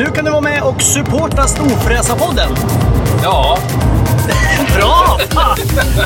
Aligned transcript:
Nu 0.00 0.06
kan 0.06 0.24
du 0.24 0.30
vara 0.30 0.40
med 0.40 0.62
och 0.62 0.82
supporta 0.82 1.46
Storfräsarpodden. 1.46 2.48
Ja, 3.22 3.58
Bra! 4.76 5.18
Fan! 5.30 5.56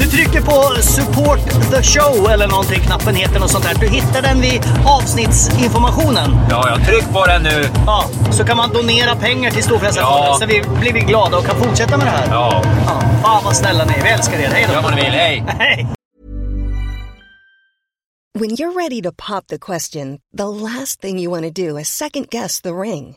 Du 0.01 0.07
trycker 0.07 0.41
på 0.41 0.83
support 0.83 1.39
the 1.71 1.83
show 1.83 2.31
eller 2.31 2.49
någonting, 2.49 2.81
knappen 2.81 3.15
heter 3.15 3.41
något 3.41 3.51
sånt 3.51 3.65
där. 3.65 3.75
Du 3.81 3.89
hittar 3.89 4.23
den 4.23 4.41
vid 4.41 4.63
avsnittsinformationen. 4.87 6.37
ja, 6.51 6.69
jag 6.69 6.87
tryck 6.87 7.13
på 7.13 7.27
den 7.27 7.43
nu. 7.43 7.69
Ja, 7.87 8.05
så 8.31 8.45
kan 8.45 8.57
man 8.57 8.73
donera 8.73 9.17
pengar 9.17 9.51
till 9.51 9.63
Storfräsarfonden 9.63 10.25
Ja. 10.27 10.37
så 10.41 10.47
vi 10.47 10.63
blir 10.81 10.93
vi 10.93 11.01
glada 11.01 11.37
och 11.39 11.47
kan 11.47 11.57
fortsätta 11.57 11.97
med 11.97 12.07
det 12.07 12.11
här. 12.11 12.27
Ja, 12.31 12.63
Ja, 12.87 13.01
fan 13.23 13.45
vad 13.45 13.57
snälla 13.57 13.85
ni 13.85 13.93
är. 13.93 14.03
Vi 14.03 14.09
älskar 14.09 14.39
er. 14.39 14.49
Hej 14.49 14.65
då! 14.69 14.75
gör 14.75 14.83
vad 14.83 14.95
ni 14.95 15.03
vill. 15.03 15.13
Hej! 15.13 15.45
Hej! 15.59 15.87
When 18.39 18.51
you're 18.51 18.83
ready 18.83 19.03
to 19.03 19.11
pop 19.29 19.47
the 19.47 19.59
question, 19.59 20.19
the 20.37 20.47
last 20.65 21.01
thing 21.01 21.19
you 21.21 21.41
want 21.41 21.57
to 21.57 21.63
do 21.69 21.79
is 21.79 21.89
second 21.89 22.27
guess 22.31 22.61
the 22.63 22.71
ring. 22.73 23.17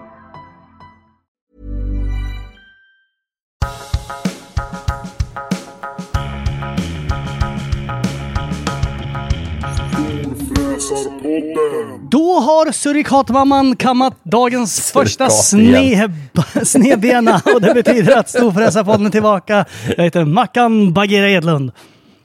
Då 12.11 12.39
har 12.39 12.71
surikatmamman 12.71 13.75
kammat 13.75 14.13
dagens 14.23 14.91
första 14.91 15.29
sne, 15.29 16.09
snedbena 16.63 17.41
och 17.55 17.61
det 17.61 17.73
betyder 17.73 18.17
att 18.17 18.29
Storfräsarpodden 18.29 19.05
är 19.05 19.09
tillbaka. 19.09 19.65
Jag 19.97 20.03
heter 20.03 20.25
Mackan 20.25 20.93
Bagheera 20.93 21.29
Edlund. 21.29 21.71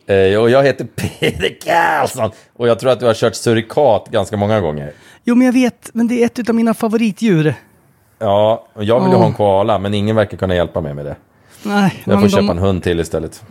Eh, 0.07 0.41
och 0.41 0.51
jag 0.51 0.63
heter 0.65 0.85
Peder 0.85 1.57
Karlsson. 1.65 2.31
Och 2.57 2.69
jag 2.69 2.79
tror 2.79 2.91
att 2.91 3.01
du 3.01 3.07
har 3.07 3.15
kört 3.15 3.35
surikat 3.35 4.09
ganska 4.11 4.37
många 4.37 4.61
gånger. 4.61 4.93
Jo, 5.25 5.35
men 5.35 5.47
jag 5.47 5.53
vet, 5.53 5.91
men 5.93 6.09
det 6.09 6.23
är 6.23 6.27
ett 6.27 6.49
av 6.49 6.55
mina 6.55 6.75
favoritdjur. 6.75 7.55
Ja, 8.19 8.67
och 8.75 8.85
jag 8.85 9.01
vill 9.01 9.09
ju 9.09 9.15
Åh. 9.15 9.21
ha 9.21 9.27
en 9.29 9.35
koala, 9.35 9.79
men 9.79 9.95
ingen 9.95 10.17
verkar 10.17 10.37
kunna 10.37 10.55
hjälpa 10.55 10.81
mig 10.81 10.95
med 10.95 11.05
det. 11.05 11.17
Nej, 11.63 12.03
Jag 12.05 12.15
får 12.15 12.23
de- 12.23 12.29
köpa 12.31 12.53
en 12.53 12.59
hund 12.59 12.83
till 12.83 13.01
istället. 13.01 13.43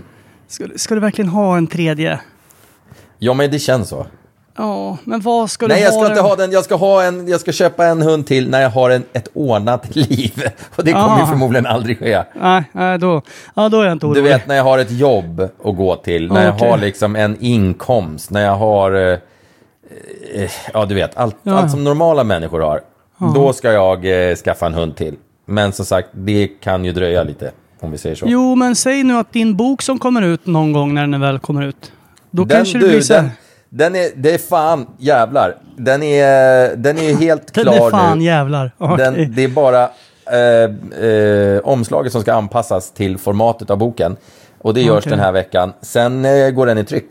Ska, 0.48 0.66
ska 0.76 0.96
du 0.96 1.02
verkligen 1.02 1.30
ha 1.30 1.58
en 1.58 1.68
tredje? 1.68 2.20
Ja, 3.20 3.34
men 3.34 3.52
det 3.52 3.60
känns 3.60 3.90
så. 3.90 4.06
Ja, 4.58 4.98
men 5.04 5.22
vad 5.22 5.50
ska 5.52 5.68
Nej, 5.68 5.78
du 5.78 5.84
jag 5.84 5.92
ha? 5.92 6.00
ska 6.00 6.08
inte 6.08 6.16
den- 6.22 6.26
ha 6.30 6.36
den. 6.36 6.52
Jag 6.52 6.64
ska, 6.64 6.76
ha 6.76 7.04
en, 7.04 7.28
jag 7.28 7.40
ska 7.40 7.52
köpa 7.52 7.86
en 7.86 8.02
hund 8.02 8.28
till 8.28 8.50
när 8.50 8.62
jag 8.62 8.70
har 8.70 8.90
en, 8.90 9.04
ett 9.14 9.28
ordnat 9.34 9.96
liv. 9.96 10.44
Och 10.76 10.84
det 10.84 10.92
kommer 10.92 11.18
ju 11.18 11.24
Ah. 11.24 11.28
förmodligen 11.28 11.66
aldrig 11.66 12.00
ske. 12.00 12.24
Nej, 12.42 12.64
nej 12.72 12.98
då, 13.00 13.22
ja, 13.56 13.70
då 13.70 13.80
är 13.82 13.84
jag 13.86 13.92
inte 13.92 14.06
Du 14.06 14.10
orolig. 14.12 14.24
vet 14.24 14.48
när 14.48 14.56
jag 14.56 14.64
har 14.64 14.78
ett 14.80 14.92
jobb 14.92 15.40
att 15.64 15.76
gå 15.78 15.96
till, 15.96 16.32
när 16.32 16.46
jag 16.46 16.56
Okej. 16.56 16.70
har 16.70 16.78
liksom 16.78 17.16
en 17.16 17.38
inkomst, 17.40 18.32
när 18.32 18.42
jag 18.46 18.56
har... 18.56 18.92
Eh, 18.92 19.18
eh, 20.34 20.52
ja, 20.74 20.86
du 20.86 20.96
vet, 20.96 21.18
allt, 21.18 21.36
Ja. 21.44 21.54
allt 21.60 21.72
som 21.72 21.84
normala 21.84 22.24
människor 22.24 22.60
har. 22.60 22.82
Då 23.36 23.54
ska 23.54 23.72
jag 23.72 24.30
eh, 24.30 24.36
skaffa 24.36 24.66
en 24.66 24.74
hund 24.74 24.96
till. 24.96 25.16
Men 25.46 25.72
som 25.72 25.86
sagt, 25.86 26.08
det 26.12 26.48
kan 26.48 26.86
ju 26.86 26.92
dröja 26.92 27.24
lite, 27.24 27.52
om 27.80 27.92
vi 27.92 27.98
säger 27.98 28.16
så. 28.16 28.26
Jo, 28.30 28.56
men 28.56 28.76
säg 28.76 29.04
nu 29.04 29.18
att 29.18 29.34
din 29.34 29.56
bok 29.56 29.82
som 29.82 30.00
kommer 30.00 30.22
ut 30.22 30.46
någon 30.46 30.72
gång 30.74 30.94
när 30.94 31.08
den 31.08 31.22
väl 31.22 31.40
kommer 31.40 31.64
ut. 31.64 31.92
Då 32.32 32.46
den, 32.46 32.58
kanske 32.58 32.78
det 32.78 32.86
du, 32.86 32.90
blir 32.92 33.02
så 33.02 33.14
här. 33.14 33.22
den, 33.22 33.32
den 33.78 33.96
är, 33.96 34.10
det 34.16 34.34
är 34.34 34.38
fan 34.38 34.88
jävlar. 34.98 35.56
Den 35.78 36.04
är, 36.04 36.76
den 36.76 36.98
är 36.98 37.16
helt 37.16 37.54
Den 37.54 37.64
klar 37.64 37.88
är 37.88 37.92
fan 37.92 38.20
nu. 38.20 38.26
jävlar. 38.26 38.72
Okej. 38.78 38.98
Den, 38.98 39.34
det 39.36 39.44
är 39.44 39.48
bara 39.48 39.84
eh, 40.32 41.06
eh, 41.10 41.60
omslaget 41.64 42.12
som 42.12 42.22
ska 42.22 42.34
anpassas 42.34 42.92
till 42.92 43.18
formatet 43.18 43.70
av 43.70 43.78
boken. 43.78 44.16
Och 44.62 44.74
det 44.74 44.82
görs 44.82 44.98
Okej. 45.04 45.10
den 45.10 45.20
här 45.20 45.32
veckan. 45.32 45.74
Sen 45.82 46.26
eh, 46.26 46.50
går 46.50 46.66
den 46.66 46.78
i 46.78 46.84
tryck. 46.84 47.06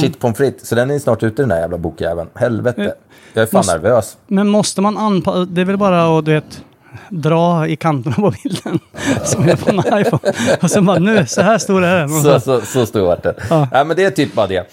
Shit 0.00 0.18
pommes 0.20 0.36
frites. 0.36 0.68
Så 0.68 0.74
den 0.74 0.90
är 0.90 0.98
snart 0.98 1.22
ute 1.22 1.42
den 1.42 1.48
där 1.48 1.60
jävla 1.60 1.78
bokjäveln. 1.78 2.28
Helvete. 2.34 2.94
Jag 3.34 3.42
är 3.42 3.46
fan 3.46 3.58
måste- 3.58 3.72
nervös. 3.78 4.16
Men 4.26 4.48
måste 4.48 4.80
man 4.80 4.98
anpassa... 4.98 5.44
Det 5.44 5.60
är 5.60 5.64
väl 5.64 5.76
bara 5.76 6.18
att 6.18 6.24
du 6.24 6.32
vet, 6.32 6.64
dra 7.10 7.66
i 7.66 7.76
kanterna 7.76 8.16
på 8.16 8.32
bilden. 8.42 8.78
Som 9.24 9.48
är 9.48 9.56
på 9.56 9.70
en 9.70 10.00
iPhone. 10.00 10.32
Och 10.62 10.70
så 10.70 10.82
bara 10.82 10.98
nu, 10.98 11.26
så 11.26 11.42
här 11.42 11.58
stor 11.58 11.84
är 11.84 11.98
den. 11.98 12.08
Så, 12.22 12.40
så, 12.40 12.60
så 12.60 12.86
stor 12.86 13.06
vart 13.06 13.22
den. 13.22 13.34
Ja. 13.50 13.68
Ja. 13.72 13.84
men 13.84 13.96
det 13.96 14.04
är 14.04 14.10
typ 14.10 14.34
bara 14.34 14.46
det. 14.46 14.66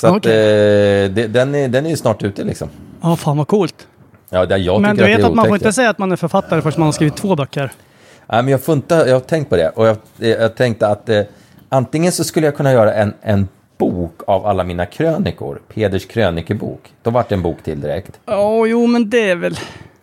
Så 0.00 0.06
att, 0.06 0.26
eh, 0.26 0.30
det, 0.30 1.32
den, 1.32 1.54
är, 1.54 1.68
den 1.68 1.86
är 1.86 1.90
ju 1.90 1.96
snart 1.96 2.22
ute 2.22 2.44
liksom. 2.44 2.68
Ja, 3.00 3.16
fan 3.16 3.36
vad 3.36 3.48
coolt. 3.48 3.86
Ja, 4.30 4.46
det, 4.46 4.56
jag 4.56 4.80
Men 4.80 4.96
du 4.96 5.02
att 5.02 5.08
vet 5.08 5.20
är 5.20 5.24
att 5.24 5.34
man 5.34 5.46
får 5.46 5.56
inte 5.56 5.72
säga 5.72 5.90
att 5.90 5.98
man 5.98 6.12
är 6.12 6.16
författare 6.16 6.62
förrän 6.62 6.74
man 6.76 6.86
har 6.86 6.92
skrivit 6.92 7.16
två 7.16 7.36
böcker. 7.36 7.72
Nej, 8.26 8.42
men 8.42 8.48
jag, 8.48 8.60
inte, 8.68 8.94
jag 8.94 9.14
har 9.14 9.20
tänkt 9.20 9.50
på 9.50 9.56
det. 9.56 9.68
Och 9.68 9.86
jag, 9.86 9.96
jag 10.16 10.54
tänkte 10.54 10.88
att 10.88 11.08
eh, 11.08 11.22
antingen 11.68 12.12
så 12.12 12.24
skulle 12.24 12.46
jag 12.46 12.56
kunna 12.56 12.72
göra 12.72 12.94
en, 12.94 13.14
en 13.22 13.48
bok 13.78 14.20
av 14.26 14.46
alla 14.46 14.64
mina 14.64 14.86
krönikor. 14.86 15.60
Peders 15.74 16.06
krönikebok. 16.06 16.92
Då 17.02 17.10
vart 17.10 17.28
det 17.28 17.34
en 17.34 17.42
bok 17.42 17.62
till 17.62 17.80
direkt. 17.80 18.20
Ja, 18.26 18.66
jo 18.66 18.86
men 18.86 19.10
det 19.10 19.30
är 19.30 19.36
väl... 19.36 19.58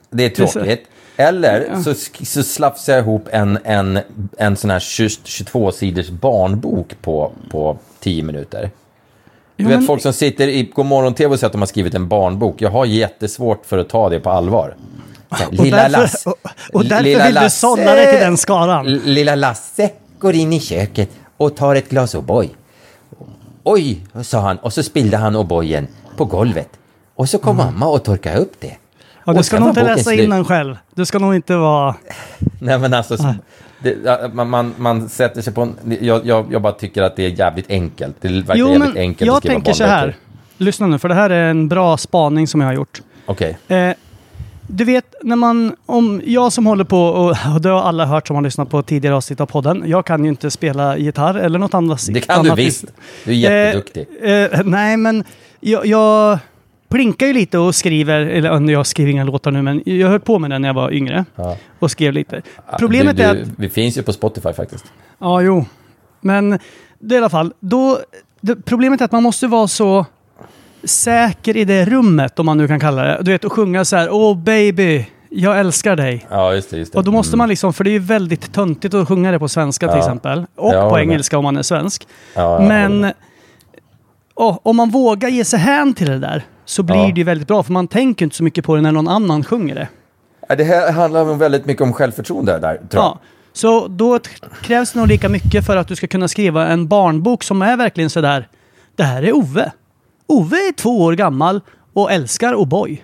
Det 0.09 0.25
är 0.25 0.29
tråkigt. 0.29 0.87
Eller 1.15 1.81
så, 1.83 1.93
så 2.25 2.43
slafsar 2.43 2.93
jag 2.93 3.01
ihop 3.01 3.27
en, 3.31 3.59
en, 3.63 3.99
en 4.37 4.55
sån 4.55 4.69
här 4.69 4.79
22-siders 4.79 6.11
barnbok 6.11 7.01
på, 7.01 7.31
på 7.51 7.77
10 7.99 8.23
minuter. 8.23 8.69
Du 9.55 9.63
vet 9.63 9.77
men- 9.77 9.87
folk 9.87 10.01
som 10.01 10.13
sitter 10.13 10.47
i 10.47 10.63
Godmorgon-TV 10.75 11.33
och 11.33 11.39
säger 11.39 11.47
att 11.47 11.51
de 11.51 11.61
har 11.61 11.65
skrivit 11.65 11.93
en 11.93 12.07
barnbok. 12.07 12.61
Jag 12.61 12.69
har 12.71 12.85
jättesvårt 12.85 13.65
för 13.65 13.77
att 13.77 13.89
ta 13.89 14.09
det 14.09 14.19
på 14.19 14.29
allvar. 14.29 14.75
Här, 15.29 15.47
Och 15.47 15.53
Lilla 15.53 15.77
därför, 15.77 15.89
Lasse. 15.91 16.29
och, 16.29 16.35
och 16.73 16.85
därför 16.85 17.03
Lilla 17.03 17.25
vill 17.25 17.33
du 17.33 17.39
Lasse- 17.39 17.49
sålla 17.59 17.95
dig 17.95 18.11
till 18.11 18.19
den 18.19 18.37
skaran. 18.37 18.85
Lilla 18.87 19.35
Lasse 19.35 19.89
går 20.19 20.33
in 20.35 20.53
i 20.53 20.59
köket 20.59 21.09
och 21.37 21.55
tar 21.55 21.75
ett 21.75 21.89
glas 21.89 22.15
O'boy. 22.15 22.49
Oj, 23.63 23.99
sa 24.23 24.39
han, 24.39 24.57
och 24.57 24.73
så 24.73 24.83
spillde 24.83 25.17
han 25.17 25.35
O'boyen 25.35 25.87
på 26.17 26.25
golvet. 26.25 26.69
Och 27.15 27.29
så 27.29 27.37
kom 27.37 27.57
mamma 27.57 27.87
och 27.87 28.03
torkade 28.03 28.37
upp 28.37 28.53
det. 28.59 28.75
Ja, 29.25 29.33
du 29.33 29.43
ska 29.43 29.59
nog 29.59 29.69
inte 29.69 29.83
läsa 29.83 30.13
in 30.13 30.29
den 30.29 30.45
själv. 30.45 30.77
Du 30.95 31.05
ska 31.05 31.19
nog 31.19 31.35
inte 31.35 31.55
vara... 31.55 31.95
Nej 32.59 32.79
men 32.79 32.93
alltså, 32.93 33.17
det, 33.83 34.31
man, 34.33 34.49
man, 34.49 34.73
man 34.77 35.09
sätter 35.09 35.41
sig 35.41 35.53
på 35.53 35.61
en... 35.61 35.75
Jag, 36.01 36.25
jag, 36.25 36.45
jag 36.51 36.61
bara 36.61 36.73
tycker 36.73 37.01
att 37.01 37.15
det 37.15 37.25
är 37.25 37.29
jävligt 37.29 37.69
enkelt. 37.69 38.15
Det 38.21 38.27
verkar 38.27 38.55
Jo, 38.55 38.69
jävligt 38.71 38.95
enkelt 38.95 39.27
jag 39.27 39.35
att 39.35 39.43
skriva 39.43 39.53
tänker 39.53 39.73
så 39.73 39.83
här. 39.83 40.15
Lyssna 40.57 40.87
nu, 40.87 40.99
för 40.99 41.09
det 41.09 41.15
här 41.15 41.29
är 41.29 41.49
en 41.49 41.67
bra 41.67 41.97
spaning 41.97 42.47
som 42.47 42.61
jag 42.61 42.67
har 42.67 42.73
gjort. 42.73 43.01
Okej. 43.25 43.57
Eh, 43.67 43.93
du 44.67 44.85
vet, 44.85 45.15
när 45.21 45.35
man... 45.35 45.75
Om 45.85 46.21
jag 46.25 46.53
som 46.53 46.65
håller 46.65 46.83
på, 46.83 47.05
och, 47.05 47.29
och 47.55 47.61
det 47.61 47.69
har 47.69 47.81
alla 47.81 48.05
hört 48.05 48.27
som 48.27 48.35
har 48.35 48.43
lyssnat 48.43 48.69
på 48.69 48.81
tidigare 48.81 49.15
avsnitt 49.15 49.41
av 49.41 49.45
podden. 49.45 49.83
Jag 49.85 50.05
kan 50.05 50.23
ju 50.23 50.29
inte 50.29 50.51
spela 50.51 50.97
gitarr 50.97 51.35
eller 51.35 51.59
något 51.59 51.73
annat. 51.73 52.07
Det 52.11 52.21
kan 52.21 52.43
du 52.43 52.49
annat 52.49 52.59
visst. 52.59 52.85
Du 53.25 53.31
är 53.31 53.35
jätteduktig. 53.35 54.07
Eh, 54.21 54.31
eh, 54.31 54.63
nej, 54.63 54.97
men 54.97 55.23
jag, 55.59 55.85
jag 55.85 56.39
plinkar 56.93 57.27
ju 57.27 57.33
lite 57.33 57.57
och 57.57 57.75
skriver, 57.75 58.19
eller 58.19 58.49
ja, 58.49 58.71
jag 58.71 58.85
skriver 58.87 59.11
inga 59.11 59.23
låtar 59.23 59.51
nu, 59.51 59.61
men 59.61 59.81
jag 59.85 60.07
höll 60.09 60.19
på 60.19 60.39
med 60.39 60.49
det 60.49 60.59
när 60.59 60.69
jag 60.69 60.73
var 60.73 60.91
yngre. 60.93 61.25
Ja. 61.35 61.57
Och 61.79 61.91
skrev 61.91 62.13
lite. 62.13 62.41
Problemet 62.79 63.17
du, 63.17 63.23
du, 63.23 63.29
är 63.29 63.41
att... 63.41 63.47
Vi 63.57 63.69
finns 63.69 63.97
ju 63.97 64.03
på 64.03 64.13
Spotify 64.13 64.53
faktiskt. 64.53 64.85
Ja, 65.19 65.41
jo. 65.41 65.65
Men 66.21 66.59
det 66.99 67.15
är 67.15 67.19
i 67.19 67.21
alla 67.21 67.29
fall, 67.29 67.53
då... 67.59 67.99
Det, 68.41 68.55
problemet 68.55 69.01
är 69.01 69.05
att 69.05 69.11
man 69.11 69.23
måste 69.23 69.47
vara 69.47 69.67
så 69.67 70.05
säker 70.83 71.57
i 71.57 71.65
det 71.65 71.85
rummet, 71.85 72.39
om 72.39 72.45
man 72.45 72.57
nu 72.57 72.67
kan 72.67 72.79
kalla 72.79 73.03
det. 73.03 73.17
Du 73.21 73.31
vet, 73.31 73.43
och 73.43 73.53
sjunga 73.53 73.85
så 73.85 73.95
här, 73.95 74.09
Åh 74.11 74.37
baby, 74.37 75.05
jag 75.29 75.59
älskar 75.59 75.95
dig. 75.95 76.25
Ja, 76.29 76.53
just 76.53 76.69
det. 76.69 76.77
Just 76.77 76.93
det. 76.93 76.97
Och 76.99 77.03
då 77.05 77.11
måste 77.11 77.29
Mm. 77.29 77.37
man 77.37 77.49
liksom, 77.49 77.73
för 77.73 77.83
det 77.83 77.89
är 77.89 77.91
ju 77.91 77.99
väldigt 77.99 78.53
töntigt 78.53 78.93
att 78.93 79.07
sjunga 79.07 79.31
det 79.31 79.39
på 79.39 79.47
svenska 79.47 79.87
till 79.87 79.95
Ja. 79.97 79.99
exempel. 79.99 80.45
Och 80.55 80.73
Jag 80.73 80.89
på 80.89 80.99
engelska 80.99 81.37
om 81.37 81.43
man 81.43 81.57
är 81.57 81.61
svensk. 81.61 82.07
Ja, 82.35 82.59
Men 82.59 83.11
åh, 84.35 84.59
om 84.63 84.75
man 84.75 84.89
vågar 84.89 85.29
ge 85.29 85.45
sig 85.45 85.59
hän 85.59 85.93
till 85.93 86.07
det 86.07 86.19
där 86.19 86.43
så 86.65 86.83
blir 86.83 86.95
Ja. 86.95 87.03
det 87.05 87.11
ju 87.19 87.23
väldigt 87.23 87.47
bra. 87.47 87.63
För 87.63 87.71
man 87.73 87.87
tänker 87.87 88.25
inte 88.25 88.35
så 88.37 88.43
mycket 88.43 88.65
på 88.65 88.75
det 88.75 88.81
när 88.81 88.91
någon 88.91 89.07
annan 89.07 89.43
sjunger 89.43 89.75
det. 89.75 89.87
Det 90.55 90.63
här 90.63 90.91
handlar 90.91 91.21
om 91.21 91.37
väldigt 91.37 91.65
mycket 91.65 91.81
om 91.83 91.93
självförtroende 91.93 92.51
där, 92.59 92.59
tror 92.59 92.79
jag. 92.91 93.01
Ja. 93.03 93.19
Så 93.53 93.87
då 93.87 94.19
krävs 94.61 94.91
det 94.91 94.99
nog 94.99 95.07
lika 95.07 95.29
mycket 95.29 95.65
för 95.65 95.77
att 95.77 95.87
du 95.87 95.95
ska 95.95 96.07
kunna 96.07 96.27
skriva 96.27 96.67
en 96.67 96.87
barnbok 96.87 97.43
som 97.43 97.61
är 97.61 97.77
verkligen 97.77 98.09
sådär. 98.09 98.47
Det 98.95 99.03
här 99.03 99.23
är 99.23 99.35
Ove. 99.35 99.71
Ove 100.27 100.55
är 100.57 100.71
två 100.73 101.01
år 101.03 101.13
gammal 101.13 101.61
och 101.93 102.11
älskar 102.11 102.53
O'boy. 102.53 102.97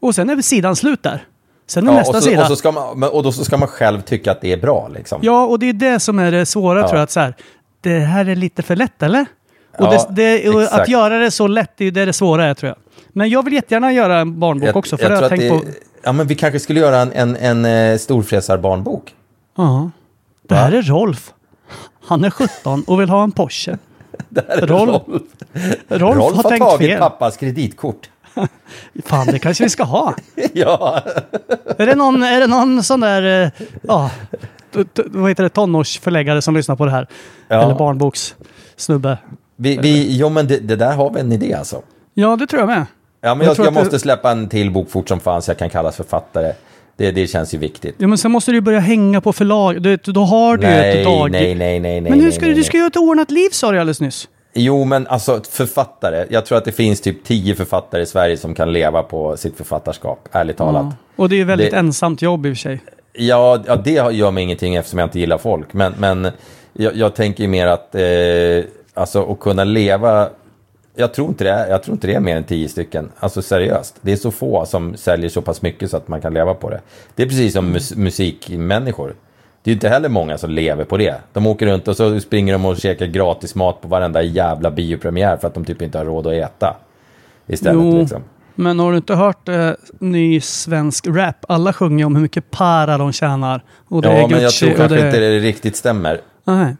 Och 0.00 0.14
sen 0.14 0.30
är 0.30 0.42
sidan 0.42 0.76
slut 0.76 1.02
där. 1.02 1.24
Sen 1.66 1.84
är 1.88 1.92
Mm. 1.92 1.94
Ja, 1.94 2.00
nästa 2.00 2.16
och, 2.18 2.22
så, 2.22 2.28
sida. 2.30 2.42
och, 2.42 2.48
så 2.48 2.56
ska 2.56 2.72
man, 2.72 3.02
och 3.02 3.22
då 3.22 3.32
så 3.32 3.44
ska 3.44 3.56
man 3.56 3.68
själv 3.68 4.00
tycka 4.00 4.32
att 4.32 4.40
det 4.40 4.52
är 4.52 4.56
bra. 4.56 4.88
Liksom. 4.94 5.18
Ja, 5.22 5.44
och 5.46 5.58
det 5.58 5.68
är 5.68 5.72
det 5.72 6.00
som 6.00 6.18
är 6.18 6.32
det 6.32 6.46
svåra 6.46 6.80
Ja. 6.80 6.88
tror 6.88 6.98
jag. 6.98 7.02
Att 7.04 7.10
så 7.10 7.20
här, 7.20 7.34
det 7.80 7.98
här 7.98 8.28
är 8.28 8.36
lite 8.36 8.62
för 8.62 8.76
lätt, 8.76 9.02
eller? 9.02 9.26
Och, 9.78 9.84
Ja, 9.94 10.06
det, 10.10 10.22
det, 10.42 10.48
och 10.48 10.62
att 10.80 10.88
göra 10.88 11.18
det 11.18 11.30
så 11.30 11.46
lätt, 11.46 11.70
det 11.76 11.84
är 11.84 11.86
ju 11.86 11.90
det, 11.90 12.04
det 12.04 12.12
svåra 12.12 12.44
är 12.44 12.54
tror 12.54 12.68
jag. 12.68 12.76
Men 13.12 13.28
jag 13.30 13.44
vill 13.44 13.52
jättegärna 13.54 13.92
göra 13.92 14.18
en 14.18 14.38
barnbok 14.40 14.76
också, 14.76 14.96
för 14.96 15.08
det 15.08 15.14
har 15.14 15.22
jag 15.22 15.30
tror 15.30 15.38
tänkt 15.38 15.50
på. 15.64 15.70
det, 15.70 15.74
Ja, 16.06 16.12
men 16.12 16.26
vi 16.26 16.34
kanske 16.34 16.60
skulle 16.60 16.80
göra 16.80 16.96
en, 17.00 17.12
en, 17.12 17.36
en 17.36 17.64
eh, 17.92 17.98
storfräsarbarnbok. 17.98 19.14
Ja. 19.56 19.90
Det 20.48 20.54
här 20.54 20.72
är 20.72 20.82
Rolf. 20.82 21.32
Han 22.06 22.24
är 22.24 22.30
17 22.30 22.84
och 22.86 23.00
vill 23.00 23.08
ha 23.08 23.22
en 23.24 23.32
Porsche. 23.32 23.78
Rolf, 24.58 25.02
Rolf, 25.88 26.16
Rolf 26.16 26.16
har, 26.36 26.42
har 26.42 26.50
tänkt 26.50 26.64
tagit 26.64 26.90
fel. 26.90 26.98
pappas 26.98 27.36
kreditkort. 27.36 28.10
Fan, 29.04 29.26
det 29.26 29.38
kanske 29.38 29.64
vi 29.64 29.70
ska 29.70 29.82
ha. 29.84 30.14
ja, 30.52 31.02
Är 31.78 31.86
det 31.86 31.94
någon, 31.94 32.22
är 32.22 32.40
det 32.40 32.46
någon 32.46 32.82
sån 32.82 33.00
där, 33.00 33.42
eh, 33.44 33.50
ja, 33.82 34.10
t- 34.74 34.84
t- 34.84 35.02
vad 35.06 35.30
heter 35.30 35.42
det, 35.42 35.48
tonårsförläggare 35.48 36.42
som 36.42 36.54
lyssnar 36.56 36.76
på 36.76 36.84
det 36.84 36.90
här? 36.90 37.06
Ja. 37.48 37.62
Eller 37.62 37.74
barnbokssnubbe? 37.74 39.18
Vi, 39.56 39.76
vi, 39.78 40.16
jo, 40.18 40.28
men 40.28 40.46
det, 40.46 40.58
det 40.58 40.76
där 40.76 40.92
har 40.92 41.10
vi 41.10 41.20
en 41.20 41.32
idé 41.32 41.54
alltså. 41.54 41.82
Ja, 42.14 42.36
det 42.36 42.46
tror 42.46 42.60
jag 42.60 42.66
med. 42.66 42.86
Ja, 43.20 43.34
men 43.34 43.46
Jag 43.46 43.56
jag, 43.58 43.58
jag, 43.64 43.68
att 43.68 43.74
det- 43.74 43.80
måste 43.80 43.98
släppa 43.98 44.30
en 44.30 44.48
till 44.48 44.70
bok 44.70 44.90
fort 44.90 45.08
som 45.08 45.20
fan 45.20 45.42
så 45.42 45.50
jag 45.50 45.58
kan 45.58 45.70
kallas 45.70 45.96
författare. 45.96 46.52
Det, 46.96 47.10
det 47.10 47.26
känns 47.26 47.54
ju 47.54 47.58
viktigt. 47.58 47.94
Ja, 47.98 48.06
men 48.06 48.18
sen 48.18 48.30
måste 48.30 48.52
du 48.52 48.60
börja 48.60 48.78
hänga 48.80 49.20
på 49.20 49.32
förlag. 49.32 49.82
Du, 49.82 49.96
då 49.96 50.20
har 50.20 50.56
du 50.56 50.66
Nej, 50.66 50.98
ett 51.00 51.04
dag... 51.04 51.30
nej, 51.30 51.54
nej, 51.54 51.80
nej, 51.80 52.00
nej. 52.00 52.10
Men 52.10 52.20
hur 52.20 52.30
ska 52.30 52.40
nej, 52.40 52.50
du, 52.50 52.56
du 52.56 52.64
ska 52.64 52.76
ju 52.76 52.82
ha 52.82 52.88
ett 52.88 52.96
ordnat 52.96 53.30
liv 53.30 53.48
sa 53.52 53.72
du 53.72 53.78
alldeles 53.78 54.00
nyss. 54.00 54.28
Jo, 54.54 54.84
men 54.84 55.06
alltså 55.06 55.40
författare. 55.50 56.26
Jag 56.30 56.46
tror 56.46 56.58
att 56.58 56.64
det 56.64 56.72
finns 56.72 57.00
typ 57.00 57.24
tio 57.24 57.54
författare 57.54 58.02
i 58.02 58.06
Sverige 58.06 58.36
som 58.36 58.54
kan 58.54 58.72
leva 58.72 59.02
på 59.02 59.36
sitt 59.36 59.56
författarskap, 59.56 60.28
ärligt 60.32 60.56
talat. 60.56 60.86
Och 61.16 61.28
det 61.28 61.34
är 61.34 61.38
ju 61.38 61.44
väldigt 61.44 61.70
Det- 61.70 61.76
ensamt 61.76 62.22
jobb 62.22 62.46
i 62.46 62.52
och 62.52 62.56
för 62.56 62.60
sig. 62.60 62.80
Ja, 63.12 63.62
ja, 63.66 63.76
det 63.76 63.90
gör 64.12 64.30
mig 64.30 64.44
ingenting 64.44 64.74
eftersom 64.74 64.98
jag 64.98 65.06
inte 65.06 65.18
gillar 65.20 65.38
folk. 65.38 65.72
Men, 65.72 65.94
men 65.98 66.28
jag, 66.72 66.96
jag 66.96 67.14
tänker 67.14 67.48
mer 67.48 67.66
att 67.66 67.94
eh, 67.94 68.00
alltså, 68.94 69.32
att 69.32 69.40
kunna 69.40 69.64
leva... 69.64 70.28
Jag 70.96 71.14
tror, 71.14 71.28
inte 71.28 71.44
det 71.44 71.50
är, 71.50 71.70
jag 71.70 71.82
tror 71.82 71.94
inte 71.94 72.06
det 72.06 72.14
är 72.14 72.20
mer 72.20 72.36
än 72.36 72.44
tio 72.44 72.68
stycken. 72.68 73.08
Alltså 73.18 73.42
seriöst. 73.42 73.96
Det 74.00 74.12
är 74.12 74.16
så 74.16 74.30
få 74.30 74.66
som 74.66 74.96
säljer 74.96 75.28
så 75.30 75.42
pass 75.42 75.62
mycket 75.62 75.90
så 75.90 75.96
att 75.96 76.08
man 76.08 76.20
kan 76.20 76.34
leva 76.34 76.54
på 76.54 76.70
det. 76.70 76.80
Det 77.14 77.22
är 77.22 77.26
precis 77.26 77.52
som 77.52 77.70
mus 77.72 77.96
musikmänniskor. 77.96 79.14
Det 79.62 79.70
är 79.70 79.74
inte 79.74 79.88
heller 79.88 80.08
många 80.08 80.38
som 80.38 80.50
lever 80.50 80.84
på 80.84 80.96
det. 80.96 81.14
De 81.32 81.46
åker 81.46 81.66
runt 81.66 81.88
och 81.88 81.96
så 81.96 82.20
springer 82.20 82.52
de 82.52 82.64
och 82.64 82.76
käkar 82.76 83.06
gratis 83.06 83.54
mat 83.54 83.80
på 83.80 83.88
varenda 83.88 84.22
jävla 84.22 84.70
biopremiär 84.70 85.36
för 85.36 85.46
att 85.48 85.54
de 85.54 85.64
typ 85.64 85.82
inte 85.82 85.98
har 85.98 86.04
råd 86.04 86.26
att 86.26 86.32
äta. 86.32 86.76
Istället 87.46 87.84
Jo. 87.84 87.98
liksom. 88.00 88.22
Men 88.54 88.78
har 88.78 88.90
du 88.90 88.96
inte 88.96 89.14
hört 89.14 89.48
eh, 89.48 89.70
ny 89.98 90.40
svensk 90.40 91.06
rap? 91.06 91.36
Alla 91.48 91.72
sjunger 91.72 92.04
om 92.04 92.14
hur 92.14 92.22
mycket 92.22 92.50
para 92.50 92.98
de 92.98 93.12
tjänar. 93.12 93.64
Och 93.88 94.02
det 94.02 94.08
Ja, 94.08 94.14
är 94.14 94.20
men 94.20 94.30
jag 94.30 94.40
Gucci 94.40 94.66
tror 94.66 94.76
kanske 94.76 94.96
det... 94.96 95.06
inte 95.06 95.20
det 95.20 95.38
riktigt 95.38 95.76
stämmer. 95.76 96.20
Nej. 96.44 96.76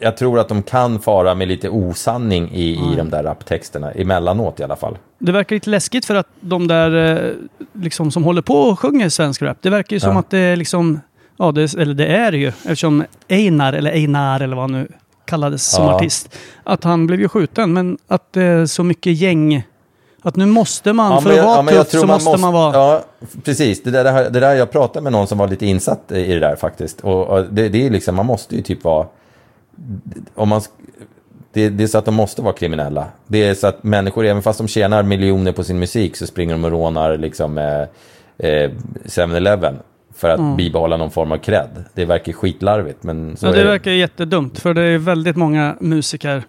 Jag 0.00 0.16
tror 0.16 0.38
att 0.38 0.48
de 0.48 0.62
kan 0.62 0.98
fara 1.00 1.34
med 1.34 1.48
lite 1.48 1.68
osanning 1.68 2.50
i, 2.52 2.70
i 2.92 2.94
de 2.96 3.10
där 3.10 3.22
raptexterna, 3.22 3.90
emellanåt 3.92 4.60
i 4.60 4.62
alla 4.62 4.76
fall. 4.76 4.98
Det 5.18 5.32
verkar 5.32 5.56
lite 5.56 5.70
läskigt 5.70 6.04
för 6.04 6.14
att 6.14 6.26
de 6.40 6.66
där 6.68 7.16
eh, 7.26 7.32
liksom, 7.72 8.10
som 8.10 8.24
håller 8.24 8.42
på 8.42 8.54
och 8.54 8.78
sjunger 8.80 9.08
svensk 9.08 9.42
rap, 9.42 9.56
det 9.60 9.70
verkar 9.70 9.96
ju 9.96 10.00
som 10.00 10.12
Ja. 10.12 10.18
att 10.18 10.30
det 10.30 10.38
är 10.38 10.56
liksom, 10.56 11.00
ja 11.36 11.52
det, 11.52 11.74
eller 11.74 11.94
det 11.94 12.06
är 12.06 12.32
ju, 12.32 12.48
eftersom 12.48 13.04
Einar, 13.28 13.72
eller 13.72 13.90
Einar 13.90 14.40
eller 14.40 14.56
vad 14.56 14.62
han 14.62 14.72
nu 14.72 14.88
kallades 15.24 15.70
som 15.70 15.84
Ja. 15.84 15.94
artist, 15.94 16.36
att 16.64 16.84
han 16.84 17.06
blev 17.06 17.20
ju 17.20 17.28
skjuten, 17.28 17.72
men 17.72 17.98
att 18.08 18.32
det 18.32 18.42
är 18.42 18.66
så 18.66 18.82
mycket 18.84 19.12
gäng, 19.12 19.62
att 20.22 20.36
nu 20.36 20.46
måste 20.46 20.92
man, 20.92 21.22
för 21.22 21.30
men 21.30 21.38
att 21.38 21.44
vara 21.44 21.72
jag 21.74 21.88
tuff 21.88 22.00
så 22.00 22.06
måste 22.06 22.36
man 22.40 22.52
vara... 22.52 22.72
Ja, 22.76 23.02
precis. 23.44 23.82
Det 23.82 23.90
där, 23.90 24.30
det 24.30 24.40
där 24.40 24.54
jag 24.54 24.70
pratade 24.70 25.02
med 25.02 25.12
någon 25.12 25.26
som 25.26 25.38
var 25.38 25.48
lite 25.48 25.66
insatt 25.66 26.12
i 26.12 26.32
det 26.32 26.40
där 26.40 26.56
faktiskt. 26.56 27.00
Och, 27.00 27.26
och 27.28 27.44
det, 27.44 27.68
det 27.68 27.86
är 27.86 27.90
liksom, 27.90 28.14
man 28.16 28.26
måste 28.26 28.56
ju 28.56 28.62
typ 28.62 28.84
vara... 28.84 29.06
Om 30.34 30.48
man, 30.48 30.60
det, 31.52 31.68
det 31.68 31.82
är 31.84 31.88
så 31.88 31.98
att 31.98 32.04
de 32.04 32.14
måste 32.14 32.42
vara 32.42 32.52
kriminella. 32.54 33.06
Det 33.26 33.48
är 33.48 33.54
så 33.54 33.66
att 33.66 33.82
människor, 33.84 34.26
även 34.26 34.42
fast 34.42 34.58
de 34.58 34.68
tjänar 34.68 35.02
miljoner 35.02 35.52
på 35.52 35.64
sin 35.64 35.78
musik, 35.78 36.16
så 36.16 36.26
springer 36.26 36.54
de 36.54 36.64
och 36.64 36.70
rånar 36.70 37.16
liksom 37.18 37.58
eh, 37.58 37.80
eh, 38.38 38.70
7-Eleven 39.04 39.74
för 40.14 40.28
att 40.28 40.56
bibehålla 40.56 40.96
någon 40.96 41.10
form 41.10 41.32
av 41.32 41.36
cred. 41.38 41.84
Det 41.94 42.04
verkar 42.04 42.32
skitlarvigt, 42.32 43.02
men 43.02 43.36
så 43.36 43.46
Ja, 43.46 43.50
det 43.52 43.58
det. 43.58 43.64
verkar 43.64 43.90
jättedumt, 43.90 44.58
för 44.58 44.74
det 44.74 44.82
är 44.82 44.98
väldigt 44.98 45.36
många 45.36 45.76
musiker 45.80 46.42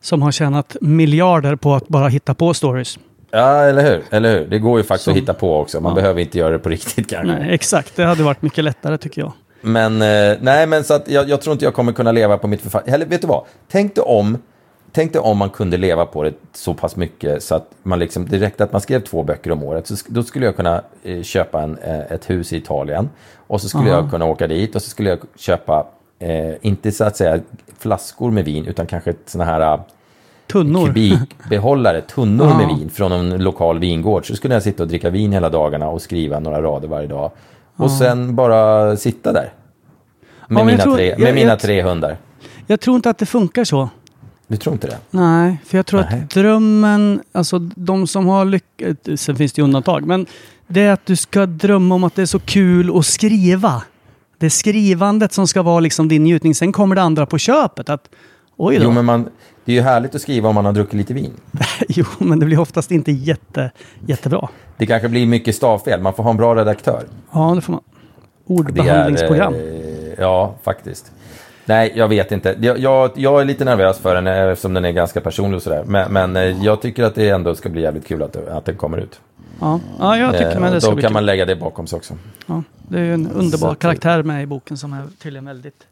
som 0.00 0.22
har 0.22 0.32
tjänat 0.32 0.76
miljarder 0.80 1.56
på 1.56 1.74
att 1.74 1.88
bara 1.88 2.08
hitta 2.08 2.34
på 2.34 2.54
stories. 2.54 2.98
Ja, 3.30 3.62
eller 3.62 3.82
hur? 3.82 4.02
Eller 4.10 4.38
hur? 4.38 4.46
Det 4.46 4.58
går 4.58 4.78
ju 4.78 4.84
faktiskt 4.84 5.04
Som- 5.04 5.12
att 5.12 5.18
hitta 5.18 5.34
på 5.34 5.56
också. 5.60 5.80
Man 5.80 5.90
Ja. 5.90 5.94
behöver 5.96 6.20
inte 6.20 6.38
göra 6.38 6.50
det 6.52 6.58
på 6.58 6.68
riktigt 6.68 7.10
kanske. 7.10 7.36
Nej, 7.38 7.54
exakt. 7.54 7.96
Det 7.96 8.04
hade 8.04 8.22
varit 8.22 8.42
mycket 8.42 8.64
lättare 8.64 8.98
tycker 8.98 9.20
jag. 9.20 9.32
Men, 9.66 10.02
eh, 10.02 10.36
nej, 10.40 10.66
men 10.66 10.84
så 10.84 10.94
att 10.94 11.08
jag, 11.08 11.28
jag 11.28 11.40
tror 11.40 11.52
inte 11.52 11.64
jag 11.64 11.74
kommer 11.74 11.92
kunna 11.92 12.12
leva 12.12 12.38
på 12.38 12.48
mitt 12.48 12.60
författande. 12.60 12.92
Eller 12.94 13.06
vet 13.06 13.20
du 13.20 13.26
vad? 13.26 13.44
Tänk 13.70 13.94
dig 13.94 14.04
om, 14.04 14.38
tänk 14.92 15.12
dig 15.12 15.20
om 15.22 15.38
man 15.38 15.50
kunde 15.50 15.76
leva 15.76 16.06
på 16.06 16.22
det 16.22 16.32
så 16.52 16.74
pass 16.74 16.96
mycket 16.96 17.42
så 17.42 17.54
att 17.54 17.70
man 17.82 17.98
liksom 17.98 18.26
direkt 18.28 18.60
att 18.60 18.72
man 18.72 18.80
skrev 18.80 19.00
två 19.00 19.22
böcker 19.22 19.52
om 19.52 19.62
året. 19.62 19.86
Så 19.86 19.96
då 20.08 20.22
skulle 20.22 20.44
jag 20.46 20.56
kunna 20.56 20.82
eh, 21.02 21.22
köpa 21.22 21.62
en, 21.62 21.78
eh, 21.78 22.00
ett 22.12 22.30
hus 22.30 22.52
i 22.52 22.56
Italien. 22.56 23.10
Och 23.46 23.60
så 23.60 23.68
skulle 23.68 23.90
Aha. 23.92 24.00
jag 24.00 24.10
kunna 24.10 24.24
åka 24.24 24.46
dit 24.46 24.76
och 24.76 24.82
så 24.82 24.90
skulle 24.90 25.08
jag 25.10 25.18
köpa, 25.36 25.86
eh, 26.18 26.52
inte 26.60 26.92
så 26.92 27.04
att 27.04 27.16
säga 27.16 27.40
flaskor 27.78 28.30
med 28.30 28.44
vin, 28.44 28.66
utan 28.66 28.86
kanske 28.86 29.10
ett 29.10 29.22
såna 29.26 29.44
här 29.44 29.80
Tunnor. 30.52 30.86
kubikbehållare, 30.86 32.00
tunnor 32.00 32.46
Ja. 32.46 32.58
med 32.58 32.66
vin 32.78 32.90
från 32.90 33.12
en 33.12 33.42
lokal 33.42 33.78
vingård. 33.78 34.26
Så 34.26 34.36
skulle 34.36 34.54
jag 34.54 34.62
sitta 34.62 34.82
och 34.82 34.88
dricka 34.88 35.10
vin 35.10 35.32
hela 35.32 35.48
dagarna 35.48 35.88
och 35.88 36.02
skriva 36.02 36.38
några 36.40 36.62
rader 36.62 36.88
varje 36.88 37.06
dag. 37.06 37.30
Och 37.76 37.90
sen 37.90 38.34
bara 38.36 38.96
sitta 38.96 39.32
där. 39.32 39.52
Med, 40.48 40.60
jag 40.60 40.66
mina, 40.66 40.82
tror- 40.82 40.94
tre, 40.96 41.08
jag- 41.10 41.20
med 41.20 41.34
mina 41.34 41.50
jag- 41.50 41.60
tre 41.60 41.82
hundar. 41.82 42.16
Jag 42.66 42.80
tror 42.80 42.96
inte 42.96 43.10
att 43.10 43.18
det 43.18 43.26
funkar 43.26 43.64
så. 43.64 43.88
Du 44.46 44.56
tror 44.56 44.72
inte 44.72 44.86
det? 44.86 44.98
Nej, 45.10 45.56
för 45.66 45.78
jag 45.78 45.86
tror 45.86 46.00
Nej. 46.10 46.20
att 46.22 46.30
drömmen, 46.30 47.22
alltså 47.32 47.58
de 47.58 48.06
som 48.06 48.26
har 48.26 48.44
lyckats, 48.44 49.22
sen 49.22 49.36
finns 49.36 49.52
det 49.52 49.60
ju 49.60 49.64
undantag, 49.64 50.06
men 50.06 50.26
det 50.66 50.80
är 50.80 50.92
att 50.92 51.06
du 51.06 51.16
ska 51.16 51.46
drömma 51.46 51.94
om 51.94 52.04
att 52.04 52.14
det 52.14 52.22
är 52.22 52.26
så 52.26 52.38
kul 52.38 52.98
att 52.98 53.06
skriva. 53.06 53.82
Det 54.38 54.46
är 54.46 54.50
skrivandet 54.50 55.32
som 55.32 55.46
ska 55.48 55.62
vara 55.62 55.80
liksom 55.80 56.08
din 56.08 56.24
njutning. 56.24 56.54
Sen 56.54 56.72
kommer 56.72 56.94
det 56.96 57.02
andra 57.02 57.26
på 57.26 57.38
köpet. 57.38 57.88
Att, 57.90 58.08
oj 58.56 58.76
då. 58.78 58.84
Jo, 58.84 58.90
men 58.90 59.04
man, 59.04 59.28
det 59.64 59.72
är 59.72 59.76
ju 59.76 59.82
härligt 59.82 60.14
att 60.14 60.22
skriva 60.22 60.48
om 60.48 60.54
man 60.54 60.64
har 60.64 60.72
druckit 60.72 60.94
lite 60.94 61.14
vin. 61.14 61.32
jo, 61.88 62.04
men 62.18 62.38
det 62.38 62.46
blir 62.46 62.58
oftast 62.60 62.90
inte 62.90 63.12
jätte, 63.12 63.70
jättebra. 64.06 64.48
Det 64.76 64.86
kanske 64.86 65.08
blir 65.08 65.26
mycket 65.26 65.54
stavfel. 65.56 66.00
Man 66.00 66.14
får 66.14 66.22
ha 66.22 66.30
en 66.30 66.36
bra 66.36 66.54
redaktör. 66.54 67.04
Ja, 67.32 67.52
det 67.54 67.60
får 67.60 67.72
man. 67.72 67.82
Det 68.46 68.54
Ordbehandlingsprogram. 68.54 69.54
Är, 69.54 69.58
eh, 69.58 69.93
ja, 70.18 70.54
faktiskt. 70.62 71.12
Nej, 71.66 71.92
jag 71.94 72.08
vet 72.08 72.32
inte. 72.32 72.56
Jag, 72.60 72.78
jag, 72.78 73.10
jag 73.14 73.40
är 73.40 73.44
lite 73.44 73.64
nervös 73.64 73.98
för 73.98 74.14
den 74.14 74.26
eh, 74.26 74.38
eftersom 74.50 74.74
den 74.74 74.84
är 74.84 74.90
ganska 74.92 75.20
personlig 75.20 75.56
och 75.56 75.62
sådär. 75.62 75.84
Men, 75.86 76.12
men 76.12 76.36
eh, 76.36 76.64
jag 76.64 76.82
tycker 76.82 77.04
att 77.04 77.14
det 77.14 77.28
ändå 77.28 77.54
ska 77.54 77.68
bli 77.68 77.82
jävligt 77.82 78.06
kul 78.06 78.22
att, 78.22 78.32
det- 78.32 78.54
att 78.56 78.64
den 78.64 78.76
kommer 78.76 78.98
ut. 78.98 79.20
Ja. 79.60 79.80
ja, 79.98 80.16
jag 80.18 80.32
tycker 80.32 80.50
Eh, 80.54 80.60
med 80.60 80.72
det 80.72 80.80
ska 80.80 80.90
Då 80.90 80.94
bli 80.96 81.02
kan 81.02 81.08
kul. 81.08 81.14
man 81.14 81.26
lägga 81.26 81.44
det 81.44 81.56
bakom 81.56 81.86
sig 81.86 81.96
också. 81.96 82.14
Ja, 82.46 82.62
det 82.88 82.98
är 82.98 83.02
ju 83.02 83.14
en 83.14 83.30
underbar 83.30 83.68
Så 83.68 83.74
karaktär 83.74 84.22
med 84.22 84.42
i 84.42 84.46
boken 84.46 84.76
som 84.76 84.92
är 84.92 85.02
tydligen 85.22 85.44
väldigt... 85.44 85.86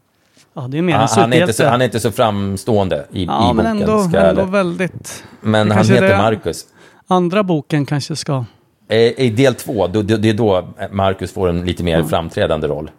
Ja, 0.53 0.61
det 0.69 0.77
är 0.77 0.81
mer 0.81 0.93
Han, 0.93 1.07
han, 1.15 1.33
är 1.33 1.41
inte 1.41 1.53
så, 1.53 1.65
han 1.67 1.81
är 1.81 1.85
inte 1.85 1.99
så 1.99 2.11
framstående 2.11 3.05
i, 3.11 3.25
Ja, 3.25 3.51
i 3.51 3.53
men 3.53 3.55
boken. 3.55 3.65
ändå, 3.89 4.03
ska 4.03 4.17
ändå 4.19 4.43
väldigt... 4.45 5.23
men 5.41 5.71
han 5.71 5.85
heter 5.85 6.17
Marcus. 6.17 6.65
Andra 7.07 7.43
boken 7.43 7.85
kanske 7.85 8.15
ska... 8.15 8.45
Eh, 8.87 8.97
I 8.99 9.29
del 9.29 9.55
två, 9.55 9.87
det 9.87 10.29
är 10.29 10.33
då 10.33 10.67
Marcus 10.91 11.33
får 11.33 11.49
en 11.49 11.65
lite 11.65 11.83
mer 11.83 12.03
framträdande 12.03 12.67
roll. 12.67 12.91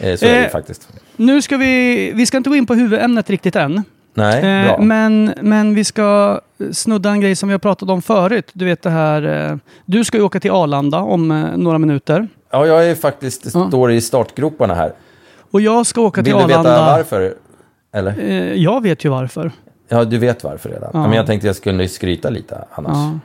Eh, 0.00 0.16
Så 0.16 0.26
är 0.26 0.30
det 0.34 0.44
Eh, 0.44 0.50
faktiskt. 0.50 0.88
Nu 1.16 1.42
ska 1.42 1.56
vi... 1.56 2.12
Vi 2.14 2.26
ska 2.26 2.36
inte 2.36 2.50
gå 2.50 2.56
in 2.56 2.66
på 2.66 2.74
huvudämnet 2.74 3.30
riktigt 3.30 3.56
än. 3.56 3.84
Nej. 4.14 4.66
Eh, 4.66 4.80
men, 4.80 5.34
men 5.42 5.74
vi 5.74 5.84
ska 5.84 6.40
snudda 6.72 7.10
en 7.10 7.20
grej 7.20 7.36
som 7.36 7.48
vi 7.48 7.52
har 7.52 7.58
pratat 7.58 7.88
om 7.90 8.02
förut. 8.02 8.50
Du 8.52 8.64
vet 8.64 8.82
det 8.82 8.90
här, 8.90 9.50
eh, 9.50 9.56
du 9.84 10.04
ska 10.04 10.16
ju 10.18 10.22
åka 10.24 10.40
till 10.40 10.50
Arlanda 10.50 10.98
om 10.98 11.30
eh, 11.30 11.56
några 11.56 11.78
minuter. 11.78 12.28
Ja, 12.50 12.66
jag 12.66 12.86
är 12.90 12.94
faktiskt, 12.94 13.54
Ja. 13.54 13.68
står 13.68 13.92
i 13.92 14.00
startgroparna 14.00 14.74
här. 14.74 14.92
Och 15.50 15.60
jag 15.60 15.86
ska 15.86 16.00
åka 16.00 16.22
till 16.22 16.34
Vill 16.34 16.38
du 16.48 16.54
Arlanda. 16.54 16.70
veta 16.70 16.86
varför? 16.96 17.34
Eller? 17.92 18.14
Jag 18.54 18.82
vet 18.82 19.04
ju 19.04 19.08
varför. 19.08 19.52
Ja, 19.88 20.04
du 20.04 20.18
vet 20.18 20.44
varför 20.44 20.68
redan. 20.68 20.90
Ja. 20.92 21.02
Men 21.02 21.12
jag 21.12 21.26
tänkte 21.26 21.46
jag 21.46 21.56
skulle 21.56 21.88
skryta 21.88 22.30
lite 22.30 22.64
annars. 22.72 22.92
Ja. 22.96 23.18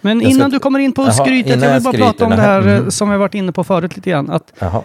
Men 0.00 0.20
Jag 0.20 0.32
ska- 0.32 0.38
innan 0.38 0.50
du 0.50 0.58
kommer 0.58 0.78
in 0.78 0.92
på 0.92 1.02
Jaha, 1.02 1.12
skrytet, 1.12 1.56
innan 1.56 1.62
jag 1.62 1.70
jag 1.70 1.74
vill 1.74 1.82
bara 1.82 1.92
skryter, 1.92 2.06
prata 2.10 2.24
om 2.24 2.30
det 2.30 2.36
här 2.36 2.60
mhm. 2.62 2.90
som 2.90 3.10
vi 3.10 3.16
varit 3.16 3.34
inne 3.34 3.52
på 3.52 3.64
förut 3.64 3.96
lite 3.96 4.10
grann. 4.10 4.30
Att 4.30 4.52
Jaha. 4.58 4.82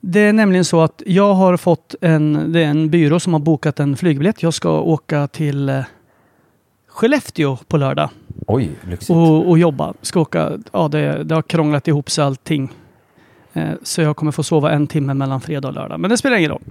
Det 0.00 0.20
är 0.20 0.32
nämligen 0.32 0.64
så 0.64 0.80
att 0.80 1.02
jag 1.06 1.34
har 1.34 1.56
fått 1.56 1.94
en, 2.00 2.52
det 2.52 2.60
är 2.60 2.66
en 2.68 2.90
byrå 2.90 3.20
som 3.20 3.32
har 3.32 3.40
bokat 3.40 3.80
en 3.80 3.96
flygbiljett. 3.96 4.42
Jag 4.42 4.54
ska 4.54 4.80
åka 4.80 5.26
till 5.26 5.68
eh, 5.68 5.80
Skellefteå 6.88 7.56
på 7.68 7.76
lördag 7.76 8.10
Oj, 8.46 8.70
lyxigt. 8.88 9.10
och, 9.10 9.48
och 9.48 9.58
jobba. 9.58 9.94
Ska 10.02 10.20
åka, 10.20 10.50
ja 10.72 10.88
det, 10.88 11.24
det 11.24 11.34
har 11.34 11.42
krånglat 11.42 11.88
ihop 11.88 12.10
sig 12.10 12.24
allting. 12.24 12.72
Eh, 13.52 13.70
så 13.82 14.00
jag 14.02 14.16
kommer 14.16 14.32
få 14.32 14.42
sova 14.42 14.70
en 14.72 14.86
timme 14.86 15.14
mellan 15.14 15.40
fredag 15.40 15.68
och 15.68 15.74
lördag. 15.74 16.00
Men 16.00 16.10
det 16.10 16.16
spelar 16.16 16.36
ingen 16.36 16.50
roll. 16.50 16.62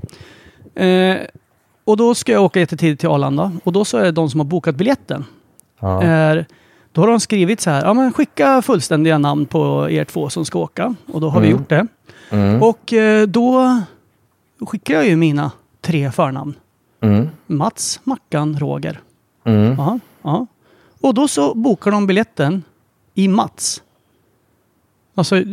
Eh, 0.76 1.18
och 1.84 1.98
då 1.98 2.16
ska 2.16 2.32
jag 2.32 2.44
åka 2.44 2.60
jättetidigt 2.60 3.00
till 3.00 3.10
Arlanda. 3.10 3.52
Och 3.64 3.74
då 3.74 3.86
så 3.86 3.98
är 3.98 4.04
det 4.04 4.12
de 4.12 4.30
som 4.30 4.40
har 4.40 4.46
bokat 4.46 4.76
biljetten. 4.76 5.26
Ja. 5.80 6.02
är, 6.04 6.46
då 6.92 7.02
har 7.02 7.08
de 7.08 7.20
skrivit 7.20 7.62
så 7.62 7.70
här, 7.70 7.86
ja 7.86 7.94
men 7.94 8.14
skicka 8.14 8.62
fullständiga 8.62 9.18
namn 9.18 9.46
på 9.46 9.90
er 9.90 10.04
två 10.06 10.30
som 10.30 10.46
ska 10.46 10.60
åka. 10.60 10.96
Och 11.14 11.22
då 11.22 11.30
har 11.30 11.42
vi 11.42 11.48
Mm. 11.48 11.60
gjort 11.60 11.70
det. 11.70 11.88
Mm. 12.30 12.64
Och 12.64 12.94
eh, 12.94 13.28
då 13.28 13.78
skickar 14.60 14.94
jag 14.94 15.08
ju 15.08 15.16
mina 15.16 15.52
tre 15.82 16.12
förnamn. 16.12 16.54
Mm. 17.02 17.30
Mats, 17.48 18.00
Mackan, 18.04 18.60
Roger. 18.60 19.02
Mm. 19.44 19.76
Ja, 19.78 20.00
ja. 20.22 20.48
Och 21.02 21.14
då 21.14 21.28
så 21.28 21.54
bokar 21.54 21.92
de 21.92 22.08
biljetten 22.08 22.64
i 23.14 23.28
Mats. 23.28 23.84
Alltså, 25.16 25.44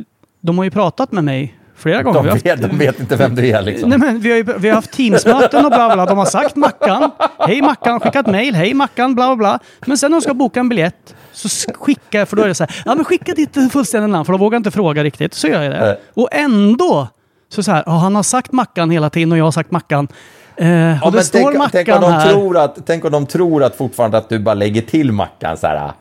de 0.41 0.59
har 0.59 0.65
ju 0.65 0.71
pratat 0.71 1.13
med 1.13 1.25
mig 1.25 1.59
flera 1.77 2.03
gånger. 2.03 2.19
De, 2.19 2.27
har 2.27 2.33
haft- 2.33 2.47
vet, 2.47 2.63
de 2.71 2.79
vet 2.79 3.01
inte 3.01 3.17
vem 3.17 3.35
du 3.35 3.47
är 3.49 3.63
liksom. 3.63 3.89
Nej, 3.89 3.99
men 3.99 4.21
vi, 4.21 4.31
har 4.31 4.37
ju, 4.37 4.45
vi 4.59 4.69
har 4.69 4.75
haft 4.75 4.91
Teamsmöten 4.93 5.65
och 5.65 5.71
bla 5.71 5.95
bla. 5.95 6.07
De 6.07 6.19
har 6.19 6.25
sagt 6.25 6.57
Mackan. 6.57 7.11
Hej 7.39 7.63
Mackan, 7.63 8.01
skickat 8.01 8.27
mail. 8.27 8.55
Hej 8.55 8.75
Mackan, 8.75 9.15
bla 9.15 9.27
bla 9.27 9.37
bla. 9.37 9.59
Men 9.87 9.99
sen 9.99 10.11
när 10.11 10.19
de 10.19 10.23
ska 10.23 10.35
boka 10.35 10.61
en 10.61 10.69
biljett 10.69 11.15
så 11.33 11.49
skickar 11.75 12.19
jag, 12.19 12.29
för 12.29 12.37
då 12.37 12.43
är 12.43 12.49
det 12.49 12.55
så 12.55 12.65
här. 12.65 12.83
Ja 12.85 12.95
men 12.95 13.05
skicka 13.05 13.33
ditt 13.35 13.73
fullständiga 13.73 14.07
namn 14.07 14.25
för 14.25 14.33
de 14.33 14.41
vågar 14.41 14.57
inte 14.57 14.71
fråga 14.71 15.05
riktigt. 15.05 15.35
Så 15.35 15.47
gör 15.49 15.63
jag 15.63 15.73
det. 15.73 15.99
Och 16.15 16.29
ändå 16.33 17.09
så 17.49 17.63
så 17.63 17.73
här. 17.73 17.83
Ja, 17.87 17.93
han 17.93 18.15
har 18.15 18.23
sagt 18.23 18.53
Mackan 18.53 18.91
hela 18.91 19.11
tiden 19.11 19.33
och 19.33 19.39
jag 19.39 19.45
har 19.45 19.53
sagt 19.53 19.71
Mackan. 19.71 20.09
Eh, 20.57 20.69
Ja, 20.69 21.11
men 21.15 21.25
står 21.25 21.53
tänk, 21.53 21.73
tänk, 21.73 21.89
om 21.89 22.01
de 22.01 22.13
här. 22.13 22.31
tror 22.33 22.59
att, 22.59 22.79
tänk 22.87 23.05
om 23.05 23.13
de 23.13 23.27
tror 23.27 23.65
att 23.65 23.77
fortfarande 23.77 24.19
att 24.19 24.29
du 24.29 24.39
bara 24.39 24.55
lägger 24.55 24.83
till 24.83 25.13
Mackan 25.13 25.57
så 25.57 25.67
här. 25.67 25.93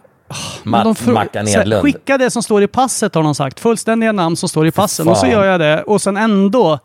Men 0.64 0.88
Mats, 0.88 1.00
de 1.00 1.14
Mackan 1.14 1.48
Edlund. 1.48 1.82
Skicka 1.84 2.18
det 2.18 2.32
som 2.32 2.44
står 2.44 2.64
i 2.64 2.68
passet 2.68 3.16
har 3.16 3.24
de 3.24 3.36
sagt. 3.36 3.60
Fullständiga 3.60 4.12
namn 4.12 4.36
som 4.36 4.50
står 4.50 4.68
i 4.68 4.72
passen. 4.72 5.08
Och 5.08 5.18
så 5.18 5.28
gör 5.28 5.46
jag 5.46 5.60
det. 5.60 5.84
Och 5.84 6.02
sen 6.02 6.18
ändå. 6.18 6.80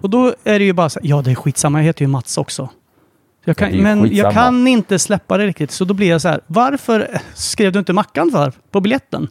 Och 0.00 0.10
då 0.10 0.34
är 0.44 0.58
det 0.58 0.64
ju 0.64 0.72
bara 0.72 0.88
så 0.88 1.00
ja 1.02 1.22
det 1.22 1.30
är 1.30 1.34
skitsamma, 1.34 1.78
jag 1.78 1.84
heter 1.84 2.02
ju 2.02 2.08
Mats 2.08 2.38
också. 2.38 2.68
Jag 3.44 3.56
kan, 3.56 3.74
ju 3.74 3.82
men 3.82 3.98
jag 3.98 4.08
skitsamma. 4.08 4.32
kan 4.32 4.66
inte 4.66 4.98
släppa 4.98 5.38
det 5.38 5.46
riktigt. 5.46 5.70
Så 5.70 5.84
då 5.84 5.94
blir 5.94 6.08
jag 6.08 6.20
så 6.20 6.28
här, 6.28 6.40
varför 6.46 7.20
skrev 7.34 7.72
du 7.72 7.78
inte 7.78 7.92
Mackan 7.92 8.30
för 8.30 8.52
på 8.70 8.80
biljetten? 8.80 9.28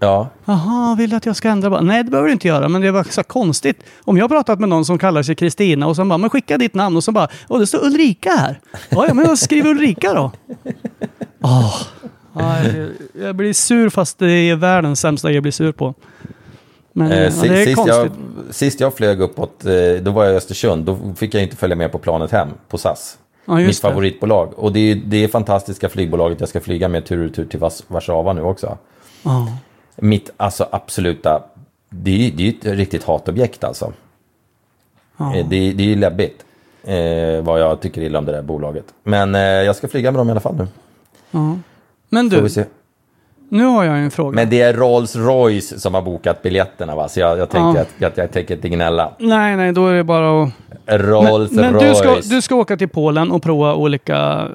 Ja. 0.00 0.28
Jaha, 0.44 0.94
vill 0.94 1.10
du 1.10 1.16
att 1.16 1.26
jag 1.26 1.36
ska 1.36 1.48
ändra? 1.48 1.70
Bara, 1.70 1.80
Nej, 1.80 2.04
det 2.04 2.10
behöver 2.10 2.26
du 2.26 2.32
inte 2.32 2.48
göra. 2.48 2.68
Men 2.68 2.80
det 2.80 2.90
var 2.90 3.04
så 3.04 3.22
konstigt. 3.22 3.82
Om 4.04 4.16
jag 4.16 4.24
har 4.24 4.28
pratat 4.28 4.60
med 4.60 4.68
någon 4.68 4.84
som 4.84 4.98
kallar 4.98 5.22
sig 5.22 5.34
Kristina 5.34 5.86
och 5.86 5.96
sen 5.96 6.08
bara, 6.08 6.18
men 6.18 6.30
skicka 6.30 6.58
ditt 6.58 6.74
namn 6.74 6.96
och 6.96 7.04
så 7.04 7.12
bara, 7.12 7.28
åh 7.48 7.58
det 7.60 7.66
står 7.66 7.84
Ulrika 7.84 8.30
här. 8.30 8.60
Ja, 8.88 9.04
ja 9.08 9.14
men 9.14 9.24
jag 9.24 9.38
skriver 9.38 9.70
Ulrika 9.70 10.14
då. 10.14 10.32
Åh. 11.42 11.82
Ja, 12.38 12.56
jag, 12.62 12.88
jag 13.26 13.36
blir 13.36 13.52
sur 13.52 13.88
fast 13.90 14.18
det 14.18 14.30
är 14.32 14.56
världens 14.56 15.00
sämsta 15.00 15.30
jag 15.32 15.42
blir 15.42 15.52
sur 15.52 15.72
på. 15.72 15.94
Men 16.92 17.12
Eh, 17.12 17.22
ja, 17.24 17.30
si- 17.30 17.48
det 17.48 17.60
är 17.62 17.64
sist, 17.64 17.76
konstigt. 17.76 18.12
jag, 18.46 18.54
sist 18.54 18.80
jag 18.80 18.94
flög 18.94 19.20
uppåt, 19.20 19.64
eh, 19.64 19.72
då 20.02 20.10
var 20.10 20.24
jag 20.24 20.32
i 20.34 20.36
Östersund. 20.36 20.84
Då 20.84 20.98
fick 21.16 21.34
jag 21.34 21.42
inte 21.42 21.56
följa 21.56 21.76
med 21.76 21.92
på 21.92 21.98
planet 21.98 22.30
hem 22.30 22.48
på 22.68 22.78
SAS. 22.78 23.18
Ja, 23.44 23.54
Mitt 23.54 23.78
favoritbolag. 23.78 24.52
Och 24.58 24.72
det 24.72 24.80
är 24.90 24.94
det 24.94 25.28
fantastiska 25.28 25.88
flygbolaget 25.88 26.40
jag 26.40 26.48
ska 26.48 26.60
flyga 26.60 26.88
med 26.88 27.04
tur 27.06 27.28
och 27.28 27.34
tur 27.34 27.44
till 27.44 27.60
Warszawa 27.88 28.32
nu 28.32 28.42
också. 28.42 28.78
Ja. 29.22 29.48
Mitt 29.96 30.30
alltså 30.36 30.68
absoluta, 30.72 31.42
det 31.90 32.26
är 32.26 32.30
det 32.30 32.46
är 32.48 32.50
ett 32.50 32.78
riktigt 32.78 33.04
hatobjekt 33.04 33.64
alltså. 33.64 33.92
Ja. 35.16 35.36
Eh, 35.36 35.48
Det, 35.48 35.72
det 35.72 35.92
är 35.92 35.96
läbbigt. 35.96 36.44
Eh, 36.84 37.42
vad 37.44 37.60
jag 37.60 37.80
tycker 37.80 38.00
illa 38.02 38.18
om 38.18 38.24
det 38.24 38.32
där 38.32 38.42
bolaget. 38.42 38.84
Men 39.02 39.34
eh, 39.34 39.40
jag 39.40 39.76
ska 39.76 39.88
flyga 39.88 40.10
med 40.10 40.20
dem 40.20 40.28
i 40.28 40.30
alla 40.30 40.40
fall 40.40 40.56
nu. 40.56 40.66
Men 42.08 42.30
Får 42.30 42.36
du, 42.36 42.42
vi 42.42 42.48
se. 42.48 42.64
nu 43.48 43.64
har 43.64 43.84
jag 43.84 43.98
en 43.98 44.10
fråga. 44.10 44.34
Men 44.36 44.50
det 44.50 44.60
är 44.62 44.74
Rolls 44.74 45.16
Royce 45.16 45.80
som 45.80 45.94
har 45.94 46.02
bokat 46.02 46.42
biljetterna 46.42 46.94
va? 46.96 47.08
Så 47.08 47.20
jag, 47.20 47.38
jag 47.38 47.50
tänker 47.50 47.78
Ja. 47.78 47.82
att 47.82 47.88
jag, 47.98 48.12
jag 48.24 48.32
tänker 48.32 48.54
inte 48.54 48.68
gnälla. 48.68 49.10
Nej, 49.18 49.56
nej, 49.56 49.72
då 49.72 49.86
är 49.88 49.94
det 49.94 50.04
bara 50.04 50.42
att... 50.42 50.50
Rolls 50.86 51.50
Men, 51.52 51.64
men 51.64 51.74
Royce. 51.74 51.88
du, 51.88 51.94
ska, 51.94 52.34
du 52.34 52.42
ska 52.42 52.54
åka 52.54 52.76
till 52.76 52.88
Polen 52.88 53.30
och 53.30 53.42
prova 53.42 53.74
olika 53.74 54.48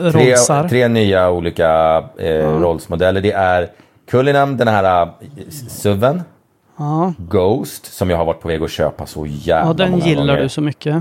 eh, 0.00 0.10
tre, 0.12 0.30
Rollsar. 0.30 0.68
tre 0.68 0.88
nya 0.88 1.30
olika 1.30 1.96
eh, 2.18 2.60
Rolls-modeller. 2.60 3.20
Det 3.20 3.32
är 3.32 3.68
Cullinan, 4.10 4.56
den 4.56 4.68
här 4.68 5.02
eh, 5.02 5.08
SUVen. 5.68 6.22
Ja. 6.78 7.12
Ghost, 7.18 7.94
som 7.94 8.10
jag 8.10 8.16
har 8.16 8.24
varit 8.24 8.40
på 8.40 8.48
väg 8.48 8.62
att 8.62 8.70
köpa 8.70 9.06
så 9.06 9.26
jävla 9.26 9.66
ja, 9.70 9.72
den 9.72 9.90
många 9.90 10.04
gillar 10.06 10.26
gånger. 10.26 10.42
du 10.42 10.48
så 10.48 10.60
mycket. 10.60 10.96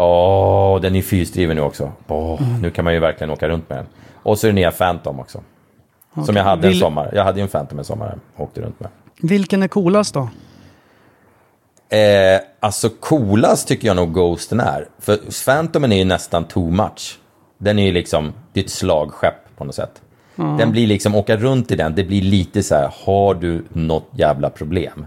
Åh, 0.00 0.80
den 0.80 0.96
är 0.96 1.02
fyrhjulsdriven 1.02 1.56
nu 1.56 1.62
också. 1.62 1.92
Åh, 2.08 2.42
Mm. 2.42 2.60
Nu 2.62 2.70
kan 2.70 2.84
man 2.84 2.94
ju 2.94 3.00
verkligen 3.00 3.30
åka 3.30 3.48
runt 3.48 3.68
med 3.68 3.78
den. 3.78 3.86
Och 4.22 4.38
så 4.38 4.46
är 4.46 4.50
det 4.50 4.54
nya 4.54 4.70
Phantom 4.70 5.20
också. 5.20 5.40
Som 6.26 6.36
jag 6.36 6.44
hade 6.44 6.66
en 6.66 6.72
Vill- 6.72 6.80
sommar. 6.80 7.10
Jag 7.14 7.24
hade 7.24 7.38
ju 7.38 7.42
en 7.42 7.48
Phantom 7.48 7.78
en 7.78 7.84
sommar 7.84 8.18
och 8.36 8.44
åkte 8.44 8.60
runt 8.60 8.80
med. 8.80 8.88
Vilken 9.22 9.62
är 9.62 9.68
coolast 9.68 10.14
då? 10.14 10.28
Eh, 11.96 12.40
alltså 12.60 12.88
coolast 13.00 13.68
tycker 13.68 13.86
jag 13.88 13.96
nog 13.96 14.14
Ghosten 14.14 14.60
är. 14.60 14.88
För 14.98 15.44
Phantomen 15.44 15.92
är 15.92 15.96
ju 15.96 16.04
nästan 16.04 16.44
too 16.44 16.70
much. 16.70 17.18
Den 17.58 17.78
är 17.78 17.86
ju 17.86 17.92
liksom, 17.92 18.32
det 18.52 18.60
är 18.60 18.64
ett 18.64 18.70
slagskepp 18.70 19.34
på 19.56 19.64
något 19.64 19.74
sätt. 19.74 20.02
Den 20.36 20.72
blir 20.72 20.86
liksom, 20.86 21.14
åka 21.14 21.36
runt 21.36 21.70
i 21.70 21.76
den, 21.76 21.94
det 21.94 22.04
blir 22.04 22.22
lite 22.22 22.62
så 22.62 22.74
här, 22.74 22.92
har 23.04 23.34
du 23.34 23.64
något 23.72 24.08
jävla 24.12 24.50
problem? 24.50 25.06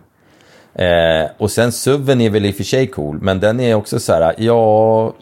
Eh, 0.74 1.30
och 1.38 1.52
sen 1.52 1.72
SUVen 1.72 2.22
är 2.22 2.30
väl 2.30 2.46
i 2.46 2.52
och 2.52 2.56
för 2.56 2.64
sig 2.64 2.88
cool, 2.88 3.20
men 3.22 3.40
den 3.40 3.60
är 3.60 3.76
också 3.76 4.00
så 4.00 4.14
här, 4.14 4.36
ja... 4.38 5.14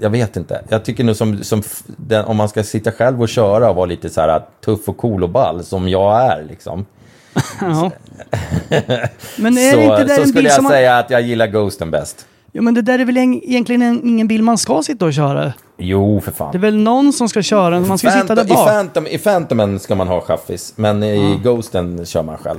Jag 0.00 0.10
vet 0.10 0.36
inte. 0.36 0.62
Jag 0.68 0.84
tycker 0.84 1.04
nog 1.04 1.16
som, 1.16 1.44
som 1.44 1.62
den, 1.86 2.24
om 2.24 2.36
man 2.36 2.48
ska 2.48 2.62
sitta 2.62 2.92
själv 2.92 3.22
och 3.22 3.28
köra 3.28 3.70
och 3.70 3.76
vara 3.76 3.86
lite 3.86 4.10
så 4.10 4.20
här 4.20 4.42
tuff 4.64 4.88
och 4.88 4.96
cool 4.96 5.22
och 5.22 5.30
ball, 5.30 5.64
som 5.64 5.88
jag 5.88 6.22
är 6.22 6.44
liksom. 6.44 6.86
Ja. 7.60 7.90
Men 9.36 9.58
är 9.58 9.72
så 9.72 9.80
inte 9.80 10.04
där 10.04 10.16
så 10.16 10.22
en 10.22 10.28
skulle 10.28 10.48
jag 10.48 10.62
man... 10.62 10.72
säga 10.72 10.98
att 10.98 11.10
jag 11.10 11.22
gillar 11.22 11.46
Ghosten 11.46 11.90
bäst. 11.90 12.26
Ja, 12.52 12.62
men 12.62 12.74
det 12.74 12.82
där 12.82 12.98
är 12.98 13.04
väl 13.04 13.16
en, 13.16 13.34
egentligen 13.34 13.82
en, 13.82 14.08
ingen 14.08 14.28
bil 14.28 14.42
man 14.42 14.58
ska 14.58 14.82
sitta 14.82 15.04
och 15.04 15.12
köra? 15.12 15.52
Jo, 15.78 16.20
för 16.20 16.32
fan. 16.32 16.52
Det 16.52 16.58
är 16.58 16.60
väl 16.60 16.76
någon 16.76 17.12
som 17.12 17.28
ska 17.28 17.42
köra 17.42 17.70
den, 17.70 17.88
man 17.88 17.98
ska 17.98 18.10
sitta 18.10 18.34
där 18.34 18.44
Phantom, 18.44 18.52
I, 18.52 18.56
bak. 18.56 18.68
Phantom, 18.68 19.06
I 19.06 19.18
Phantomen 19.18 19.78
ska 19.78 19.94
man 19.94 20.08
ha 20.08 20.20
chaffis, 20.20 20.72
men 20.76 21.02
i 21.02 21.40
Ghosten 21.42 22.06
kör 22.06 22.22
man 22.22 22.36
själv. 22.38 22.58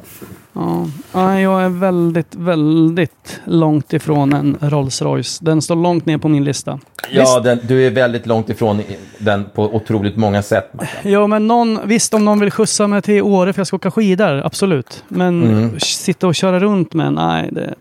Ja. 0.53 0.85
Ja, 1.13 1.39
jag 1.39 1.63
är 1.63 1.69
väldigt, 1.69 2.35
väldigt 2.35 3.39
långt 3.45 3.93
ifrån 3.93 4.33
en 4.33 4.57
Rolls 4.61 5.01
Royce. 5.01 5.39
Den 5.45 5.61
står 5.61 5.75
långt 5.75 6.05
ner 6.05 6.17
på 6.17 6.27
min 6.27 6.43
lista. 6.43 6.79
Ja, 7.11 7.39
den, 7.39 7.59
du 7.67 7.87
är 7.87 7.91
väldigt 7.91 8.25
långt 8.27 8.49
ifrån 8.49 8.81
den 9.19 9.45
på 9.55 9.63
otroligt 9.75 10.17
många 10.17 10.41
sätt. 10.41 10.71
Ja, 11.03 11.27
men 11.27 11.47
någon, 11.47 11.79
visst 11.85 12.13
om 12.13 12.25
någon 12.25 12.39
vill 12.39 12.51
skjutsa 12.51 12.87
mig 12.87 13.01
till 13.01 13.21
Åre 13.21 13.53
för 13.53 13.59
jag 13.59 13.67
ska 13.67 13.75
åka 13.75 13.91
skidor, 13.91 14.41
absolut. 14.45 15.03
Men 15.07 15.43
Mm. 15.43 15.79
sitta 15.79 16.27
och 16.27 16.35
köra 16.35 16.59
runt 16.59 16.93
med 16.93 17.07
en, 17.07 17.13
nej 17.13 17.49
det, 17.51 17.73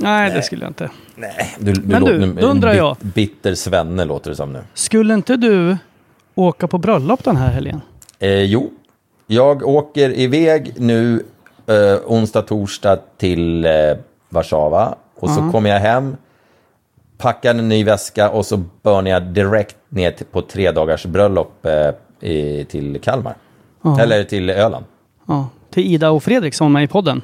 nej, 0.00 0.30
det 0.30 0.42
skulle 0.42 0.62
jag 0.64 0.70
inte. 0.70 0.90
Du, 1.58 1.72
du 1.72 1.80
Men 1.88 2.00
låter 2.00 2.12
du, 2.18 2.26
nu- 2.26 2.40
då 2.40 2.46
undrar 2.46 2.70
bit- 2.70 2.78
jag. 2.78 2.96
Bitter 3.00 3.54
svenne 3.54 4.04
låter 4.04 4.30
det 4.30 4.36
som 4.36 4.52
nu. 4.52 4.60
Skulle 4.74 5.14
inte 5.14 5.36
du 5.36 5.76
åka 6.34 6.68
på 6.68 6.78
bröllop 6.78 7.24
den 7.24 7.36
här 7.36 7.48
helgen? 7.52 7.80
Eh, 8.18 8.42
jo, 8.42 8.70
jag 9.26 9.62
åker 9.68 10.18
iväg 10.18 10.72
nu 10.76 11.24
eh, 11.66 11.96
onsdag, 12.06 12.42
torsdag 12.42 12.98
till 13.18 13.64
eh, 13.64 13.72
Warszawa. 14.28 14.94
Och 15.18 15.30
så 15.30 15.50
kommer 15.52 15.70
jag 15.70 15.80
hem, 15.80 16.16
packar 17.18 17.50
en 17.50 17.68
ny 17.68 17.84
väska 17.84 18.30
och 18.30 18.46
så 18.46 18.56
börjar 18.82 19.06
jag 19.06 19.22
direkt 19.22 19.76
ner 19.88 20.14
på 20.32 20.42
tre 20.42 20.70
dagars 20.72 21.06
bröllop 21.06 21.66
eh, 21.66 22.28
i, 22.30 22.64
till 22.64 23.00
Kalmar. 23.02 23.34
Eller 24.00 24.24
till 24.24 24.50
Öland. 24.50 24.84
Ja, 25.26 25.48
till 25.70 25.86
Ida 25.86 26.10
och 26.10 26.22
Fredrik 26.22 26.54
som 26.54 26.64
var 26.64 26.72
med 26.72 26.84
i 26.84 26.86
podden. 26.88 27.22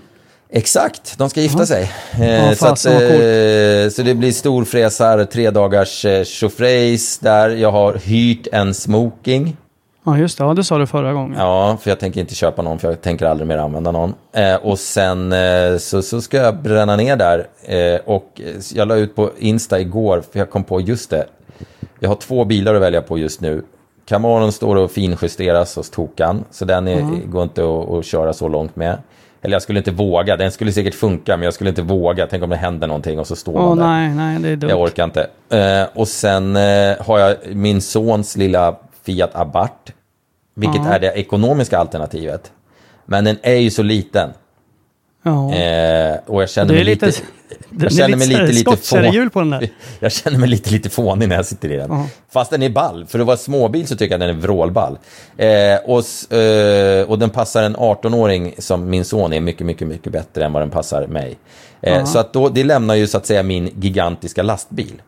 Exakt, 0.51 1.19
de 1.19 1.31
ska 1.31 1.41
gifta 1.41 1.67
sig. 1.67 1.91
Eh, 2.21 2.47
Ja, 2.49 2.55
så, 2.55 2.67
att, 2.67 2.87
eh, 2.87 3.91
så 3.91 4.03
det 4.03 4.15
blir 4.15 4.33
storfräsar, 4.33 5.25
tre 5.25 5.51
dagars 5.51 6.05
eh, 6.05 6.25
tjofräs 6.25 7.19
där. 7.19 7.49
Jag 7.51 7.73
har 7.73 7.95
hyrt 7.95 8.47
en 8.53 8.75
smoking. 8.75 9.57
Ja, 10.05 10.19
just 10.19 10.39
det. 10.39 10.45
Ja, 10.45 10.55
det 10.55 10.65
sa 10.65 10.79
du 10.79 10.87
förra 10.87 11.13
gången. 11.13 11.37
Ja, 11.39 11.77
för 11.83 11.91
jag 11.91 12.01
tänker 12.01 12.21
inte 12.21 12.35
köpa 12.35 12.63
någon, 12.63 12.79
för 12.79 12.89
jag 12.89 13.03
tänker 13.03 13.27
aldrig 13.27 13.47
mer 13.49 13.59
använda 13.59 13.93
någon. 13.93 14.15
Eh, 14.33 14.55
och 14.55 14.79
sen 14.79 15.33
eh, 15.33 15.77
så, 15.79 16.03
så 16.03 16.21
ska 16.21 16.37
jag 16.37 16.63
bränna 16.63 16.97
ner 16.97 17.17
där. 17.17 17.47
Eh, 17.65 18.01
och 18.05 18.41
eh, 18.45 18.55
jag 18.75 18.89
la 18.89 18.97
ut 18.97 19.17
på 19.17 19.31
Insta 19.39 19.81
igår, 19.81 20.23
för 20.33 20.39
jag 20.39 20.51
kom 20.51 20.65
på 20.65 20.81
just 20.81 21.11
det. 21.11 21.27
Jag 22.01 22.09
har 22.09 22.17
två 22.17 22.45
bilar 22.45 22.75
att 22.75 22.83
välja 22.83 23.03
på 23.03 23.19
just 23.19 23.41
nu. 23.41 23.65
Camaron 24.09 24.53
står 24.53 24.77
och 24.77 24.91
finjusteras 24.91 25.77
hos 25.77 25.91
Tokan, 25.91 26.45
så 26.51 26.65
den 26.65 26.89
är, 26.89 27.01
går 27.27 27.43
inte 27.43 27.63
att, 27.63 27.91
att 27.91 28.05
köra 28.07 28.33
så 28.33 28.49
långt 28.49 28.77
med. 28.77 28.99
Eller 29.47 29.55
jag 29.55 29.63
skulle 29.63 29.79
inte 29.79 29.91
våga, 29.91 30.37
den 30.37 30.51
skulle 30.53 30.73
säkert 30.73 30.95
funka, 30.95 31.37
men 31.37 31.45
jag 31.45 31.55
skulle 31.55 31.71
inte 31.71 31.83
våga. 31.83 32.27
Tänk 32.27 32.43
om 32.43 32.51
det 32.51 32.57
händer 32.57 32.87
någonting 32.87 33.19
och 33.19 33.27
så 33.27 33.37
står 33.37 33.53
Åh 33.57 33.63
man 33.69 33.79
där. 33.79 33.85
nej, 33.87 34.09
nej, 34.15 34.39
det 34.43 34.49
är 34.49 34.57
dumt. 34.57 34.71
Jag 34.71 34.81
orkar 34.81 35.05
inte. 35.05 35.27
Eh, 35.51 35.87
och 35.95 36.09
sen 36.09 36.57
eh, 36.57 36.97
har 37.07 37.19
jag 37.19 37.37
min 37.53 37.81
sons 37.81 38.37
lilla 38.37 38.77
Fiat 39.05 39.31
Abarth, 39.35 39.93
vilket 40.55 40.83
Ja. 40.85 40.93
är 40.95 41.01
det 41.01 41.13
ekonomiska 41.13 41.79
alternativet. 41.79 42.53
Men 43.05 43.25
den 43.25 43.37
är 43.43 43.55
ju 43.55 43.71
så 43.71 43.83
liten. 43.83 44.31
Ja. 45.27 45.55
Eh, 45.55 46.17
och 46.27 46.43
jag 46.43 46.51
känner 46.51 46.73
Det 46.73 46.75
är 46.81 46.85
mig 46.85 46.85
lite- 46.85 47.07
lite... 47.07 47.21
Jag 47.81 47.93
känner 47.93 48.09
lite 48.09 48.17
mig 48.19 48.29
lite, 48.29 48.43
lite 48.47 48.61
skottkärrehjul 48.61 49.31
på 49.31 49.39
den 49.41 49.51
där. 49.51 49.69
Jag 50.01 50.13
känner 50.13 50.39
mig 50.39 50.49
lite, 50.49 50.71
lite 50.71 50.91
fånig 50.91 51.29
när 51.29 51.37
jag 51.37 51.47
sitter 51.47 51.73
i 51.73 51.77
den. 51.77 51.91
Ja. 51.91 52.07
Fast 52.33 52.51
den 52.51 52.63
är 52.63 52.71
ball. 52.71 53.07
För 53.07 53.19
att 53.19 53.27
vara 53.27 53.37
småbil 53.37 53.87
så 53.87 53.97
tycker 53.97 54.13
jag 54.15 54.21
den 54.21 54.31
är 54.31 54.41
vrålball. 54.41 54.99
Eh, 55.37 55.49
och, 55.85 56.33
eh, 56.39 57.03
och 57.11 57.19
den 57.19 57.31
passar 57.31 57.63
en 57.63 57.77
18-åring 57.77 58.55
som 58.59 58.91
min 58.91 59.05
son 59.05 59.33
är 59.33 59.41
mycket, 59.41 59.67
mycket, 59.67 59.89
mycket 59.89 60.13
bättre 60.13 60.45
än 60.45 60.53
vad 60.53 60.63
den 60.63 60.71
passar 60.71 61.07
mig. 61.07 61.39
Eh, 61.81 62.05
så 62.05 62.19
att 62.19 62.33
då, 62.33 62.49
det 62.49 62.65
lämnar 62.65 62.95
ju 62.95 63.07
så 63.07 63.17
att 63.19 63.27
säga 63.27 63.43
min 63.43 63.71
gigantiska 63.81 64.43
lastbil. 64.43 65.03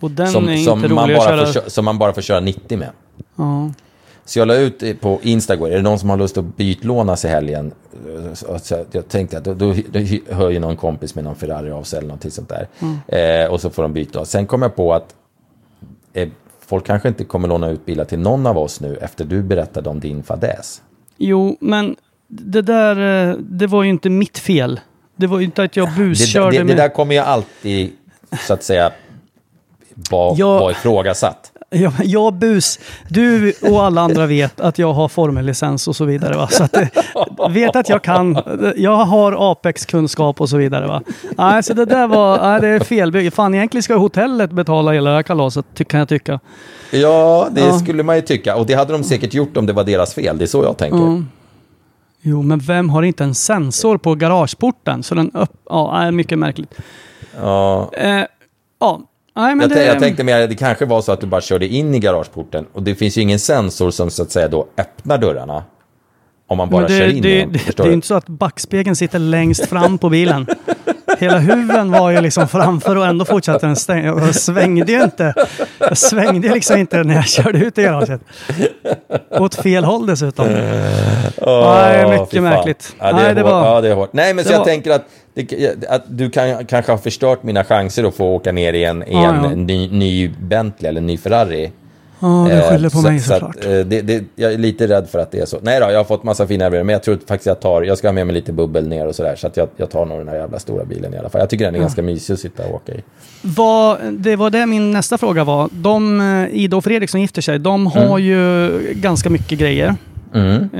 Och 0.00 0.10
den 0.10 0.28
Som, 0.28 0.48
är 0.48 0.52
inte 0.52 0.64
som, 0.64 0.80
man 0.80 0.90
rolig 1.04 1.14
att 1.18 1.26
bara 1.26 1.36
köra. 1.46 1.62
får, 1.62 1.70
som 1.70 1.84
man 1.84 1.98
bara 1.98 2.12
får 2.12 2.22
köra 2.22 2.40
90 2.40 2.78
med. 2.78 2.90
Ja. 3.36 3.70
Så 4.28 4.38
jag 4.38 4.48
la 4.48 4.54
ut 4.56 5.00
på 5.00 5.18
Instagram, 5.22 5.66
är 5.66 5.70
det 5.76 5.82
någon 5.82 5.98
som 5.98 6.10
har 6.10 6.16
lust 6.16 6.38
att 6.38 6.56
bytlånas 6.56 7.24
i 7.24 7.28
helgen? 7.28 7.72
Så- 8.34 8.84
jag 8.92 9.08
tänkte 9.08 9.38
att 9.38 9.44
då, 9.44 9.54
då, 9.54 9.74
då 9.90 10.00
hör 10.34 10.50
ju 10.50 10.58
någon 10.58 10.76
kompis 10.76 11.14
med 11.14 11.24
någon 11.24 11.36
Ferrari 11.36 11.70
av 11.70 11.82
sig 11.82 11.96
eller 11.98 12.08
någonting 12.08 12.30
sånt 12.30 12.48
där. 12.48 12.68
Eh, 13.44 13.50
och 13.50 13.60
så 13.60 13.70
får 13.70 13.82
de 13.82 13.92
byta. 13.92 14.24
Sen 14.24 14.46
kom 14.46 14.62
jag 14.62 14.76
på 14.76 14.94
att 14.94 15.14
eh, 16.12 16.28
folk 16.66 16.86
kanske 16.86 17.08
inte 17.08 17.24
kommer 17.24 17.48
låna 17.48 17.68
ut 17.70 17.86
bilar 17.86 18.04
till 18.04 18.18
någon 18.18 18.46
av 18.46 18.58
oss 18.58 18.80
nu 18.80 18.96
efter 18.96 19.24
du 19.24 19.42
berättade 19.42 19.90
om 19.90 20.00
din 20.00 20.22
fadäs. 20.22 20.82
Jo, 21.16 21.56
men 21.60 21.96
det 22.28 22.62
där, 22.62 23.28
eh, 23.30 23.36
det 23.38 23.66
var 23.66 23.82
ju 23.82 23.90
inte 23.90 24.10
mitt 24.10 24.38
fel. 24.38 24.80
Det 25.16 25.26
var 25.26 25.38
ju 25.38 25.44
inte 25.44 25.62
att 25.62 25.76
jag 25.76 25.88
Det, 25.88 26.04
buskörde 26.04 26.50
det, 26.50 26.58
det 26.58 26.64
med... 26.64 26.76
där 26.76 26.88
kommer 26.88 27.14
ju 27.14 27.20
alltid, 27.20 27.92
så 28.46 28.52
att 28.54 28.62
säga, 28.62 28.92
vara 30.10 30.34
Jag- 30.36 30.60
var 30.60 30.70
ifrågasatt. 30.70 31.52
Ja, 31.70 31.92
jag 32.04 32.34
bus... 32.34 32.78
Du 33.08 33.52
och 33.62 33.84
alla 33.84 34.00
andra 34.00 34.26
vet 34.26 34.60
att 34.60 34.78
jag 34.78 34.92
har 34.92 35.08
formellicens 35.08 35.88
och 35.88 35.96
så 35.96 36.04
vidare. 36.04 36.36
Va? 36.36 36.48
Så 36.48 36.64
att, 36.64 36.76
eh, 36.76 36.88
vet 37.50 37.76
att 37.76 37.88
jag 37.88 38.02
kan. 38.02 38.38
Jag 38.76 38.96
har 38.96 39.52
Apex-kunskap 39.52 40.40
och 40.40 40.48
så 40.48 40.56
vidare. 40.56 40.86
Va? 40.86 41.02
Nej, 41.38 41.62
så 41.62 41.74
det 41.74 41.84
där 41.84 42.06
var... 42.06 42.38
Nej, 42.42 42.60
det 42.60 42.68
är 42.68 42.80
fel. 42.80 43.30
Fan, 43.30 43.54
egentligen 43.54 43.82
ska 43.82 43.94
hotellet 43.96 44.50
betala 44.52 44.92
hela 44.92 45.10
det 45.10 45.16
här 45.16 45.22
kalaset, 45.22 45.66
kan 45.88 45.98
jag 46.00 46.08
tycka. 46.08 46.40
Ja, 46.90 47.48
det 47.52 47.60
Ja. 47.60 47.78
skulle 47.78 48.02
man 48.02 48.16
ju 48.16 48.22
tycka. 48.22 48.56
Och 48.56 48.66
det 48.66 48.74
hade 48.74 48.92
de 48.92 49.04
säkert 49.04 49.34
gjort 49.34 49.56
om 49.56 49.66
det 49.66 49.72
var 49.72 49.84
deras 49.84 50.14
fel. 50.14 50.38
Det 50.38 50.44
är 50.44 50.46
så 50.46 50.62
jag 50.62 50.76
tänker. 50.76 51.24
Jo, 52.22 52.42
men 52.42 52.58
vem 52.58 52.90
har 52.90 53.02
inte 53.02 53.24
en 53.24 53.34
sensor 53.34 53.98
på 53.98 54.14
garageporten? 54.14 55.02
Så 55.02 55.14
den 55.14 55.30
upp... 55.34 55.52
Ja, 55.68 56.10
mycket 56.10 56.38
märkligt. 56.38 56.74
Ja. 57.40 57.90
Eh, 57.92 58.22
ja, 58.80 59.00
nej 59.36 59.54
men 59.54 59.60
Jag, 59.70 59.78
det... 59.78 59.84
jag 59.84 59.98
tänkte 59.98 60.24
mer, 60.24 60.48
det 60.48 60.54
kanske 60.54 60.84
var 60.84 61.00
så 61.02 61.12
att 61.12 61.20
du 61.20 61.26
bara 61.26 61.40
körde 61.40 61.66
in 61.68 61.94
i 61.94 61.98
garageporten 61.98 62.66
och 62.72 62.82
det 62.82 62.94
finns 62.94 63.18
ju 63.18 63.22
ingen 63.22 63.38
sensor 63.38 63.90
som 63.90 64.10
så 64.10 64.22
att 64.22 64.30
säga 64.30 64.48
då 64.48 64.66
öppnar 64.78 65.18
dörrarna. 65.18 65.64
Om 66.48 66.58
man 66.58 66.70
bara 66.70 66.82
Men 66.82 66.90
det, 66.90 66.98
kör 66.98 67.08
in 67.08 67.22
det, 67.22 67.38
i 67.38 67.40
dem. 67.42 67.52
det, 67.52 67.58
förstår 67.58 67.84
det 67.84 67.90
är 67.90 67.94
inte 67.94 68.06
så 68.06 68.14
att 68.14 68.28
backspegeln 68.28 68.96
sitter 68.96 69.18
längst 69.18 69.66
fram 69.66 69.98
på 69.98 70.08
bilen. 70.10 70.46
Hela 71.18 71.38
huven 71.38 71.90
var 71.92 72.10
ju 72.10 72.20
liksom 72.20 72.48
framför 72.48 72.96
och 72.96 73.06
ändå 73.06 73.24
fortsatte 73.24 73.66
den 73.66 73.76
stänga. 73.76 74.06
Jag 74.06 74.34
svängde 74.34 74.92
ju 74.92 75.02
inte. 75.02 75.34
Jag 75.78 75.98
svängde 75.98 76.48
liksom 76.54 76.76
inte 76.78 77.04
när 77.04 77.14
jag 77.14 77.26
körde 77.28 77.58
ut 77.58 77.78
i 77.78 77.82
garaget. 77.82 78.20
Åt 79.30 79.54
fel 79.54 79.84
håll 79.84 80.06
dessutom. 80.06 80.46
Åh, 81.36 81.74
Nej, 81.74 82.20
mycket 82.20 82.42
märkligt. 82.42 82.94
Ja, 82.98 83.06
det, 83.06 83.12
Nej, 83.22 83.34
det 83.34 83.42
var- 83.42 83.66
ja, 83.66 83.80
det 83.80 83.88
är 83.88 83.94
hårt. 83.94 84.12
Nej, 84.12 84.34
men 84.34 84.44
så 84.44 84.48
det 84.48 84.54
jag 84.54 84.58
var- 84.58 84.66
tänker 84.66 84.90
att, 84.90 85.04
det, 85.34 85.86
att 85.88 86.02
du 86.06 86.30
kan, 86.30 86.64
kanske 86.66 86.92
har 86.92 86.98
förstört 86.98 87.42
mina 87.42 87.64
chanser 87.64 88.04
att 88.04 88.14
få 88.16 88.24
åka 88.34 88.52
ner 88.52 88.72
i 88.72 88.84
en, 88.84 89.02
i 89.02 89.14
en 89.14 89.22
ja. 89.22 89.48
Ny, 89.54 89.88
ny 89.90 90.28
Bentley 90.28 90.88
eller 90.88 91.00
en 91.00 91.06
ny 91.06 91.16
Ferrari. 91.18 91.72
Ja, 92.20 92.46
du 92.48 92.52
Eh, 92.52 92.70
skyller 92.70 92.90
på 92.90 92.96
så- 92.98 93.02
mig 93.08 93.20
så 93.20 93.32
att, 93.34 93.40
såklart. 93.40 93.64
eh, 93.64 93.70
det, 93.70 94.02
det, 94.02 94.24
jag 94.36 94.52
är 94.52 94.58
lite 94.58 94.86
rädd 94.88 95.08
för 95.08 95.18
att 95.18 95.30
det 95.30 95.38
är 95.40 95.46
så. 95.46 95.58
Nej 95.62 95.80
då, 95.80 95.86
jag 95.90 95.96
har 95.98 96.04
fått 96.04 96.22
massa 96.24 96.46
fina 96.46 96.64
erbjudanden, 96.64 96.86
men 96.86 96.92
jag 96.92 97.02
tror 97.02 97.18
faktiskt 97.26 97.46
jag 97.46 97.60
tar, 97.60 97.82
jag 97.82 97.98
ska 97.98 98.08
ha 98.08 98.12
med 98.12 98.26
mig 98.26 98.34
lite 98.34 98.52
bubbel 98.52 98.88
ner 98.88 99.06
och 99.06 99.14
sådär. 99.14 99.36
Så 99.36 99.46
att 99.46 99.56
jag, 99.56 99.68
jag 99.76 99.90
tar 99.90 100.04
nog 100.04 100.18
den 100.18 100.28
här 100.28 100.36
jävla 100.36 100.58
stora 100.58 100.84
bilen 100.84 101.14
i 101.14 101.18
alla 101.18 101.28
fall. 101.28 101.40
Jag 101.40 101.50
tycker 101.50 101.64
den 101.64 101.74
är 101.74 101.78
ganska 101.78 102.02
mysig 102.02 102.34
att 102.34 102.40
sitta 102.40 102.66
och 102.66 102.74
åka 102.74 102.92
i. 102.92 103.02
Vad, 103.42 103.98
det 104.12 104.36
var 104.36 104.50
det 104.50 104.66
min 104.66 104.90
nästa 104.90 105.18
fråga 105.18 105.44
var. 105.44 105.68
De, 105.72 106.20
eh, 106.20 106.48
Ida 106.60 106.76
och 106.76 106.84
Fredrik 106.84 107.10
som 107.10 107.20
gifter 107.20 107.42
sig, 107.42 107.58
de 107.58 107.86
har 107.86 108.18
ju 108.18 108.70
ganska 108.94 109.30
mycket 109.30 109.58
grejer. 109.58 109.94
Mm. 110.34 110.74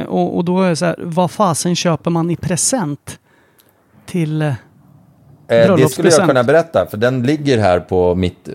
Eh, 0.00 0.06
och, 0.06 0.36
och 0.36 0.44
då 0.44 0.62
är 0.62 0.68
det 0.70 0.76
så 0.76 0.84
här, 0.84 0.96
vad 0.98 1.30
fasen 1.30 1.76
köper 1.76 2.10
man 2.10 2.30
i 2.30 2.36
present 2.36 3.18
till... 4.06 4.54
eh, 5.52 5.70
Eh, 5.70 5.76
det 5.76 5.88
skulle 5.88 6.08
jag 6.10 6.28
kunna 6.28 6.44
berätta, 6.44 6.86
för 6.86 6.96
den 6.96 7.22
ligger 7.22 7.58
här 7.58 7.80
på 7.80 8.14
mitt 8.14 8.48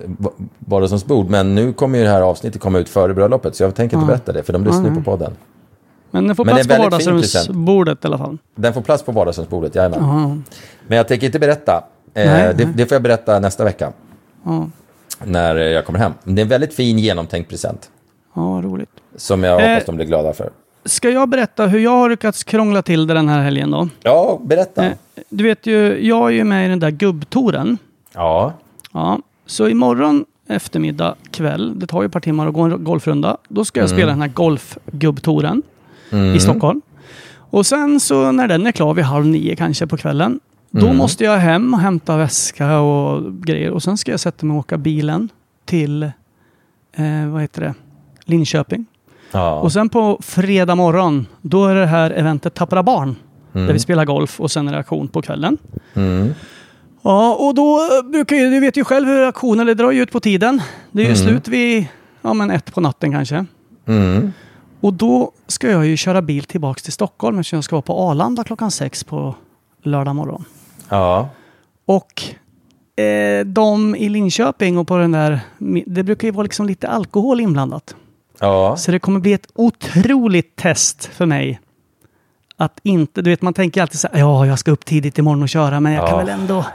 vardagsrumsbord. 0.59 1.29
Men 1.29 1.55
nu 1.55 1.73
kommer 1.73 1.97
ju 1.97 2.03
det 2.03 2.09
här 2.09 2.21
avsnittet 2.21 2.61
komma 2.61 2.79
ut 2.79 2.89
före 2.89 3.13
bröllopet, 3.13 3.55
så 3.55 3.63
jag 3.63 3.75
tänker 3.75 3.97
inte 3.97 4.03
Ja. 4.03 4.07
berätta 4.07 4.31
det, 4.31 4.43
för 4.43 4.53
de 4.53 4.63
lyssnar 4.63 4.89
ju 4.89 4.95
på 4.95 5.01
podden. 5.01 5.33
Men 6.11 6.27
den 6.27 6.35
får 6.35 6.45
Men 6.45 6.55
plats 6.55 6.67
på 6.67 6.83
vardagsrumsbordet 6.83 8.03
i 8.03 8.07
alla 8.07 8.17
fall. 8.17 8.37
Den 8.55 8.73
får 8.73 8.81
plats 8.81 9.03
på 9.03 9.11
vardagsrumsbordet, 9.11 9.75
jajamän. 9.75 9.99
Ja. 10.01 10.37
Men 10.87 10.97
jag 10.97 11.07
tänker 11.07 11.25
inte 11.25 11.39
berätta. 11.39 11.83
Eh, 12.13 12.25
Nej, 12.25 12.53
det, 12.57 12.65
nej. 12.65 12.73
det 12.77 12.85
får 12.85 12.95
jag 12.95 13.01
berätta 13.01 13.39
nästa 13.39 13.63
vecka, 13.63 13.91
Ja, 14.45 14.67
när 15.23 15.55
eh, 15.55 15.61
jag 15.63 15.85
kommer 15.85 15.99
hem. 15.99 16.11
Det 16.23 16.41
är 16.41 16.43
en 16.43 16.49
väldigt 16.49 16.73
fin 16.73 16.99
genomtänkt 16.99 17.49
present, 17.49 17.89
ja 18.35 18.41
roligt. 18.63 18.89
som 19.15 19.43
jag 19.43 19.61
Eh. 19.63 19.69
hoppas 19.69 19.85
de 19.85 19.95
blir 19.95 20.05
glada 20.05 20.33
för. 20.33 20.49
Ska 20.87 21.09
jag 21.09 21.29
berätta 21.29 21.67
hur 21.67 21.79
jag 21.79 21.91
har 21.91 22.09
lyckats 22.09 22.43
krångla 22.43 22.81
till 22.81 23.07
det 23.07 23.13
den 23.13 23.29
här 23.29 23.43
helgen 23.43 23.71
då? 23.71 23.89
Ja, 24.03 24.39
berätta. 24.43 24.85
Eh, 24.85 24.93
du 25.29 25.43
vet 25.43 25.65
ju, 25.65 26.07
jag 26.07 26.27
är 26.27 26.33
ju 26.33 26.43
med 26.43 26.65
i 26.65 26.69
den 26.69 26.79
där 26.79 26.91
gubbtoren. 26.91 27.77
Ja. 28.13 28.53
Ja, 28.93 29.19
så 29.45 29.67
imorgon 29.67 30.25
eftermiddag, 30.47 31.15
kväll, 31.31 31.79
det 31.79 31.87
tar 31.87 32.01
ju 32.01 32.05
ett 32.05 32.11
par 32.11 32.19
timmar 32.19 32.47
att 32.47 32.53
gå 32.53 32.61
en 32.61 32.83
golfrunda. 32.83 33.37
Då 33.47 33.65
ska 33.65 33.79
jag 33.79 33.89
spela 33.89 34.11
den 34.11 34.21
här 34.21 34.27
golfgubbtoren 34.27 35.63
i 36.35 36.39
Stockholm. 36.39 36.81
Och 37.49 37.65
sen 37.65 37.99
så 37.99 38.31
när 38.31 38.47
den 38.47 38.67
är 38.67 38.71
klar 38.71 38.93
vid 38.93 39.05
halv 39.05 39.25
nio 39.25 39.55
kanske 39.55 39.87
på 39.87 39.97
kvällen, 39.97 40.39
då 40.69 40.93
måste 40.93 41.23
jag 41.23 41.37
hem 41.37 41.73
och 41.73 41.79
hämta 41.79 42.17
väska 42.17 42.79
och 42.79 43.33
grejer. 43.41 43.71
Och 43.71 43.83
sen 43.83 43.97
ska 43.97 44.11
jag 44.11 44.19
sätta 44.19 44.45
mig 44.45 44.53
och 44.53 44.59
åka 44.59 44.77
bilen 44.77 45.29
till, 45.65 46.03
eh, 46.03 47.27
vad 47.31 47.41
heter 47.41 47.61
det, 47.61 47.73
Linköping. 48.25 48.85
Ja. 49.31 49.59
Och 49.59 49.71
sen 49.71 49.89
på 49.89 50.19
fredag 50.21 50.75
morgon, 50.75 51.25
då 51.41 51.65
är 51.65 51.75
det 51.75 51.85
här 51.85 52.11
eventet 52.11 52.53
Tappra 52.53 52.83
Barn. 52.83 53.15
Där 53.51 53.73
vi 53.73 53.79
spelar 53.79 54.05
golf 54.05 54.39
och 54.39 54.51
sen 54.51 54.67
är 54.67 54.71
det 54.71 54.77
auktion 54.77 55.07
på 55.07 55.21
kvällen. 55.21 55.57
Mm. 55.93 56.33
Ja, 57.01 57.35
och 57.35 57.55
då 57.55 57.79
eh, 57.79 58.09
brukar 58.11 58.35
ju, 58.35 58.49
du 58.49 58.59
vet 58.59 58.77
ju 58.77 58.83
själv 58.83 59.07
hur 59.07 59.25
auktioner, 59.25 59.65
det 59.65 59.73
drar 59.73 59.91
ju 59.91 60.01
ut 60.01 60.11
på 60.11 60.19
tiden. 60.19 60.61
Det 60.91 61.05
är 61.05 61.09
ju 61.09 61.15
slut 61.15 61.47
vid, 61.47 61.87
ja 62.21 62.33
men 62.33 62.51
ett 62.51 62.73
på 62.73 62.81
natten 62.81 63.11
kanske. 63.11 63.45
Mm. 63.85 64.33
Och 64.81 64.93
då 64.93 65.31
ska 65.47 65.71
jag 65.71 65.85
ju 65.85 65.97
köra 65.97 66.21
bil 66.21 66.43
tillbaks 66.43 66.83
till 66.83 66.93
Stockholm 66.93 67.39
eftersom 67.39 67.57
jag 67.57 67.63
ska 67.63 67.75
vara 67.75 67.81
på 67.81 67.93
Arlanda 68.09 68.43
klockan 68.43 68.71
sex 68.71 69.03
på 69.03 69.35
lördag 69.83 70.15
morgon. 70.15 70.43
ja. 70.89 71.29
Och 71.85 72.23
eh, 73.03 73.45
de 73.45 73.95
i 73.95 74.09
Linköping 74.09 74.77
och 74.77 74.87
på 74.87 74.97
den 74.97 75.11
där, 75.11 75.39
det 75.85 76.03
brukar 76.03 76.27
ju 76.27 76.31
vara 76.31 76.43
liksom 76.43 76.65
lite 76.65 76.87
alkohol 76.87 77.39
inblandat. 77.39 77.95
Ja. 78.39 78.75
Så 78.77 78.91
det 78.91 78.99
kommer 78.99 79.19
bli 79.19 79.33
ett 79.33 79.47
otroligt 79.55 80.55
test 80.55 81.05
för 81.05 81.25
mig. 81.25 81.59
Att 82.57 82.79
inte, 82.83 83.21
du 83.21 83.29
vet 83.29 83.41
man 83.41 83.53
tänker 83.53 83.81
alltid 83.81 83.99
så 83.99 84.07
här, 84.13 84.19
ja 84.19 84.45
jag 84.45 84.59
ska 84.59 84.71
upp 84.71 84.85
tidigt 84.85 85.17
imorgon 85.17 85.43
och 85.43 85.49
köra 85.49 85.79
men 85.79 85.93
jag 85.93 86.07
kan 86.07 86.19
Ja. 86.19 86.25
väl 86.25 86.29
ändå... 86.39 86.65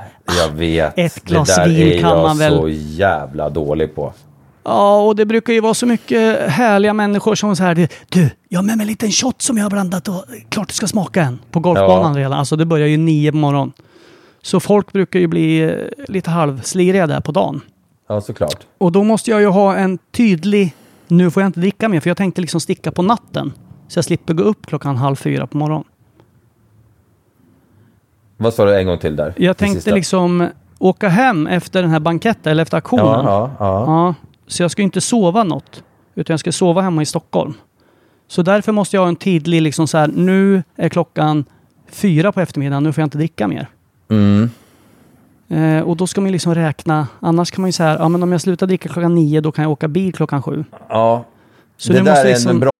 Jag 0.40 0.48
vet. 0.52 0.92
Ett 0.98 1.24
glas 1.24 1.48
det 1.56 1.62
där 1.62 1.68
vin 1.68 1.88
är 1.88 2.00
kan 2.00 2.10
jag 2.10 2.22
man 2.22 2.38
väl- 2.38 2.56
så 2.58 2.68
jävla 2.68 3.50
dålig 3.50 3.94
på. 3.94 4.12
Ja, 4.64 5.00
och 5.02 5.16
det 5.16 5.26
brukar 5.26 5.52
ju 5.52 5.60
vara 5.60 5.74
så 5.74 5.86
mycket 5.86 6.50
härliga 6.50 6.92
människor 6.94 7.34
som 7.34 7.56
så 7.56 7.62
här, 7.62 7.88
du, 8.08 8.30
jag 8.48 8.58
har 8.58 8.64
med 8.64 8.76
mig 8.76 8.84
en 8.84 8.88
liten 8.88 9.10
shot 9.10 9.42
som 9.42 9.56
jag 9.56 9.64
har 9.64 9.70
blandat 9.70 10.08
och 10.08 10.24
klart 10.48 10.68
du 10.68 10.74
ska 10.74 10.86
smaka 10.86 11.22
en. 11.22 11.38
På 11.50 11.60
golfbanan 11.60 12.14
Ja. 12.14 12.18
redan, 12.20 12.32
alltså 12.38 12.56
det 12.56 12.64
börjar 12.64 12.86
ju 12.86 12.96
nio 12.96 13.30
på 13.30 13.36
morgonen. 13.36 13.72
Så 14.42 14.60
folk 14.60 14.92
brukar 14.92 15.20
ju 15.20 15.26
bli 15.26 15.60
eh, 15.62 15.70
lite 16.08 16.30
halvsliriga 16.30 17.06
där 17.06 17.20
på 17.20 17.32
dagen. 17.32 17.60
Ja, 18.08 18.20
såklart. 18.20 18.56
Och 18.78 18.92
då 18.92 19.02
måste 19.04 19.30
jag 19.30 19.40
ju 19.40 19.46
ha 19.46 19.76
en 19.76 19.98
tydlig, 20.12 20.74
nu 21.12 21.30
får 21.30 21.42
jag 21.42 21.48
inte 21.48 21.60
dricka 21.60 21.88
mer 21.88 22.00
för 22.00 22.10
jag 22.10 22.16
tänkte 22.16 22.40
liksom 22.40 22.60
sticka 22.60 22.92
på 22.92 23.02
natten. 23.02 23.52
Så 23.88 23.98
jag 23.98 24.04
slipper 24.04 24.34
gå 24.34 24.42
upp 24.42 24.66
klockan 24.66 24.96
halv 24.96 25.16
fyra 25.16 25.46
på 25.46 25.56
morgonen. 25.56 25.84
Vad 28.36 28.54
sa 28.54 28.64
du 28.64 28.76
en 28.76 28.86
gång 28.86 28.98
till 28.98 29.16
där? 29.16 29.34
Jag 29.36 29.56
tänkte 29.56 29.94
liksom 29.94 30.48
åka 30.78 31.08
hem 31.08 31.46
efter 31.46 31.82
den 31.82 31.90
här 31.90 32.00
banketten 32.00 32.50
eller 32.52 32.62
efter 32.62 32.76
auktionen. 32.76 33.24
Ja, 33.24 33.50
ja, 33.58 33.66
ja. 33.66 33.84
Ja, 33.86 34.14
så 34.46 34.62
jag 34.62 34.70
ska 34.70 34.82
inte 34.82 35.00
sova 35.00 35.44
något. 35.44 35.84
Utan 36.14 36.34
jag 36.34 36.40
ska 36.40 36.52
sova 36.52 36.80
hemma 36.80 37.02
i 37.02 37.06
Stockholm. 37.06 37.54
Så 38.28 38.42
därför 38.42 38.72
måste 38.72 38.96
jag 38.96 39.02
ha 39.02 39.08
en 39.08 39.16
tydlig 39.16 39.62
liksom 39.62 39.88
så 39.88 39.98
här, 39.98 40.08
nu 40.08 40.62
är 40.76 40.88
klockan 40.88 41.44
fyra 41.88 42.32
på 42.32 42.40
eftermiddagen, 42.40 42.82
nu 42.82 42.92
får 42.92 43.02
jag 43.02 43.06
inte 43.06 43.18
dricka 43.18 43.48
mer. 43.48 43.68
Mm. 44.10 44.50
Eh, 45.52 45.80
och 45.82 45.96
då 45.96 46.06
ska 46.06 46.20
man 46.20 46.28
ju 46.28 46.32
liksom 46.32 46.54
räkna, 46.54 47.08
annars 47.20 47.50
kan 47.50 47.62
man 47.62 47.68
ju 47.68 47.72
säga, 47.72 47.96
ja 47.98 48.08
men 48.08 48.22
om 48.22 48.32
jag 48.32 48.40
slutar 48.40 48.66
dricka 48.66 48.88
klockan 48.88 49.14
nio, 49.14 49.40
då 49.40 49.52
kan 49.52 49.62
jag 49.62 49.72
åka 49.72 49.88
bil 49.88 50.12
klockan 50.14 50.42
sju. 50.42 50.64
Ja, 50.88 51.24
Så 51.76 51.92
det 51.92 51.98
du 51.98 52.04
där 52.04 52.10
måste 52.12 52.28
är 52.28 52.32
liksom- 52.32 52.50
en 52.50 52.60
bra 52.60 52.70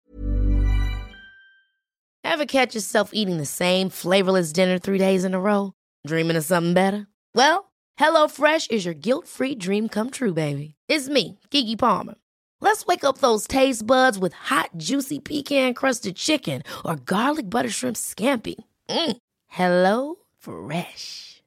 Ever 2.25 2.45
catch 2.47 2.75
yourself 2.75 3.11
eating 3.13 3.39
the 3.39 3.47
same 3.47 3.91
flavorless 3.91 4.53
dinner 4.53 4.79
three 4.79 4.99
days 4.99 5.25
in 5.25 5.35
a 5.35 5.39
row? 5.39 5.71
Dreaming 6.09 6.39
of 6.39 6.45
something 6.45 6.75
better? 6.75 7.07
Well, 7.35 7.65
HelloFresh 8.01 8.71
is 8.71 8.87
your 8.87 8.95
guilt-free 8.95 9.55
dream 9.59 9.89
come 9.89 10.11
true, 10.11 10.33
baby. 10.33 10.75
It's 10.89 11.09
me, 11.09 11.39
Gigi 11.51 11.77
Palmer. 11.77 12.15
Let's 12.61 12.87
wake 12.87 13.05
up 13.05 13.19
those 13.19 13.47
taste 13.47 13.87
buds 13.87 14.19
with 14.19 14.35
hot, 14.51 14.71
juicy 14.77 15.19
pecan-crusted 15.21 16.15
chicken 16.17 16.63
or 16.85 16.97
garlic 16.97 17.51
butter 17.51 17.71
shrimp 17.71 17.97
scampi. 17.97 18.55
Mm. 18.89 19.17
Hello 19.49 20.15
Fresh. 20.39 21.32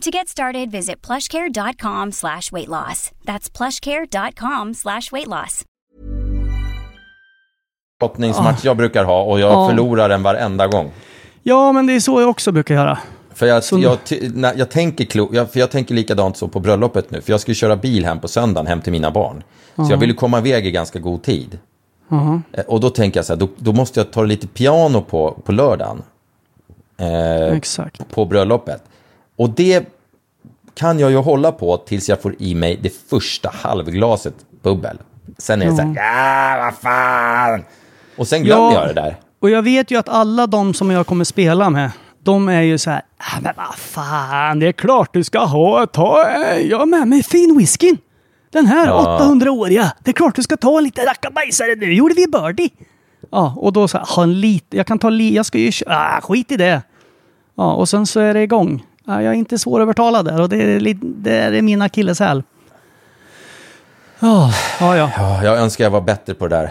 To 0.00 0.10
get 0.10 0.28
started, 0.28 0.70
visit 0.70 1.06
plushcare.com 1.06 2.12
slash 2.12 2.52
weight 2.52 2.68
loss. 2.68 3.10
That's 3.24 3.50
plushcare.com 3.56 4.74
slash 4.74 5.12
weight 5.12 5.26
loss. 5.28 5.64
brottningsmatch 8.00 8.64
jag 8.64 8.76
brukar 8.76 9.04
ha 9.04 9.22
och 9.22 9.40
jag 9.40 9.52
Ja. 9.52 9.68
förlorar 9.68 10.08
den 10.08 10.22
varenda 10.22 10.66
gång. 10.66 10.90
Ja, 11.42 11.72
men 11.72 11.86
det 11.86 11.92
är 11.94 12.00
så 12.00 12.20
jag 12.20 12.30
också 12.30 12.52
brukar 12.52 12.74
göra. 12.74 12.98
För 13.34 13.46
jag, 13.46 13.64
Så- 13.64 13.78
jag, 13.78 13.98
när, 14.34 14.54
jag, 14.58 14.70
tänker 14.70 15.04
klo, 15.04 15.28
jag, 15.32 15.52
för 15.52 15.60
jag 15.60 15.70
tänker 15.70 15.94
likadant 15.94 16.36
så 16.36 16.48
på 16.48 16.60
bröllopet 16.60 17.10
nu. 17.10 17.20
För 17.20 17.32
jag 17.32 17.40
ska 17.40 17.50
ju 17.50 17.54
köra 17.54 17.76
bil 17.76 18.04
hem 18.04 18.20
på 18.20 18.28
söndagen, 18.28 18.66
hem 18.66 18.80
till 18.80 18.92
mina 18.92 19.10
barn. 19.10 19.42
Så 19.76 19.86
jag 19.90 19.96
vill 19.96 20.08
ju 20.08 20.14
komma 20.14 20.38
iväg 20.38 20.66
i 20.66 20.70
ganska 20.70 20.98
god 20.98 21.22
tid. 21.22 21.58
Eh, 22.52 22.64
Och 22.66 22.80
då 22.80 22.90
tänker 22.90 23.18
jag 23.18 23.26
så 23.26 23.32
här, 23.32 23.40
då, 23.40 23.48
då 23.56 23.72
måste 23.72 24.00
jag 24.00 24.12
ta 24.12 24.22
lite 24.22 24.46
piano 24.46 25.02
på, 25.02 25.30
på 25.44 25.52
lördagen. 25.52 26.02
Eh, 26.96 27.56
Exakt. 27.56 28.10
på 28.14 28.24
bröllopet. 28.24 28.82
Och 29.40 29.50
det 29.50 29.88
kan 30.74 30.98
jag 30.98 31.10
ju 31.10 31.16
hålla 31.16 31.52
på 31.52 31.76
tills 31.76 32.08
jag 32.08 32.22
får 32.22 32.34
i 32.38 32.54
mig 32.54 32.78
det 32.82 32.92
första 33.10 33.50
halvglaset 33.54 34.34
bubbel. 34.62 34.98
Sen 35.38 35.62
är 35.62 35.66
det 35.66 35.76
så 35.76 35.82
här, 35.82 35.94
ja, 35.96 36.64
vad 36.64 36.74
fan. 36.74 37.64
Och 38.16 38.26
sen 38.28 38.42
glömmer 38.42 38.62
Ja. 38.72 38.74
jag 38.74 38.88
det 38.88 39.00
där. 39.00 39.16
Och 39.40 39.50
jag 39.50 39.62
vet 39.62 39.90
ju 39.90 39.98
att 39.98 40.08
alla 40.08 40.46
de 40.46 40.74
som 40.74 40.90
jag 40.90 41.06
kommer 41.06 41.24
spela 41.24 41.70
med, 41.70 41.90
de 42.22 42.48
är 42.48 42.60
ju 42.62 42.78
så 42.78 42.90
här, 42.90 43.02
ah, 43.18 43.40
men 43.42 43.52
vad 43.56 43.74
fan, 43.74 44.58
det 44.58 44.66
är 44.66 44.72
klart 44.72 45.12
du 45.12 45.24
ska 45.24 45.38
ha, 45.38 45.86
ta, 45.86 46.28
eh, 46.28 46.58
jag 46.66 46.78
har 46.78 46.86
med 46.86 47.08
mig 47.08 47.22
fin 47.22 47.58
whiskyn. 47.58 47.98
Den 48.52 48.66
här 48.66 48.86
Ja. 48.86 49.18
800-åriga, 49.20 49.92
det 50.04 50.10
är 50.10 50.12
klart 50.12 50.34
du 50.36 50.42
ska 50.42 50.56
ta 50.56 50.78
en 50.78 50.84
liten 50.84 51.04
rackabajsare 51.04 51.74
nu, 51.76 51.94
gjorde 51.94 52.14
vi 52.14 52.26
birdie. 52.26 52.70
Ja, 53.30 53.54
och 53.56 53.72
då 53.72 53.88
så 53.88 53.98
här, 53.98 54.06
ha 54.16 54.22
en 54.22 54.40
lite, 54.40 54.76
jag 54.76 54.86
kan 54.86 54.98
ta 54.98 55.10
li, 55.10 55.34
jag 55.34 55.46
ska 55.46 55.58
ju, 55.58 55.72
ah, 55.86 56.20
skit 56.20 56.52
i 56.52 56.56
det. 56.56 56.82
Ja, 57.56 57.72
och 57.74 57.88
sen 57.88 58.06
så 58.06 58.20
är 58.20 58.34
det 58.34 58.42
igång. 58.42 58.84
Ja, 59.06 59.22
jag 59.22 59.32
är 59.34 59.38
inte 59.38 59.58
svårövertalad 59.58 60.24
där 60.24 60.40
och 60.40 60.48
det 60.48 60.56
är, 60.62 60.80
det 61.02 61.32
är 61.32 61.62
min 61.62 61.82
akilleshäl. 61.82 62.42
Ja, 64.20 64.52
ja, 64.80 64.96
ja. 64.96 65.10
Ja, 65.16 65.44
jag 65.44 65.58
önskar 65.58 65.84
jag 65.84 65.90
var 65.90 66.00
bättre 66.00 66.34
på 66.34 66.48
det 66.48 66.56
där. 66.56 66.70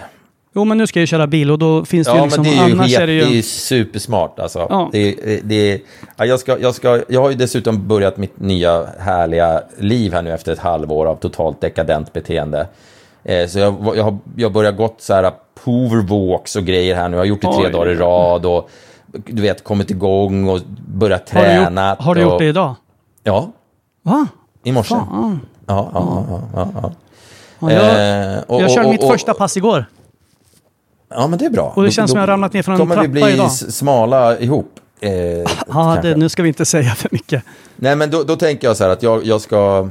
Jo, 0.56 0.66
men 0.66 0.78
nu 0.78 0.88
ska 0.88 1.00
jag 1.00 1.08
köra 1.08 1.28
bil 1.28 1.52
och 1.52 1.60
då 1.60 1.86
finns 1.86 2.08
det 2.08 2.14
ju 2.14 2.18
Ja, 2.18 2.24
liksom, 2.26 2.44
men 2.44 2.52
det 2.52 2.58
är 2.60 2.68
ju, 2.68 2.74
annars 2.74 2.96
är 2.98 3.08
det 3.08 3.14
det 3.14 3.22
är 3.22 3.28
ju... 3.30 3.36
ju 3.36 3.42
supersmart 3.42 4.40
alltså. 4.40 4.68
Ja. 4.70 4.90
Det, 4.92 5.08
är- 5.08 5.40
det, 5.44 5.82
ja, 6.18 6.26
jag, 6.26 6.40
ska, 6.40 6.60
jag, 6.60 6.76
ska, 6.76 7.02
jag 7.10 7.22
har 7.22 7.30
ju 7.30 7.36
dessutom 7.36 7.88
börjat 7.88 8.18
mitt 8.18 8.40
nya 8.40 8.86
härliga 9.00 9.62
liv 9.78 10.14
här 10.14 10.22
nu 10.22 10.32
efter 10.34 10.52
ett 10.52 10.60
halvår 10.60 11.06
av 11.06 11.16
totalt 11.16 11.62
dekadent 11.62 12.14
beteende. 12.14 12.68
Eh, 13.24 13.48
så 13.48 13.60
jag, 13.60 13.94
jag 13.96 14.04
har 14.04 14.18
jag 14.38 14.52
börjar 14.54 14.72
gått 14.72 15.02
så 15.02 15.14
här 15.14 15.32
powerwalks 15.64 16.56
och 16.56 16.64
grejer 16.64 16.96
här 16.96 17.10
nu. 17.10 17.16
Jag 17.18 17.22
har 17.22 17.26
gjort 17.26 17.42
det 17.42 17.54
tre 17.54 17.66
Oj. 17.66 17.72
dagar 17.72 17.90
i 17.92 17.96
rad 17.96 18.46
och 18.46 18.70
du 19.26 19.42
vet 19.42 19.64
kommit 19.64 19.92
igång 19.92 20.50
och 20.50 20.60
börjat 20.88 21.30
Har 21.30 21.40
du, 21.42 21.46
träna. 21.48 21.90
gjort, 21.90 22.00
har 22.02 22.16
du 22.16 22.22
gjort 22.22 22.40
det 22.40 22.46
idag? 22.46 22.76
Ja, 23.24 23.52
Va? 24.04 24.28
i 24.64 24.72
morse. 24.72 24.90
Fan. 24.96 25.40
Ja, 25.66 25.90
ja, 25.94 26.26
ja, 26.30 26.42
ja, 26.56 26.68
ja. 26.82 26.92
Ja, 27.60 27.72
jag, 27.72 28.34
Eh, 28.36 28.40
och- 28.48 28.62
jag 28.62 28.72
körde 28.72 28.86
och- 28.86 28.92
mitt 28.92 29.04
och- 29.04 29.10
första 29.12 29.34
pass 29.34 29.58
igår. 29.58 29.86
Ja, 31.10 31.28
men 31.28 31.40
det 31.40 31.46
är 31.46 31.50
bra. 31.50 31.74
Och 31.76 31.82
det 31.82 31.88
Då- 31.88 31.92
känns 31.92 32.12
då 32.12 32.12
som 32.12 32.18
jag 32.18 32.22
har 32.22 32.28
ramlat 32.28 32.54
ner 32.54 32.64
från 32.64 32.74
en 32.74 32.80
kommer 32.80 32.96
vi 32.96 33.02
trappa 33.02 33.12
bli 33.12 33.34
idag. 33.34 33.52
smala 33.52 34.40
ihop. 34.40 34.80
Eh, 35.02 35.12
Ja, 35.74 36.00
det, 36.02 36.16
nu 36.16 36.30
ska 36.30 36.44
vi 36.44 36.48
inte 36.48 36.66
säga 36.66 36.92
för 36.96 37.10
mycket. 37.12 37.44
Nej, 37.76 37.96
men 37.96 38.10
då, 38.12 38.24
då 38.24 38.36
tänker 38.36 38.68
jag 38.68 38.78
så 38.78 38.84
här 38.84 38.92
att 38.92 39.04
jag, 39.04 39.26
jag 39.26 39.42
ska... 39.42 39.90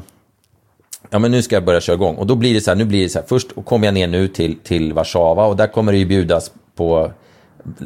Ja, 1.11 1.19
men 1.19 1.31
nu 1.31 1.43
ska 1.43 1.57
jag 1.57 1.65
börja 1.65 1.81
köra 1.81 1.95
igång. 1.95 2.15
Och 2.17 2.27
då 2.27 2.35
blir 2.35 2.55
det 2.55 2.61
så 2.61 2.71
här, 2.71 2.77
nu 2.77 2.85
blir 2.85 3.03
det 3.03 3.09
så 3.09 3.19
här, 3.19 3.27
först 3.27 3.49
kommer 3.65 3.87
jag 3.87 3.95
ner 3.95 4.07
nu 4.07 4.29
till, 4.29 4.59
till 4.59 4.93
Warszawa 4.93 5.47
och 5.47 5.57
där 5.57 5.67
kommer 5.67 5.93
det 5.93 5.99
ju 5.99 6.07
bjudas 6.07 6.51
på... 6.77 7.11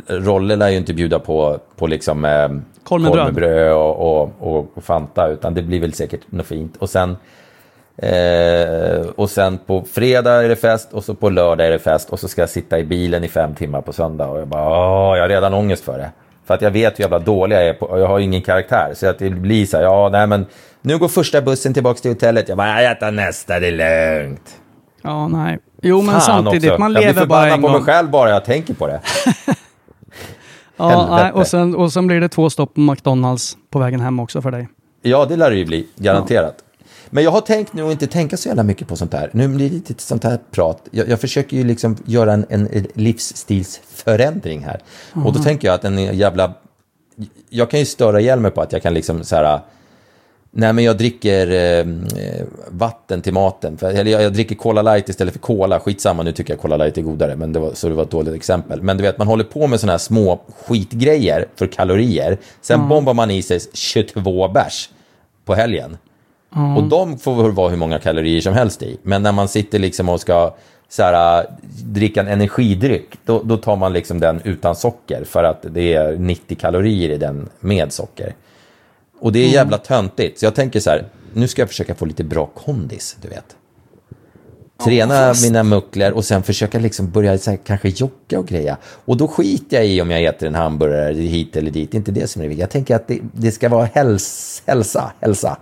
Rolle 0.06 0.56
lär 0.56 0.68
ju 0.68 0.76
inte 0.76 0.94
bjuda 0.94 1.18
på, 1.18 1.58
på 1.76 1.86
liksom... 1.86 2.24
Eh, 2.24 2.48
Korv 2.84 3.02
med 3.02 3.12
bröd. 3.12 3.34
bröd 3.34 3.72
och, 3.72 4.40
och, 4.40 4.70
och 4.74 4.84
Fanta, 4.84 5.28
utan 5.28 5.54
det 5.54 5.62
blir 5.62 5.80
väl 5.80 5.92
säkert 5.92 6.20
något 6.26 6.46
fint. 6.46 6.76
Och 6.76 6.90
sen... 6.90 7.16
Eh, 7.96 9.06
och 9.16 9.30
sen 9.30 9.58
på 9.58 9.84
fredag 9.92 10.44
är 10.44 10.48
det 10.48 10.56
fest 10.56 10.92
och 10.92 11.04
så 11.04 11.14
på 11.14 11.30
lördag 11.30 11.66
är 11.66 11.70
det 11.70 11.78
fest 11.78 12.10
och 12.10 12.20
så 12.20 12.28
ska 12.28 12.42
jag 12.42 12.50
sitta 12.50 12.78
i 12.78 12.84
bilen 12.84 13.24
i 13.24 13.28
fem 13.28 13.54
timmar 13.54 13.80
på 13.80 13.92
söndag 13.92 14.28
och 14.28 14.40
jag 14.40 14.48
bara, 14.48 14.68
åh, 14.68 15.16
jag 15.16 15.24
har 15.24 15.28
redan 15.28 15.54
ångest 15.54 15.84
för 15.84 15.98
det. 15.98 16.10
För 16.44 16.54
att 16.54 16.62
jag 16.62 16.70
vet 16.70 16.98
hur 16.98 17.04
jävla 17.04 17.18
dålig 17.18 17.56
jag 17.56 17.66
är 17.66 17.74
på, 17.74 17.86
och 17.86 18.00
jag 18.00 18.06
har 18.06 18.18
ju 18.18 18.24
ingen 18.24 18.42
karaktär. 18.42 18.92
Så 18.94 19.06
att 19.06 19.18
det 19.18 19.30
blir 19.30 19.66
så 19.66 19.76
här, 19.76 19.84
ja, 19.84 20.08
nej 20.12 20.26
men 20.26 20.46
nu 20.82 20.98
går 20.98 21.08
första 21.08 21.40
bussen 21.40 21.74
tillbaka 21.74 22.00
till 22.00 22.10
hotellet. 22.10 22.48
Jag 22.48 22.58
bara, 22.58 22.82
jag 22.82 23.00
tar 23.00 23.10
nästa, 23.10 23.60
det 23.60 23.66
är 23.66 24.22
lugnt. 24.22 24.56
Ja, 25.02 25.28
nej. 25.28 25.58
Jo, 25.84 26.02
men 26.02 26.12
Fan 26.12 26.20
samtidigt, 26.20 26.70
också. 26.70 26.80
man 26.80 26.92
jag 26.92 27.00
lever 27.00 27.12
blir 27.12 27.26
bara 27.26 27.50
en 27.50 27.60
på 27.60 27.68
gång. 27.68 27.72
mig 27.76 27.82
själv 27.82 28.10
bara 28.10 28.30
jag 28.30 28.44
tänker 28.44 28.74
på 28.74 28.86
det. 28.86 29.00
Ja, 30.76 31.16
nej, 31.16 31.32
och, 31.32 31.46
sen, 31.46 31.74
och 31.74 31.92
sen 31.92 32.06
blir 32.06 32.20
det 32.20 32.28
två 32.28 32.50
stopp 32.50 32.74
på 32.74 32.80
McDonalds 32.80 33.56
på 33.70 33.78
vägen 33.78 34.00
hem 34.00 34.20
också 34.20 34.42
för 34.42 34.50
dig. 34.50 34.68
Ja, 35.02 35.24
det 35.24 35.36
lär 35.36 35.50
det 35.50 35.56
ju 35.56 35.64
bli, 35.64 35.86
garanterat. 35.96 36.54
Men 37.10 37.24
jag 37.24 37.30
har 37.30 37.40
tänkt 37.40 37.72
nu 37.72 37.84
att 37.86 37.92
inte 37.92 38.06
tänka 38.06 38.36
så 38.36 38.48
jävla 38.48 38.62
mycket 38.62 38.88
på 38.88 38.96
sånt 38.96 39.12
här. 39.12 39.30
Nu 39.32 39.48
blir 39.48 39.68
det 39.68 39.74
lite 39.74 40.02
sånt 40.02 40.24
här 40.24 40.38
prat. 40.50 40.82
Jag, 40.90 41.08
jag 41.08 41.20
försöker 41.20 41.56
ju 41.56 41.64
liksom 41.64 41.96
göra 42.04 42.32
en, 42.32 42.46
en 42.50 42.86
livsstilsförändring 42.94 44.64
här. 44.64 44.80
Och 45.24 45.32
då 45.32 45.42
tänker 45.42 45.68
jag 45.68 45.74
att 45.74 45.84
en 45.84 46.16
jävla... 46.18 46.52
Jag 47.48 47.70
kan 47.70 47.80
ju 47.80 47.86
störa 47.86 48.20
ihjäl 48.20 48.40
mig 48.40 48.50
på 48.50 48.60
att 48.60 48.72
jag 48.72 48.82
kan 48.82 48.94
liksom 48.94 49.24
så 49.24 49.36
här... 49.36 49.60
Nej, 50.54 50.72
men 50.72 50.84
jag 50.84 50.98
dricker 50.98 51.50
eh, 51.50 51.86
vatten 52.68 53.22
till 53.22 53.32
maten. 53.32 53.76
För, 53.76 53.90
eller 53.90 54.10
jag, 54.10 54.22
jag 54.22 54.32
dricker 54.32 54.54
Cola 54.54 54.82
Light 54.82 55.08
istället 55.08 55.32
för 55.32 55.40
Cola. 55.40 55.80
Skitsamma, 55.80 56.22
nu 56.22 56.32
tycker 56.32 56.52
jag 56.52 56.60
Cola 56.60 56.76
Light 56.76 56.98
är 56.98 57.02
godare. 57.02 57.36
Men 57.36 57.52
det 57.52 57.60
var, 57.60 57.72
så 57.74 57.88
det 57.88 57.94
var 57.94 58.02
ett 58.02 58.10
dåligt 58.10 58.34
exempel. 58.34 58.82
Men 58.82 58.96
du 58.96 59.02
vet, 59.02 59.18
man 59.18 59.26
håller 59.26 59.44
på 59.44 59.66
med 59.66 59.80
såna 59.80 59.92
här 59.92 59.98
små 59.98 60.40
skitgrejer 60.66 61.46
för 61.56 61.66
kalorier. 61.66 62.38
Sen 62.60 62.88
bombar 62.88 63.14
man 63.14 63.30
i 63.30 63.42
sig 63.42 63.60
22 63.72 64.48
bärs 64.48 64.88
på 65.44 65.54
helgen. 65.54 65.96
Och 66.76 66.82
de 66.82 67.18
får 67.18 67.42
väl 67.42 67.52
vara 67.52 67.68
hur 67.68 67.76
många 67.76 67.98
kalorier 67.98 68.40
som 68.40 68.54
helst 68.54 68.82
i. 68.82 68.98
Men 69.02 69.22
när 69.22 69.32
man 69.32 69.48
sitter 69.48 69.78
liksom 69.78 70.08
och 70.08 70.20
ska 70.20 70.54
så 70.88 71.02
här, 71.02 71.46
dricka 71.84 72.20
en 72.20 72.28
energidryck, 72.28 73.18
då, 73.24 73.42
då 73.42 73.56
tar 73.56 73.76
man 73.76 73.92
liksom 73.92 74.20
den 74.20 74.40
utan 74.44 74.76
socker. 74.76 75.24
För 75.24 75.44
att 75.44 75.66
det 75.70 75.94
är 75.94 76.16
90 76.16 76.56
kalorier 76.56 77.10
i 77.10 77.18
den 77.18 77.48
med 77.60 77.92
socker. 77.92 78.34
Och 79.22 79.32
det 79.32 79.38
är 79.38 79.48
jävla 79.48 79.78
töntigt. 79.78 80.38
Så 80.38 80.46
jag 80.46 80.54
tänker 80.54 80.80
så 80.80 80.90
här, 80.90 81.04
nu 81.34 81.48
ska 81.48 81.62
jag 81.62 81.68
försöka 81.68 81.94
få 81.94 82.04
lite 82.04 82.24
bra 82.24 82.46
kondis, 82.46 83.16
du 83.22 83.28
vet. 83.28 83.56
Träna 84.84 85.34
mina 85.42 85.62
muckler 85.62 86.12
och 86.12 86.24
sen 86.24 86.42
försöka 86.42 86.78
liksom 86.78 87.10
börja 87.10 87.38
så 87.38 87.50
här, 87.50 87.58
kanske 87.66 87.88
jogga 87.88 88.38
och 88.38 88.46
greja. 88.46 88.76
Och 88.84 89.16
då 89.16 89.28
skiter 89.28 89.76
jag 89.76 89.86
i 89.86 90.02
om 90.02 90.10
jag 90.10 90.24
äter 90.24 90.48
en 90.48 90.54
hamburgare 90.54 91.14
hit 91.14 91.56
eller 91.56 91.70
dit. 91.70 91.90
Det 91.90 91.94
är 91.94 91.98
inte 91.98 92.12
det 92.12 92.26
som 92.30 92.42
är 92.42 92.44
det 92.44 92.48
viktiga. 92.48 92.62
Jag 92.62 92.70
tänker 92.70 92.96
att 92.96 93.08
det, 93.08 93.18
det 93.32 93.52
ska 93.52 93.68
vara 93.68 93.84
häls, 93.84 94.62
hälsa, 94.66 95.12
hälsa. 95.20 95.56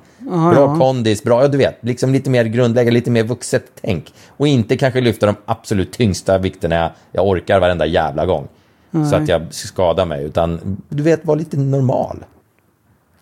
bra 0.54 0.78
kondis, 0.78 1.22
bra, 1.22 1.42
ja 1.42 1.48
du 1.48 1.58
vet, 1.58 1.76
liksom 1.80 2.12
lite 2.12 2.30
mer 2.30 2.44
grundläggande, 2.44 2.90
lite 2.90 3.10
mer 3.10 3.24
vuxet 3.24 3.64
tänk. 3.80 4.12
Och 4.28 4.48
inte 4.48 4.76
kanske 4.76 5.00
lyfta 5.00 5.26
de 5.26 5.34
absolut 5.44 5.92
tyngsta 5.92 6.38
vikterna 6.38 6.74
jag, 6.74 6.90
jag 7.12 7.28
orkar 7.28 7.60
varenda 7.60 7.86
jävla 7.86 8.26
gång. 8.26 8.48
Så 8.92 8.98
Nej. 8.98 9.14
att 9.14 9.28
jag 9.28 9.42
skadar 9.50 10.06
mig. 10.06 10.24
Utan 10.24 10.76
du 10.88 11.02
vet, 11.02 11.24
var 11.24 11.36
lite 11.36 11.56
normal. 11.56 12.24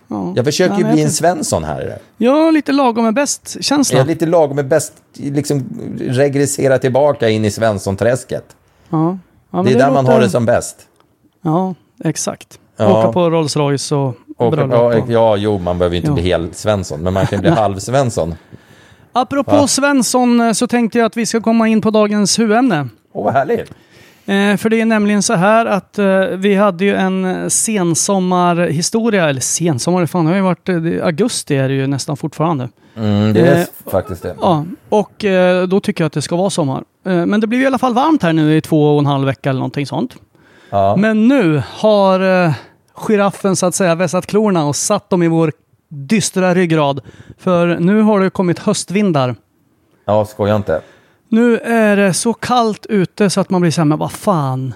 Ja. 0.08 0.32
Jag 0.36 0.44
försöker 0.44 0.74
Ja, 0.80 0.86
ju 0.88 0.92
bli 0.92 1.02
en 1.02 1.10
Svensson 1.10 1.64
här. 1.64 1.98
Ja, 2.16 2.50
lite 2.50 2.72
lagom 2.72 3.06
är 3.06 3.12
bäst 3.12 3.52
Jag 3.54 3.64
känsla. 3.64 4.00
är 4.00 4.04
lite 4.04 4.26
lagom 4.26 4.56
med 4.56 4.68
bäst, 4.68 4.92
liksom 5.14 5.64
regressera 6.00 6.78
tillbaka 6.78 7.28
in 7.28 7.44
i 7.44 7.50
Svensson-träsket. 7.50 8.44
Ja. 8.90 9.18
Ja, 9.50 9.62
Det 9.62 9.72
är 9.72 9.78
där 9.78 9.90
man 9.90 10.04
låter- 10.04 10.12
har 10.14 10.20
det 10.20 10.30
som 10.30 10.46
bäst. 10.46 10.76
Ja, 11.42 11.74
exakt. 12.04 12.58
Ja. 12.76 12.98
Åka 13.00 13.12
på 13.12 13.30
Rolls 13.30 13.56
Royce 13.56 13.92
och 13.94 14.14
bröllop. 14.50 14.72
ja, 14.72 15.04
ja, 15.08 15.36
jo, 15.36 15.58
man 15.58 15.78
behöver 15.78 15.94
ju 15.96 16.00
inte 16.00 16.10
Ja. 16.10 16.14
bli 16.14 16.22
hel 16.22 16.54
Svensson, 16.54 17.00
men 17.00 17.12
man 17.12 17.26
kan 17.26 17.40
bli 17.40 17.50
halv-Svensson. 17.50 18.34
Apropå 19.12 19.50
Va? 19.56 19.66
Svensson 19.66 20.40
eh, 20.40 20.52
så 20.52 20.66
tänkte 20.66 20.98
jag 20.98 21.06
att 21.06 21.16
vi 21.16 21.26
ska 21.26 21.40
komma 21.40 21.68
in 21.68 21.80
på 21.80 21.90
dagens 21.90 22.38
huvudämne. 22.38 22.88
Åh, 23.12 23.24
vad 23.24 23.32
härligt. 23.32 23.70
Eh, 24.28 24.56
för 24.56 24.68
det 24.68 24.80
är 24.80 24.84
nämligen 24.84 25.22
så 25.22 25.34
här 25.34 25.66
att 25.66 25.98
eh, 25.98 26.20
vi 26.20 26.54
hade 26.54 26.84
ju 26.84 26.94
en 26.94 27.50
sensommarhistoria, 27.50 29.28
eller 29.28 29.40
sensommar, 29.40 30.06
fan 30.06 30.24
det 30.24 30.30
har 30.30 30.36
ju 30.36 30.42
varit, 30.42 30.68
eh, 30.68 30.76
augusti 31.06 31.56
är 31.56 31.68
det 31.68 31.74
ju 31.74 31.86
nästan 31.86 32.16
fortfarande. 32.16 32.68
Mm, 32.96 33.32
det 33.32 33.40
är 33.40 33.60
Eh, 33.60 33.66
faktiskt 33.90 34.22
det. 34.22 34.34
Ja, 34.40 34.64
och 34.88 35.24
eh, 35.24 35.66
då 35.66 35.80
tycker 35.80 36.04
jag 36.04 36.06
att 36.06 36.12
det 36.12 36.22
ska 36.22 36.36
vara 36.36 36.50
sommar. 36.50 36.84
Eh, 37.06 37.26
men 37.26 37.40
det 37.40 37.46
blir 37.46 37.60
i 37.60 37.66
alla 37.66 37.78
fall 37.78 37.94
varmt 37.94 38.22
här 38.22 38.32
nu 38.32 38.56
i 38.56 38.60
två 38.60 38.94
och 38.94 38.98
en 38.98 39.06
halv 39.06 39.26
vecka 39.26 39.50
eller 39.50 39.60
någonting 39.60 39.86
sånt. 39.86 40.16
Ja. 40.70 40.96
Men 40.96 41.28
nu 41.28 41.62
har 41.66 42.44
eh, 42.46 42.52
giraffen 42.94 43.56
så 43.56 43.66
att 43.66 43.74
säga 43.74 43.94
vässat 43.94 44.26
klorna 44.26 44.66
och 44.66 44.76
satt 44.76 45.10
dem 45.10 45.22
i 45.22 45.28
vår 45.28 45.52
dystra 45.88 46.54
ryggrad. 46.54 47.00
För 47.38 47.76
nu 47.80 48.02
har 48.02 48.20
det 48.20 48.30
kommit 48.30 48.58
höstvindar. 48.58 49.34
ja, 50.04 50.24
skoja 50.24 50.56
inte. 50.56 50.80
Nu 51.28 51.58
är 51.58 51.96
det 51.96 52.14
så 52.14 52.34
kallt 52.34 52.86
ute 52.86 53.30
så 53.30 53.40
att 53.40 53.50
man 53.50 53.60
blir 53.60 53.70
så 53.70 53.80
här, 53.80 53.86
men 53.86 53.98
vad 53.98 54.12
fan. 54.12 54.74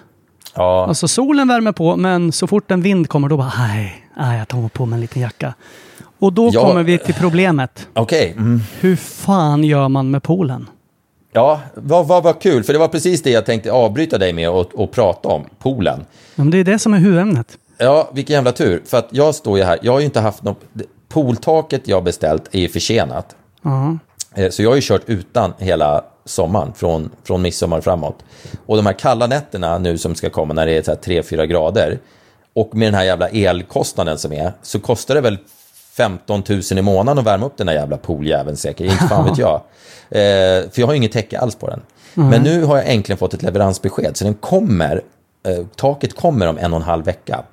Ja, 0.54 0.86
Alltså 0.88 1.08
solen 1.08 1.48
värmer 1.48 1.72
på, 1.72 1.96
men 1.96 2.32
så 2.32 2.46
fort 2.46 2.70
en 2.70 2.82
vind 2.82 3.08
kommer 3.08 3.28
då 3.28 3.36
bara, 3.36 3.52
nej, 3.58 4.06
nej 4.16 4.38
jag 4.38 4.48
tar 4.48 4.68
på 4.68 4.86
mig 4.86 4.96
en 4.96 5.00
liten 5.00 5.22
jacka. 5.22 5.54
Och 6.18 6.32
då 6.32 6.50
Ja. 6.52 6.60
kommer 6.68 6.82
vi 6.82 6.98
till 6.98 7.14
problemet. 7.14 7.88
okej. 7.94 8.32
Mm. 8.36 8.60
Hur 8.80 8.96
fan 8.96 9.64
gör 9.64 9.88
man 9.88 10.10
med 10.10 10.22
poolen? 10.22 10.68
Ja, 11.32 11.60
vad, 11.74 12.06
vad, 12.08 12.22
vad 12.22 12.40
kul, 12.42 12.64
för 12.64 12.72
det 12.72 12.78
var 12.78 12.88
precis 12.88 13.22
det 13.22 13.30
jag 13.30 13.46
tänkte 13.46 13.72
avbryta 13.72 14.18
dig 14.18 14.32
med 14.32 14.50
och, 14.50 14.74
och 14.74 14.90
prata 14.92 15.28
om, 15.28 15.44
poolen. 15.58 16.00
Ja, 16.34 16.44
men 16.44 16.50
det 16.50 16.58
är 16.58 16.64
det 16.64 16.78
som 16.78 16.94
är 16.94 16.98
huvudämnet. 16.98 17.58
Ja, 17.78 18.10
vilken 18.12 18.34
jävla 18.34 18.52
tur. 18.52 18.82
För 18.86 18.98
att 18.98 19.08
jag 19.10 19.34
står 19.34 19.58
ju 19.58 19.64
här, 19.64 19.78
jag 19.82 19.92
har 19.92 19.98
ju 20.00 20.04
inte 20.04 20.20
haft 20.20 20.42
något... 20.42 20.60
Pooltaket 21.08 21.88
jag 21.88 22.04
beställt 22.04 22.54
är 22.54 22.58
ju 22.60 22.68
försenat. 22.68 23.36
Ja. 23.62 23.96
Eh, 24.34 24.50
Så 24.50 24.62
jag 24.62 24.70
har 24.70 24.74
ju 24.76 24.80
kört 24.84 25.02
utan 25.06 25.52
hela 25.58 26.04
sommaren, 26.24 26.72
från, 26.74 27.10
från 27.24 27.42
midsommar 27.42 27.80
framåt. 27.80 28.16
Och 28.66 28.76
de 28.76 28.86
här 28.86 28.92
kalla 28.92 29.26
nätterna 29.26 29.78
nu 29.78 29.98
som 29.98 30.14
ska 30.14 30.30
komma 30.30 30.54
när 30.54 30.66
det 30.66 30.72
är 30.72 30.82
så 30.82 30.90
här 30.90 30.98
3-4 30.98 31.44
grader, 31.44 31.98
och 32.54 32.74
med 32.74 32.86
den 32.86 32.94
här 32.94 33.04
jävla 33.04 33.28
elkostnaden 33.28 34.18
som 34.18 34.32
är, 34.32 34.52
så 34.62 34.80
kostar 34.80 35.14
det 35.14 35.20
väl 35.20 35.38
15 35.92 36.42
000 36.48 36.60
i 36.70 36.82
månaden 36.82 37.18
att 37.18 37.26
värma 37.26 37.46
upp 37.46 37.56
den 37.56 37.68
här 37.68 37.74
jävla 37.74 37.96
pooljäveln 37.96 38.56
säkert, 38.56 38.92
inte 38.92 39.04
fan 39.08 39.24
vet 39.24 39.38
jag. 39.38 39.54
Eh, 40.10 40.70
för 40.70 40.80
jag 40.80 40.86
har 40.86 40.92
ju 40.92 40.96
inget 40.96 41.12
täcke 41.12 41.38
alls 41.38 41.54
på 41.54 41.66
den. 41.66 41.80
Men 42.14 42.42
nu 42.42 42.64
har 42.64 42.76
jag 42.76 42.88
äntligen 42.88 43.18
fått 43.18 43.34
ett 43.34 43.42
leveransbesked, 43.42 44.16
så 44.16 44.24
den 44.24 44.34
kommer, 44.34 45.02
eh, 45.46 45.66
taket 45.76 46.16
kommer 46.16 46.46
om 46.46 46.58
en 46.58 46.72
och 46.72 46.76
en 46.76 46.86
halv 46.86 47.04
vecka. 47.04 47.44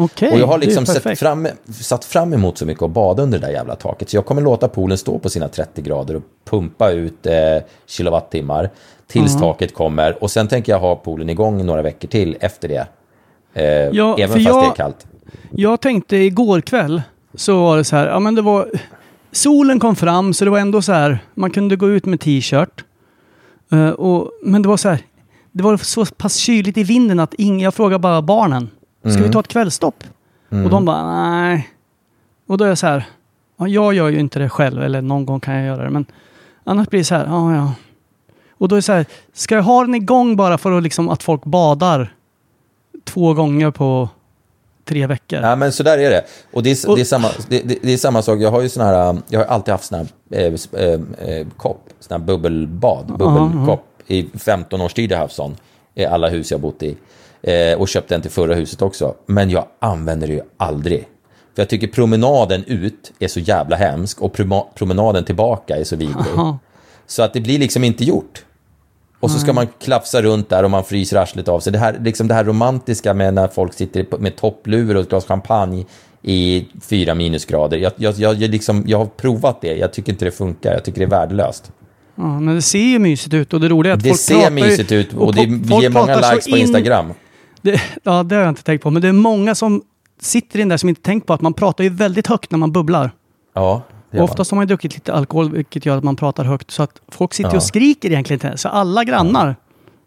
Okej, 0.00 0.32
Och 0.32 0.38
jag 0.38 0.46
har 0.46 0.58
liksom 0.58 0.86
sett 0.86 1.18
fram, 1.18 1.48
satt 1.70 2.04
fram 2.04 2.32
emot 2.32 2.58
så 2.58 2.66
mycket 2.66 2.82
att 2.82 2.90
bada 2.90 3.22
under 3.22 3.38
det 3.38 3.46
där 3.46 3.52
jävla 3.52 3.74
taket. 3.76 4.10
Så 4.10 4.16
jag 4.16 4.26
kommer 4.26 4.42
låta 4.42 4.68
poolen 4.68 4.98
stå 4.98 5.18
på 5.18 5.28
sina 5.30 5.48
30 5.48 5.82
grader 5.82 6.16
och 6.16 6.22
pumpa 6.50 6.90
ut 6.90 7.26
eh, 7.26 7.34
kilowattimmar 7.86 8.70
tills 9.06 9.38
taket 9.38 9.74
kommer. 9.74 10.22
Och 10.22 10.30
sen 10.30 10.48
tänker 10.48 10.72
jag 10.72 10.78
ha 10.80 10.96
poolen 10.96 11.30
igång 11.30 11.66
några 11.66 11.82
veckor 11.82 12.08
till 12.08 12.36
efter 12.40 12.68
det. 12.68 12.86
Eh, 13.54 13.64
Ja, 13.96 14.16
även 14.18 14.28
fast 14.36 14.46
jag- 14.48 14.62
det 14.64 14.66
är 14.68 14.74
kallt. 14.74 15.06
Jag 15.50 15.80
tänkte 15.80 16.16
igår 16.16 16.60
kväll 16.60 17.02
så 17.34 17.62
var 17.62 17.76
det 17.76 17.84
så 17.84 17.96
här, 17.96 18.06
ja 18.06 18.18
men 18.20 18.34
det 18.34 18.42
var... 18.42 18.68
Solen 19.32 19.80
kom 19.80 19.96
fram 19.96 20.34
så 20.34 20.44
det 20.44 20.50
var 20.50 20.58
ändå 20.58 20.82
så 20.82 20.92
här, 20.92 21.18
man 21.34 21.50
kunde 21.50 21.76
gå 21.76 21.88
ut 21.88 22.06
med 22.06 22.20
t-shirt. 22.20 22.84
Eh, 23.72 23.88
och, 23.90 24.30
men 24.42 24.62
det 24.62 24.68
var 24.68 24.76
så 24.76 24.88
här, 24.88 24.98
det 25.52 25.62
var 25.62 25.76
så 25.76 26.04
pass 26.06 26.36
kyligt 26.36 26.78
i 26.78 26.82
vinden 26.82 27.20
att 27.20 27.34
ing, 27.34 27.60
jag 27.60 27.74
frågade 27.74 27.98
bara 27.98 28.22
barnen, 28.22 28.70
ska 29.00 29.10
Mm. 29.10 29.22
vi 29.22 29.30
ta 29.32 29.40
ett 29.40 29.48
kvällstopp? 29.48 30.04
Och 30.48 30.70
de 30.70 30.84
bara, 30.84 31.30
nej. 31.30 31.68
Och 32.46 32.58
då 32.58 32.64
är 32.64 32.68
jag 32.68 32.78
så 32.78 32.86
här, 32.86 33.04
ja, 33.56 33.68
jag 33.68 33.94
gör 33.94 34.08
ju 34.08 34.20
inte 34.20 34.38
det 34.38 34.48
själv, 34.48 34.82
eller 34.82 35.02
någon 35.02 35.26
gång 35.26 35.40
kan 35.40 35.54
jag 35.54 35.66
göra 35.66 35.84
det, 35.84 35.90
men 35.90 36.06
annars 36.64 36.88
blir 36.88 37.00
det 37.00 37.04
så 37.04 37.14
här, 37.14 37.26
ja 37.26 37.54
ja. 37.54 37.72
Och 38.50 38.68
då 38.68 38.74
är 38.74 38.78
det 38.78 38.82
så 38.82 38.92
här, 38.92 39.06
ska 39.32 39.54
jag 39.54 39.62
ha 39.62 39.80
den 39.84 39.94
igång 39.94 40.36
bara 40.36 40.58
för 40.58 40.72
att, 40.72 40.82
liksom, 40.82 41.08
att 41.08 41.22
folk 41.22 41.44
badar 41.44 42.14
två 43.04 43.34
gånger 43.34 43.70
på 43.70 44.08
tre 44.84 45.06
veckor? 45.06 45.40
Ja, 45.40 45.56
men 45.56 45.72
så 45.72 45.82
där 45.82 45.98
är 45.98 46.10
det. 46.10 46.24
Och 46.52 46.62
det 46.62 46.70
är, 46.70 46.90
Och- 46.90 46.96
det 46.96 47.02
är, 47.02 47.04
samma, 47.04 47.28
det, 47.48 47.62
det, 47.62 47.78
det 47.82 47.92
är 47.92 47.96
samma 47.96 48.22
sak. 48.22 48.38
Jag 48.40 48.50
har 48.50 48.62
ju 48.62 48.68
sån 48.68 48.82
här, 48.86 49.18
jag 49.28 49.40
har 49.40 49.46
alltid 49.46 49.72
haft 49.72 49.84
sån 49.84 49.98
här 49.98 50.06
eh, 50.30 50.54
eh, 50.82 51.00
eh, 51.38 51.46
kopp, 51.56 51.88
sån 52.00 52.20
här 52.20 52.26
bubbelbad, 52.26 53.06
bubbelkopp. 53.06 53.84
I 54.06 54.28
15 54.38 54.80
års 54.80 54.94
tid 54.94 55.10
har 55.12 55.16
jag 55.16 55.22
haft 55.24 55.34
sån 55.34 55.56
i 55.94 56.04
alla 56.04 56.28
hus 56.28 56.50
jag 56.50 56.60
bott 56.60 56.82
i. 56.82 56.96
Eh, 57.42 57.78
och 57.80 57.88
köpte 57.88 58.14
en 58.14 58.22
till 58.22 58.30
förra 58.30 58.54
huset 58.54 58.82
också. 58.82 59.14
Men 59.26 59.50
jag 59.50 59.66
använder 59.80 60.26
det 60.26 60.32
ju 60.32 60.40
aldrig. 60.56 61.00
För 61.54 61.62
jag 61.62 61.68
tycker 61.68 61.86
promenaden 61.88 62.64
ut 62.66 63.12
är 63.18 63.28
så 63.28 63.40
jävla 63.40 63.76
hemsk 63.76 64.20
och 64.22 64.32
promenaden 64.74 65.24
tillbaka 65.24 65.76
är 65.76 65.84
så 65.84 65.96
vidrig. 65.96 66.34
Så 67.06 67.22
att 67.22 67.32
det 67.32 67.40
blir 67.40 67.58
liksom 67.58 67.84
inte 67.84 68.04
gjort. 68.04 68.44
Och 69.20 69.30
så 69.30 69.38
ska 69.38 69.52
man 69.52 69.66
klafsa 69.80 70.22
runt 70.22 70.48
där 70.48 70.62
och 70.62 70.70
man 70.70 70.84
fryser 70.84 71.16
arslet 71.16 71.48
av 71.48 71.60
sig. 71.60 71.72
Det 71.72 71.78
här, 71.78 72.00
liksom 72.04 72.28
det 72.28 72.34
här 72.34 72.44
romantiska 72.44 73.14
med 73.14 73.34
när 73.34 73.48
folk 73.48 73.74
sitter 73.74 74.04
på- 74.04 74.18
med 74.18 74.36
topplur 74.36 74.94
och 74.96 75.02
ett 75.02 75.08
glas 75.08 75.26
champagne 75.26 75.84
i 76.22 76.66
fyra 76.82 77.14
minusgrader. 77.14 77.76
Jag, 77.78 77.92
jag, 77.96 78.14
jag, 78.18 78.38
liksom, 78.38 78.84
jag 78.86 78.98
har 78.98 79.06
provat 79.06 79.60
det, 79.60 79.76
jag 79.76 79.92
tycker 79.92 80.12
inte 80.12 80.24
det 80.24 80.30
funkar, 80.30 80.72
jag 80.72 80.84
tycker 80.84 80.98
det 80.98 81.04
är 81.04 81.10
värdelöst. 81.20 81.72
Ja, 82.14 82.40
men 82.40 82.54
det 82.54 82.62
ser 82.62 82.78
ju 82.78 82.98
mysigt 82.98 83.34
ut 83.34 83.52
och 83.52 83.60
det 83.60 83.68
roliga 83.68 83.92
är 83.92 83.96
att 83.96 84.02
Det 84.02 84.08
folk 84.08 84.20
ser 84.20 84.34
pratar 84.34 84.50
mysigt 84.50 84.92
ut 84.92 85.12
och 85.14 85.34
det 85.34 85.40
po- 85.40 85.68
folk 85.68 85.82
ger 85.82 85.90
många 85.90 86.16
likes 86.30 86.44
på 86.44 86.56
in- 86.56 86.62
Instagram. 86.62 87.12
Det, 87.62 87.80
ja, 88.02 88.22
det 88.22 88.34
har 88.34 88.42
jag 88.42 88.48
inte 88.48 88.62
tänkt 88.62 88.82
på. 88.82 88.90
Men 88.90 89.02
det 89.02 89.08
är 89.08 89.12
många 89.12 89.54
som 89.54 89.82
sitter 90.20 90.58
in 90.58 90.68
där 90.68 90.76
som 90.76 90.88
inte 90.88 91.02
tänkt 91.02 91.26
på 91.26 91.32
att 91.32 91.40
man 91.40 91.54
pratar 91.54 91.84
ju 91.84 91.90
väldigt 91.90 92.26
högt 92.26 92.50
när 92.50 92.58
man 92.58 92.72
bubblar. 92.72 93.10
Ja, 93.54 93.82
Och 94.12 94.20
oftast 94.20 94.50
har 94.50 94.56
man 94.56 94.62
ju 94.62 94.66
druckit 94.66 94.94
lite 94.94 95.12
alkohol 95.12 95.52
vilket 95.52 95.86
gör 95.86 95.96
att 95.98 96.04
man 96.04 96.16
pratar 96.16 96.44
högt. 96.44 96.70
Så 96.70 96.82
att 96.82 97.00
folk 97.08 97.34
sitter 97.34 97.50
Ja. 97.50 97.56
och 97.56 97.62
skriker 97.62 98.10
egentligen 98.10 98.46
inte. 98.46 98.58
Så 98.58 98.68
alla 98.68 99.04
grannar, 99.04 99.56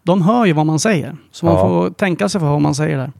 de 0.04 0.22
hör 0.22 0.46
ju 0.46 0.54
vad 0.54 0.66
man 0.66 0.80
säger. 0.80 1.18
Så 1.32 1.46
man 1.46 1.56
Ja. 1.56 1.62
får 1.62 1.90
tänka 1.90 2.30
sig 2.30 2.42
för 2.42 2.48
vad 2.48 2.62
man 2.62 2.76
säger 2.76 2.98
där. 2.98 3.12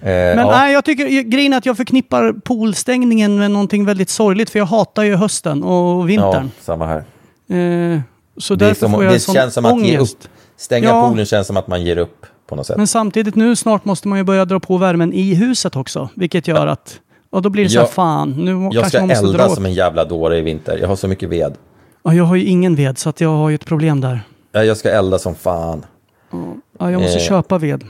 Eh, 0.00 0.36
Men 0.36 0.38
ja. 0.38 0.50
nej, 0.50 0.72
jag 0.72 0.84
tycker 0.84 1.22
grejen 1.22 1.52
är 1.52 1.56
att 1.58 1.66
jag 1.66 1.76
förknippar 1.76 2.32
poolstängningen 2.32 3.38
med 3.38 3.50
någonting 3.50 3.84
väldigt 3.84 4.10
sorgligt. 4.10 4.50
För 4.50 4.58
jag 4.58 4.66
hatar 4.66 5.02
ju 5.02 5.16
hösten 5.16 5.62
och 5.62 6.00
ja, 6.00 6.02
vintern. 6.02 6.50
samma 6.60 6.86
här. 6.86 6.96
Eh, 6.96 8.00
så 8.36 8.54
Det, 8.54 8.64
är 8.64 8.68
därför 8.68 8.80
som, 8.80 8.92
får 8.92 9.04
jag 9.04 9.12
det 9.12 9.20
sån 9.20 9.34
känns 9.34 9.54
som 9.54 9.64
att 9.64 9.82
ge 9.86 9.98
upp. 9.98 10.08
Stänga 10.56 10.88
Ja. 10.88 11.08
poolen 11.08 11.26
känns 11.26 11.46
som 11.46 11.56
att 11.56 11.68
man 11.68 11.82
ger 11.84 11.96
upp 11.98 12.26
på 12.46 12.56
något 12.56 12.66
sätt. 12.66 12.76
Men 12.76 12.86
samtidigt 12.86 13.34
nu 13.34 13.56
snart 13.56 13.84
måste 13.84 14.08
man 14.08 14.18
ju 14.18 14.24
börja 14.24 14.44
dra 14.44 14.60
på 14.60 14.76
värmen 14.76 15.12
i 15.12 15.34
huset 15.34 15.76
också. 15.76 16.08
Vilket 16.14 16.48
gör 16.48 16.66
att... 16.66 17.00
Och 17.30 17.42
då 17.42 17.48
blir 17.48 17.64
det 17.64 17.70
så 17.70 17.78
här, 17.78 17.84
Jag- 17.84 17.92
fan, 17.92 18.30
nu 18.30 18.50
jag 18.50 18.72
kanske 18.72 18.88
ska 18.90 18.98
man 19.00 19.08
måste 19.08 19.26
elda 19.26 19.38
dra 19.38 19.46
åt. 19.46 19.54
som 19.54 19.64
en 19.66 19.74
jävla 19.74 20.04
dåre 20.04 20.38
i 20.38 20.42
vinter. 20.42 20.78
Jag 20.80 20.88
har 20.88 20.96
så 20.96 21.08
mycket 21.08 21.28
ved. 21.28 21.54
Ja, 22.04 22.14
jag 22.14 22.24
har 22.24 22.36
ju 22.36 22.44
ingen 22.44 22.74
ved 22.76 22.98
så 22.98 23.08
att 23.08 23.20
jag 23.20 23.28
har 23.28 23.48
ju 23.48 23.54
ett 23.54 23.64
problem 23.66 24.00
där. 24.00 24.20
Ja, 24.52 24.64
Jag 24.64 24.76
ska 24.76 24.90
elda 24.90 25.18
som 25.18 25.34
fan. 25.34 25.84
Ja, 26.78 26.90
jag 26.90 27.00
måste 27.02 27.18
Eh. 27.18 27.24
köpa 27.24 27.58
ved. 27.58 27.84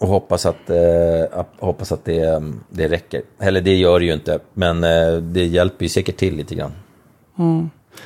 Och 0.00 0.08
hoppas 0.08 0.46
att, 0.46 0.70
eh, 0.70 1.44
hoppas 1.58 1.92
att 1.92 2.04
det, 2.04 2.18
eh, 2.18 2.40
det 2.70 2.88
räcker. 2.88 3.22
Eller 3.40 3.60
det 3.60 3.74
gör 3.76 3.98
det 4.00 4.06
ju 4.06 4.12
inte, 4.12 4.38
men 4.54 4.84
eh, 4.84 5.12
det 5.16 5.44
hjälper 5.46 5.84
ju 5.84 5.88
säkert 5.88 6.16
till 6.16 6.36
lite 6.36 6.54
grann. 6.54 6.72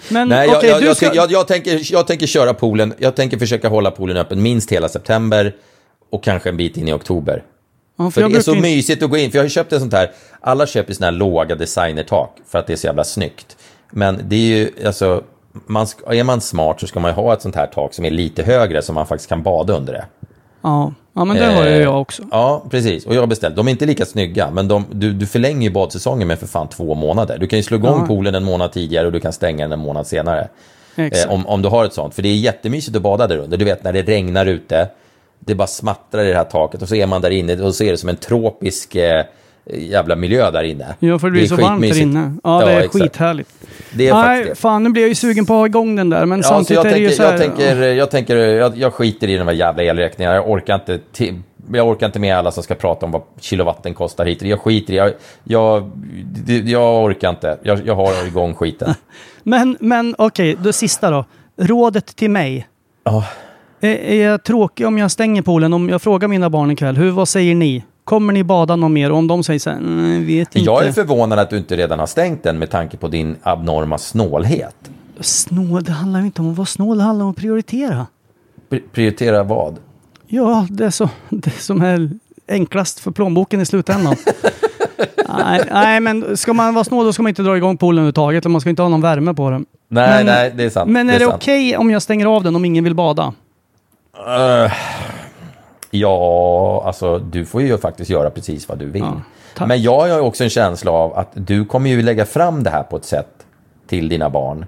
Men 0.08 0.28
Nej, 0.28 0.48
jag, 0.48 0.56
okej, 0.56 0.70
jag, 0.70 0.80
du 0.80 0.86
jag, 0.86 0.96
ska... 0.96 1.10
ty- 1.10 1.16
jag, 1.16 1.30
jag, 1.32 1.46
tänker, 1.48 1.92
jag 1.92 2.06
tänker 2.06 2.26
köra 2.26 2.54
poolen. 2.54 2.94
Jag 2.98 3.14
tänker 3.16 3.38
försöka 3.38 3.68
hålla 3.68 3.90
poolen 3.90 4.16
öppen 4.16 4.42
minst 4.42 4.72
hela 4.72 4.88
september 4.88 5.54
och 6.10 6.22
kanske 6.24 6.48
en 6.48 6.56
bit 6.56 6.76
in 6.76 6.88
i 6.88 6.92
oktober. 6.92 7.42
ja, 7.98 8.10
För 8.10 8.20
jag 8.20 8.32
det 8.32 8.36
är 8.36 8.42
så 8.42 8.54
mysigt 8.54 9.02
att 9.02 9.10
gå 9.10 9.16
in, 9.16 9.30
för 9.30 9.38
jag 9.38 9.42
har 9.42 9.46
ju 9.46 9.50
köpt 9.50 9.72
ett 9.72 9.80
sånt 9.80 9.92
här, 9.92 10.10
alla 10.40 10.66
köper 10.66 10.92
såna 10.94 11.06
här 11.06 11.12
låga 11.12 11.54
designertak 11.54 12.36
för 12.46 12.58
att 12.58 12.66
det 12.66 12.72
är 12.72 12.76
så 12.76 12.86
jävla 12.86 13.04
snyggt. 13.04 13.56
Men 13.90 14.20
det 14.24 14.36
är 14.36 14.56
ju, 14.56 14.86
alltså, 14.86 15.22
man 15.66 15.86
är 16.06 16.24
man 16.24 16.40
smart 16.40 16.80
så 16.80 16.86
ska 16.86 17.00
man 17.00 17.10
ju 17.10 17.14
ha 17.14 17.32
ett 17.34 17.42
sånt 17.42 17.56
här 17.56 17.66
tak 17.66 17.94
som 17.94 18.04
är 18.04 18.10
lite 18.10 18.42
högre 18.42 18.82
så 18.82 18.92
man 18.92 19.06
faktiskt 19.06 19.28
kan 19.28 19.42
bada 19.42 19.76
under 19.76 19.92
det. 19.92 20.04
Ja. 20.62 20.92
ja, 21.12 21.24
men 21.24 21.36
det 21.36 21.44
har 21.46 21.64
ju 21.64 21.70
Eh, 21.70 21.80
jag 21.82 22.00
också. 22.00 22.22
Ja, 22.30 22.64
precis. 22.70 23.06
Och 23.06 23.14
jag 23.14 23.20
har 23.20 23.26
beställt. 23.26 23.56
De 23.56 23.66
är 23.66 23.70
inte 23.70 23.86
lika 23.86 24.04
snygga, 24.06 24.50
men 24.50 24.68
de, 24.68 24.84
du, 24.92 25.12
du 25.12 25.26
förlänger 25.26 25.62
ju 25.62 25.70
badsäsongen 25.70 26.28
med 26.28 26.38
för 26.38 26.46
fan 26.46 26.68
två 26.68 26.94
månader. 26.94 27.38
Du 27.38 27.46
kan 27.46 27.58
ju 27.58 27.62
slå 27.62 27.76
igång 27.76 27.98
Ja. 28.00 28.06
poolen 28.06 28.34
en 28.34 28.44
månad 28.44 28.72
tidigare 28.72 29.06
och 29.06 29.12
du 29.12 29.20
kan 29.20 29.32
stänga 29.32 29.64
den 29.64 29.72
en 29.72 29.78
månad 29.78 30.06
senare. 30.06 30.48
Eh, 30.96 31.30
om, 31.30 31.46
om 31.46 31.62
du 31.62 31.68
har 31.68 31.84
ett 31.84 31.92
sånt. 31.94 32.14
För 32.14 32.22
det 32.22 32.28
är 32.28 32.34
jättemysigt 32.36 32.96
att 32.96 33.02
bada 33.02 33.26
där 33.26 33.36
under. 33.36 33.56
Du 33.56 33.64
vet 33.64 33.84
när 33.84 33.92
det 33.92 34.02
regnar 34.02 34.46
ute, 34.46 34.88
det 35.50 35.56
bara 35.56 35.66
smattrar 35.66 36.24
i 36.24 36.28
det 36.28 36.36
här 36.36 36.44
taket 36.44 36.82
och 36.82 36.88
så 36.88 36.94
är 36.94 37.06
man 37.06 37.20
där 37.22 37.30
inne 37.30 37.62
och 37.62 37.74
så 37.74 37.84
är 37.84 37.90
det 37.90 37.96
som 37.98 38.08
en 38.08 38.16
tropisk 38.16 38.94
eh, 38.94 39.24
jävla 39.74 40.16
miljö 40.16 40.50
där 40.50 40.62
inne. 40.62 40.94
Ja, 40.98 41.18
för 41.18 41.26
det 41.26 41.30
blir 41.32 41.46
så 41.46 41.56
varmt 41.56 41.82
där 41.82 42.00
inne. 42.00 42.34
Ja, 42.44 42.60
det 42.64 42.72
är 42.72 42.78
exakt. 42.80 42.92
skithärligt. 43.04 43.50
Det 43.92 44.08
är 44.08 44.14
Nej, 44.14 44.44
det. 44.44 44.54
fan 44.54 44.82
nu 44.82 44.90
blir 44.90 45.02
jag 45.02 45.08
ju 45.08 45.14
sugen 45.14 45.46
på 45.46 45.52
att 45.54 45.58
ha 45.58 45.66
igång 45.66 45.96
den 45.96 46.10
där. 46.10 46.26
Men 46.26 46.38
Ja, 46.38 46.42
samtidigt 46.48 46.84
jag, 46.84 46.86
är 46.86 46.90
det 46.94 46.98
ju 47.00 47.08
tänker, 47.08 47.16
så 47.16 47.22
här... 47.22 47.32
jag, 47.32 47.40
tänker, 47.40 47.86
jag, 47.88 48.10
tänker 48.10 48.36
jag, 48.36 48.76
jag 48.78 48.94
skiter 48.94 49.28
i 49.28 49.36
de 49.36 49.46
här 49.46 49.54
jävla 49.54 49.82
elräkningarna. 49.82 50.34
Jag 50.36 50.50
orkar 50.50 50.74
inte 50.74 50.98
jag 51.72 51.88
orkar 51.88 52.06
inte 52.06 52.18
med 52.18 52.36
alla 52.36 52.50
som 52.50 52.62
ska 52.62 52.74
prata 52.74 53.06
om 53.06 53.12
vad 53.12 53.22
kilowatten 53.40 53.94
kostar 53.94 54.26
hit. 54.26 54.42
Jag 54.42 54.60
skiter 54.60 54.92
i 54.94 54.96
jag, 54.96 55.12
jag, 55.44 55.90
det- 56.46 56.70
jag 56.70 57.04
orkar 57.04 57.30
inte. 57.30 57.58
Jag, 57.62 57.86
jag 57.86 57.94
har 57.94 58.26
igång 58.26 58.54
skiten. 58.54 58.94
Men, 59.42 59.76
men 59.80 60.14
okej, 60.18 60.56
det 60.58 60.72
sista 60.72 61.10
då. 61.10 61.24
Rådet 61.56 62.06
till 62.16 62.30
mig. 62.30 62.68
Ja. 63.04 63.24
Är, 63.80 63.88
är 63.96 64.26
jag 64.30 64.42
tråkig 64.44 64.86
om 64.86 64.98
jag 64.98 65.10
stänger 65.10 65.42
poolen? 65.42 65.72
Om 65.72 65.88
jag 65.88 66.02
frågar 66.02 66.28
mina 66.28 66.50
barn 66.50 66.70
ikväll, 66.70 66.96
hur, 66.96 67.10
vad 67.10 67.28
säger 67.28 67.54
ni? 67.54 67.84
Kommer 68.04 68.32
ni 68.32 68.44
bada 68.44 68.76
någon 68.76 68.92
mer? 68.92 69.10
Och 69.12 69.18
om 69.18 69.26
de 69.26 69.42
säger 69.42 69.58
så 69.60 69.70
här, 69.70 69.76
"Mm, 69.76 70.26
vet 70.26 70.56
inte. 70.56 70.66
Jag 70.70 70.86
är 70.86 70.92
förvånad 70.92 71.38
att 71.38 71.50
du 71.50 71.58
inte 71.58 71.76
redan 71.76 71.98
har 71.98 72.06
stängt 72.06 72.42
den 72.42 72.58
med 72.58 72.70
tanke 72.70 72.96
på 72.96 73.08
din 73.08 73.36
abnorma 73.42 73.98
snålhet. 73.98 74.76
Snål, 75.20 75.82
det 75.84 75.92
handlar 75.92 76.20
ju 76.20 76.26
inte 76.26 76.42
om 76.42 76.50
att 76.50 76.56
vara 76.56 76.66
snål, 76.66 76.98
det 76.98 77.04
handlar 77.04 77.24
om 77.24 77.30
att 77.30 77.36
prioritera. 77.36 78.06
Pri- 78.70 78.82
Prioritera 78.92 79.42
vad? 79.42 79.76
Ja, 80.26 80.66
det 80.70 80.84
är 80.84 80.90
så, 80.90 81.08
det 81.28 81.50
som 81.50 81.80
är 81.82 82.10
enklast 82.48 83.00
för 83.00 83.10
plånboken 83.10 83.60
i 83.60 83.66
slutändan. 83.66 84.16
nej, 85.38 85.62
nej, 85.72 86.00
men 86.00 86.36
ska 86.36 86.52
man 86.52 86.74
vara 86.74 86.84
snål 86.84 87.04
då 87.06 87.12
ska 87.12 87.22
man 87.22 87.28
inte 87.30 87.42
dra 87.42 87.56
igång 87.56 87.76
poolen 87.76 87.98
överhuvudtaget. 87.98 88.44
Eller 88.44 88.50
man 88.52 88.60
ska 88.60 88.70
inte 88.70 88.82
ha 88.82 88.88
någon 88.88 89.00
värme 89.00 89.34
på 89.34 89.50
den. 89.50 89.66
Nej, 89.88 90.10
Men- 90.16 90.26
nej, 90.26 90.52
det 90.56 90.64
är 90.64 90.70
sant. 90.70 90.90
Men 90.90 91.10
är 91.10 91.18
det, 91.18 91.24
sant. 91.24 91.34
okej 91.36 91.76
om 91.76 91.90
jag 91.90 92.02
stänger 92.02 92.26
av 92.26 92.42
den 92.44 92.56
om 92.56 92.64
ingen 92.64 92.84
vill 92.84 92.94
bada? 92.94 93.32
Eh, 94.16 94.72
ja, 95.90 96.82
alltså 96.86 97.18
du 97.18 97.44
får 97.44 97.62
ju 97.62 97.78
faktiskt 97.78 98.10
göra 98.10 98.30
precis 98.30 98.68
vad 98.68 98.78
du 98.78 98.86
vill. 98.86 99.04
tack. 99.54 99.68
Men 99.68 99.82
jag 99.82 100.00
har 100.00 100.06
ju 100.06 100.20
också 100.20 100.44
en 100.44 100.50
känsla 100.50 100.90
av 100.90 101.18
att 101.18 101.30
du 101.34 101.64
kommer 101.64 101.90
ju 101.90 102.02
lägga 102.02 102.26
fram 102.26 102.62
det 102.62 102.70
här 102.70 102.82
på 102.82 102.96
ett 102.96 103.04
sätt 103.04 103.46
till 103.86 104.08
dina 104.08 104.30
barn 104.30 104.66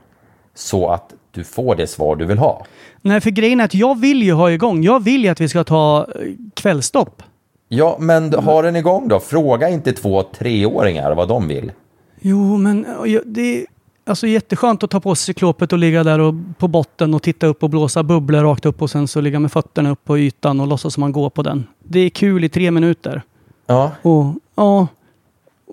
så 0.55 0.88
att 0.88 1.14
du 1.31 1.44
får 1.44 1.74
det 1.76 1.87
svar 1.87 2.16
du 2.16 2.24
vill 2.24 2.38
ha. 2.38 2.66
Nej, 3.00 3.20
för 3.20 3.31
grejen 3.31 3.61
är 3.61 3.64
att 3.64 3.74
jag 3.74 4.00
vill 4.00 4.22
ju 4.22 4.33
ha 4.33 4.50
igång. 4.50 4.83
Jag 4.83 5.02
vill 5.02 5.24
ju 5.24 5.28
att 5.28 5.40
vi 5.40 5.48
ska 5.48 5.64
ta 5.64 6.07
eh, 6.14 6.28
kvällstopp. 6.55 7.22
Ja, 7.68 7.96
men 8.00 8.35
ha 8.35 8.62
den 8.62 8.76
igång 8.76 9.09
då. 9.09 9.20
Fråga 9.20 9.68
inte 9.68 9.92
två 9.92 10.22
treåringar 10.22 11.14
vad 11.14 11.28
de 11.28 11.48
vill. 11.48 11.72
Jo, 12.20 12.57
men 12.57 12.85
eh, 12.85 13.20
det 13.24 13.66
alltså 14.05 14.27
jätteskönt 14.27 14.83
att 14.83 14.91
ta 14.91 15.01
på 15.01 15.15
sig 15.15 15.25
cyklopet 15.25 15.73
och 15.73 15.79
ligga 15.79 16.05
där 16.05 16.19
och, 16.19 16.35
på 16.59 16.69
botten 16.69 17.15
och 17.15 17.23
titta 17.23 17.47
upp 17.47 17.62
och 17.62 17.71
blåsa 17.71 18.03
bubblor 18.03 18.43
rakt 18.43 18.67
upp 18.67 18.83
och 18.83 18.91
sen 18.91 19.09
så 19.09 19.21
ligga 19.21 19.38
med 19.38 19.53
fötterna 19.53 19.91
upp 19.91 20.05
på 20.05 20.19
ytan 20.19 20.61
och 20.61 20.67
låtsas 20.67 20.95
som 20.95 21.01
man 21.01 21.12
går 21.12 21.31
på 21.31 21.43
den. 21.43 21.67
Det 21.79 22.01
är 22.01 22.11
kul 22.11 22.45
i 22.45 22.49
tre 22.49 22.71
minuter. 22.71 23.23
Ja, 23.67 23.93
Och, 24.03 24.35
ja. 24.55 24.87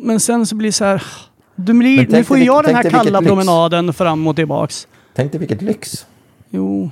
Men 0.01 0.19
sen 0.19 0.45
så 0.45 0.55
blir 0.55 0.67
det 0.67 0.73
så 0.73 0.85
här... 0.85 1.03
Du 1.55 1.73
blir, 1.73 2.07
nu 2.07 2.23
får 2.23 2.37
jag 2.37 2.63
den 2.63 2.75
här 2.75 2.89
kalla 2.89 3.19
lyx. 3.19 3.29
promenaden 3.29 3.93
fram 3.93 4.27
och 4.27 4.35
tillbaks. 4.35 4.87
tänk 5.13 5.31
dig 5.31 5.39
vilket 5.39 5.61
lyx. 5.61 6.05
Jo, 6.49 6.89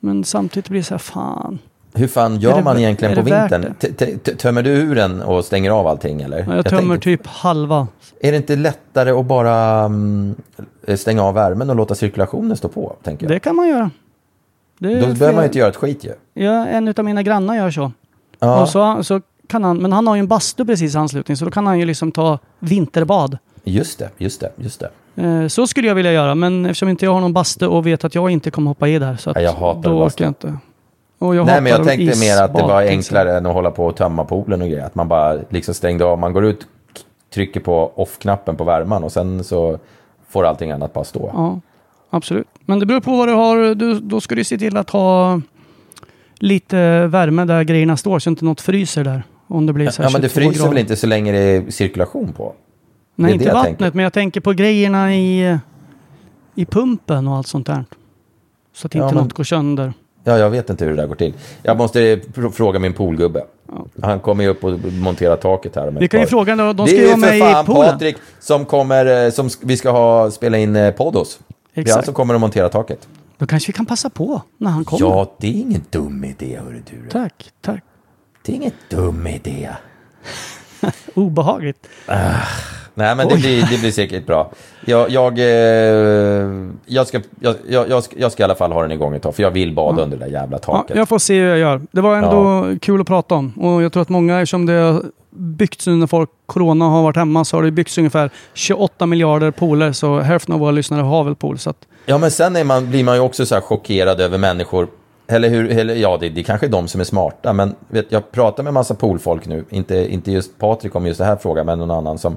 men 0.00 0.24
samtidigt 0.24 0.68
blir 0.68 0.80
det 0.80 0.84
så 0.84 0.94
här, 0.94 0.98
fan. 0.98 1.58
Hur 1.98 2.08
fan 2.08 2.40
gör 2.40 2.56
det 2.56 2.62
man 2.64 2.78
egentligen 2.78 3.14
på 3.14 3.22
vintern? 3.22 3.74
Tömmer 4.38 4.62
du 4.62 4.70
ur 4.70 4.94
den 4.94 5.22
och 5.22 5.44
stänger 5.44 5.70
av 5.70 5.86
allting 5.86 6.22
eller? 6.22 6.38
Jag 6.38 6.66
tömmer 6.66 6.80
tänker- 6.82 6.98
typ 6.98 7.26
halva. 7.26 7.86
Är 8.20 8.30
det 8.30 8.36
inte 8.36 8.56
lättare 8.56 9.10
att 9.10 9.26
bara 9.26 9.84
mm, 9.84 10.34
stänga 10.96 11.22
av 11.22 11.34
värmen 11.34 11.70
och 11.70 11.76
låta 11.76 11.94
cirkulationen 11.94 12.56
stå 12.56 12.68
på? 12.68 12.96
Tänker 13.02 13.26
jag. 13.26 13.30
Det 13.36 13.40
kan 13.40 13.56
man 13.56 13.68
göra. 13.68 13.90
Det 14.78 14.94
Då 15.00 15.06
behöver 15.06 15.32
man 15.32 15.42
ju 15.42 15.46
inte 15.46 15.58
göra 15.58 15.68
ett 15.68 15.76
skit 15.76 16.04
ju. 16.04 16.42
Ja, 16.44 16.66
en 16.66 16.94
av 16.96 17.04
mina 17.04 17.22
grannar 17.22 17.56
gör 17.56 17.70
så. 17.70 17.92
Ja, 18.38 18.62
Och 18.62 18.68
så, 18.68 19.04
så 19.04 19.20
kan 19.48 19.64
han, 19.64 19.78
men 19.78 19.92
han 19.92 20.06
har 20.06 20.14
ju 20.14 20.18
en 20.20 20.28
bastu 20.28 20.64
precis 20.64 20.94
i 20.94 20.98
anslutning, 20.98 21.36
så 21.36 21.44
då 21.44 21.50
kan 21.50 21.66
han 21.66 21.78
ju 21.78 21.84
liksom 21.84 22.12
ta 22.12 22.38
vinterbad. 22.58 23.38
just 23.64 23.98
det, 23.98 24.10
just 24.18 24.40
det, 24.40 24.52
just 24.56 24.80
det. 24.80 24.90
Eh, 25.22 25.46
så 25.48 25.66
skulle 25.66 25.88
jag 25.88 25.94
vilja 25.94 26.12
göra, 26.12 26.34
men 26.34 26.66
eftersom 26.66 26.88
inte 26.88 27.04
jag 27.04 27.12
har 27.12 27.20
någon 27.20 27.32
bastu 27.32 27.66
och 27.66 27.86
vet 27.86 28.04
att 28.04 28.14
jag 28.14 28.30
inte 28.30 28.50
kommer 28.50 28.70
hoppa 28.70 28.88
i 28.88 28.98
där, 28.98 29.16
så 29.16 29.30
att 29.30 29.36
Ja, 29.36 29.42
jag 29.42 29.52
hatar 29.52 29.90
då 29.90 29.98
bastu. 29.98 30.24
orkar 30.24 30.24
jag 30.24 30.30
inte. 30.30 30.58
Och 31.18 31.34
jag 31.36 31.46
Nej, 31.46 31.60
men 31.60 31.72
jag 31.72 31.84
tänkte 31.84 32.20
mer 32.20 32.42
att 32.42 32.54
det 32.54 32.62
var 32.62 32.82
isbad, 32.82 32.88
enklare 32.96 33.36
än 33.38 33.46
att 33.46 33.52
hålla 33.54 33.70
på 33.70 33.86
och 33.86 33.96
tömma 33.96 34.24
poolen 34.24 34.62
och 34.62 34.68
grejer. 34.68 34.84
Att 34.86 34.94
man 34.94 35.08
bara 35.08 35.38
liksom 35.48 35.74
stängde 35.74 36.04
av, 36.04 36.18
man 36.18 36.32
går 36.32 36.44
ut, 36.44 36.66
trycker 37.34 37.60
på 37.60 37.92
off-knappen 37.94 38.56
på 38.56 38.64
värmen 38.64 39.04
och 39.04 39.12
sen 39.12 39.44
så 39.44 39.78
får 40.28 40.44
allting 40.46 40.70
annat 40.70 40.92
bara 40.92 41.04
stå. 41.04 41.30
Ja, 41.34 41.60
absolut. 42.10 42.46
Men 42.60 42.78
det 42.78 42.86
beror 42.86 43.00
på 43.00 43.16
vad 43.16 43.28
du 43.28 43.32
har. 43.34 43.74
Du, 43.74 44.00
då 44.00 44.20
ska 44.20 44.34
du 44.34 44.44
se 44.44 44.58
till 44.58 44.76
att 44.76 44.90
ha 44.90 45.40
lite 46.38 47.06
värme 47.06 47.44
där 47.44 47.62
grejerna 47.62 47.96
står, 47.96 48.18
så 48.18 48.30
inte 48.30 48.44
något 48.44 48.60
fryser 48.60 49.04
där. 49.04 49.22
Om 49.46 49.66
det 49.66 49.72
blir 49.72 49.90
så 49.90 50.02
Ja, 50.02 50.10
men 50.12 50.20
det 50.22 50.28
22 50.28 50.40
fryser 50.40 50.58
grader. 50.58 50.70
väl 50.70 50.78
inte 50.78 50.96
så 50.96 51.06
länge 51.06 51.32
det 51.32 51.38
är 51.38 51.70
cirkulation 51.70 52.32
på? 52.32 52.54
Nej, 53.14 53.32
inte 53.32 53.52
vattnet, 53.52 53.78
tänker. 53.78 53.96
men 53.96 54.02
jag 54.02 54.12
tänker 54.12 54.40
på 54.40 54.52
grejerna 54.52 55.14
i, 55.14 55.58
i 56.54 56.64
pumpen 56.64 57.28
och 57.28 57.36
allt 57.36 57.46
sånt 57.46 57.66
där. 57.66 57.84
Så 58.74 58.86
att 58.86 58.94
Ja, 58.94 59.02
inte 59.04 59.14
men- 59.14 59.24
något 59.24 59.32
går 59.32 59.44
sönder. 59.44 59.92
Ja, 60.28 60.38
jag 60.38 60.50
vet 60.50 60.70
inte 60.70 60.84
hur 60.84 60.90
det 60.90 61.02
där 61.02 61.06
går 61.06 61.14
till. 61.14 61.34
Jag 61.62 61.76
måste 61.76 62.20
fråga 62.52 62.78
min 62.78 62.92
poolgubbe. 62.92 63.44
Han 64.02 64.20
kommer 64.20 64.44
ju 64.44 64.50
upp 64.50 64.64
och 64.64 64.78
monterar 64.92 65.36
taket 65.36 65.76
här. 65.76 65.90
Vi 65.90 66.08
kan 66.08 66.20
ju 66.20 66.26
fråga, 66.26 66.56
de 66.56 66.76
det 66.76 66.86
ska 66.86 66.96
är 66.96 67.00
ju 67.00 67.02
ju 67.02 67.06
vara 67.06 67.16
med 67.16 67.38
för 67.38 67.52
fan. 67.52 67.66
Patrik 67.66 68.16
som 68.40 68.64
kommer, 68.64 69.24
eh, 69.24 69.30
som 69.30 69.50
vi 69.62 69.76
ska 69.76 69.90
ha, 69.90 70.30
spela 70.30 70.58
in 70.58 70.76
eh, 70.76 70.90
podd 70.90 71.14
hos. 71.14 71.38
Det 71.74 71.80
är 71.80 71.82
Exakt. 71.82 71.96
han 71.96 72.04
som 72.04 72.14
kommer 72.14 72.34
att 72.34 72.40
montera 72.40 72.68
taket. 72.68 73.08
Då 73.38 73.46
kanske 73.46 73.68
vi 73.68 73.72
kan 73.72 73.86
passa 73.86 74.10
på 74.10 74.42
när 74.58 74.70
han 74.70 74.84
kommer. 74.84 75.06
Ja, 75.06 75.32
det 75.38 75.46
är 75.46 75.52
ingen 75.52 75.84
dum 75.90 76.24
idé, 76.24 76.58
hörru 76.64 76.82
du. 76.90 77.08
Tack, 77.10 77.50
tack. 77.60 77.84
Det 78.42 78.52
är 78.52 78.56
ingen 78.56 78.72
dum 78.90 79.26
idé. 79.26 79.68
Obehagligt. 81.14 81.88
Nej, 82.94 83.16
men 83.16 83.28
det 83.28 83.36
blir, 83.36 83.68
det 83.70 83.78
blir 83.80 83.92
säkert 83.92 84.26
bra. 84.26 84.52
Jag, 84.88 85.10
jag, 85.10 85.38
eh, 85.38 85.44
jag, 86.86 87.06
ska, 87.06 87.20
jag, 87.40 87.54
jag, 87.88 88.02
ska, 88.04 88.16
jag 88.18 88.32
ska 88.32 88.42
i 88.42 88.44
alla 88.44 88.54
fall 88.54 88.72
ha 88.72 88.82
den 88.82 88.92
igång 88.92 89.14
ett 89.14 89.22
tag, 89.22 89.34
för 89.34 89.42
jag 89.42 89.50
vill 89.50 89.74
bada 89.74 90.02
under 90.02 90.16
det 90.16 90.24
där 90.24 90.32
jävla 90.32 90.56
Ja, 90.56 90.72
taket. 90.72 90.96
jag 90.96 91.08
får 91.08 91.18
se 91.18 91.40
hur 91.40 91.48
jag 91.48 91.58
gör. 91.58 91.80
Det 91.90 92.00
var 92.00 92.16
ändå 92.16 92.66
kul 92.82 93.00
att 93.00 93.06
prata 93.06 93.34
om. 93.34 93.52
Och 93.58 93.82
jag 93.82 93.92
tror 93.92 94.02
att 94.02 94.08
många, 94.08 94.40
eftersom 94.40 94.66
det 94.66 94.72
har 94.72 95.02
byggts 95.30 95.86
nu 95.86 95.96
när 95.96 96.06
folk, 96.06 96.30
corona 96.46 96.84
har 96.84 97.02
varit 97.02 97.16
hemma, 97.16 97.44
så 97.44 97.56
har 97.56 97.62
det 97.62 97.70
byggts 97.70 97.98
ungefär 97.98 98.30
28 98.54 99.06
miljarder 99.06 99.50
pooler. 99.50 99.92
Så 99.92 100.20
hälften 100.20 100.54
av 100.54 100.60
våra 100.60 100.70
lyssnare 100.70 101.02
har 101.02 101.24
väl 101.24 101.34
pool. 101.34 101.58
Så 101.58 101.70
att, 101.70 101.76
Ja, 102.06 102.18
men 102.18 102.30
sen 102.30 102.66
man, 102.66 102.90
blir 102.90 103.04
man 103.04 103.14
ju 103.14 103.20
också 103.20 103.46
så 103.46 103.60
chockerad 103.60 104.20
över 104.20 104.38
människor. 104.38 104.88
Eller 105.30 105.48
hur, 105.48 105.70
eller, 105.78 105.94
ja, 105.94 106.16
det, 106.20 106.28
det 106.28 106.40
är 106.40 106.44
kanske 106.44 106.66
är 106.66 106.70
de 106.70 106.88
som 106.88 107.00
är 107.00 107.04
smarta, 107.04 107.52
men 107.52 107.74
vet, 107.88 108.12
jag 108.12 108.32
pratar 108.32 108.62
med 108.62 108.72
massa 108.74 108.94
poolfolk 108.94 109.46
nu. 109.46 109.64
Inte, 109.70 110.12
inte 110.12 110.32
just 110.32 110.58
Patrik 110.58 110.94
om 110.94 111.06
just 111.06 111.18
det 111.18 111.24
här 111.24 111.36
frågan, 111.36 111.66
men 111.66 111.78
någon 111.78 111.90
annan 111.90 112.18
som, 112.18 112.36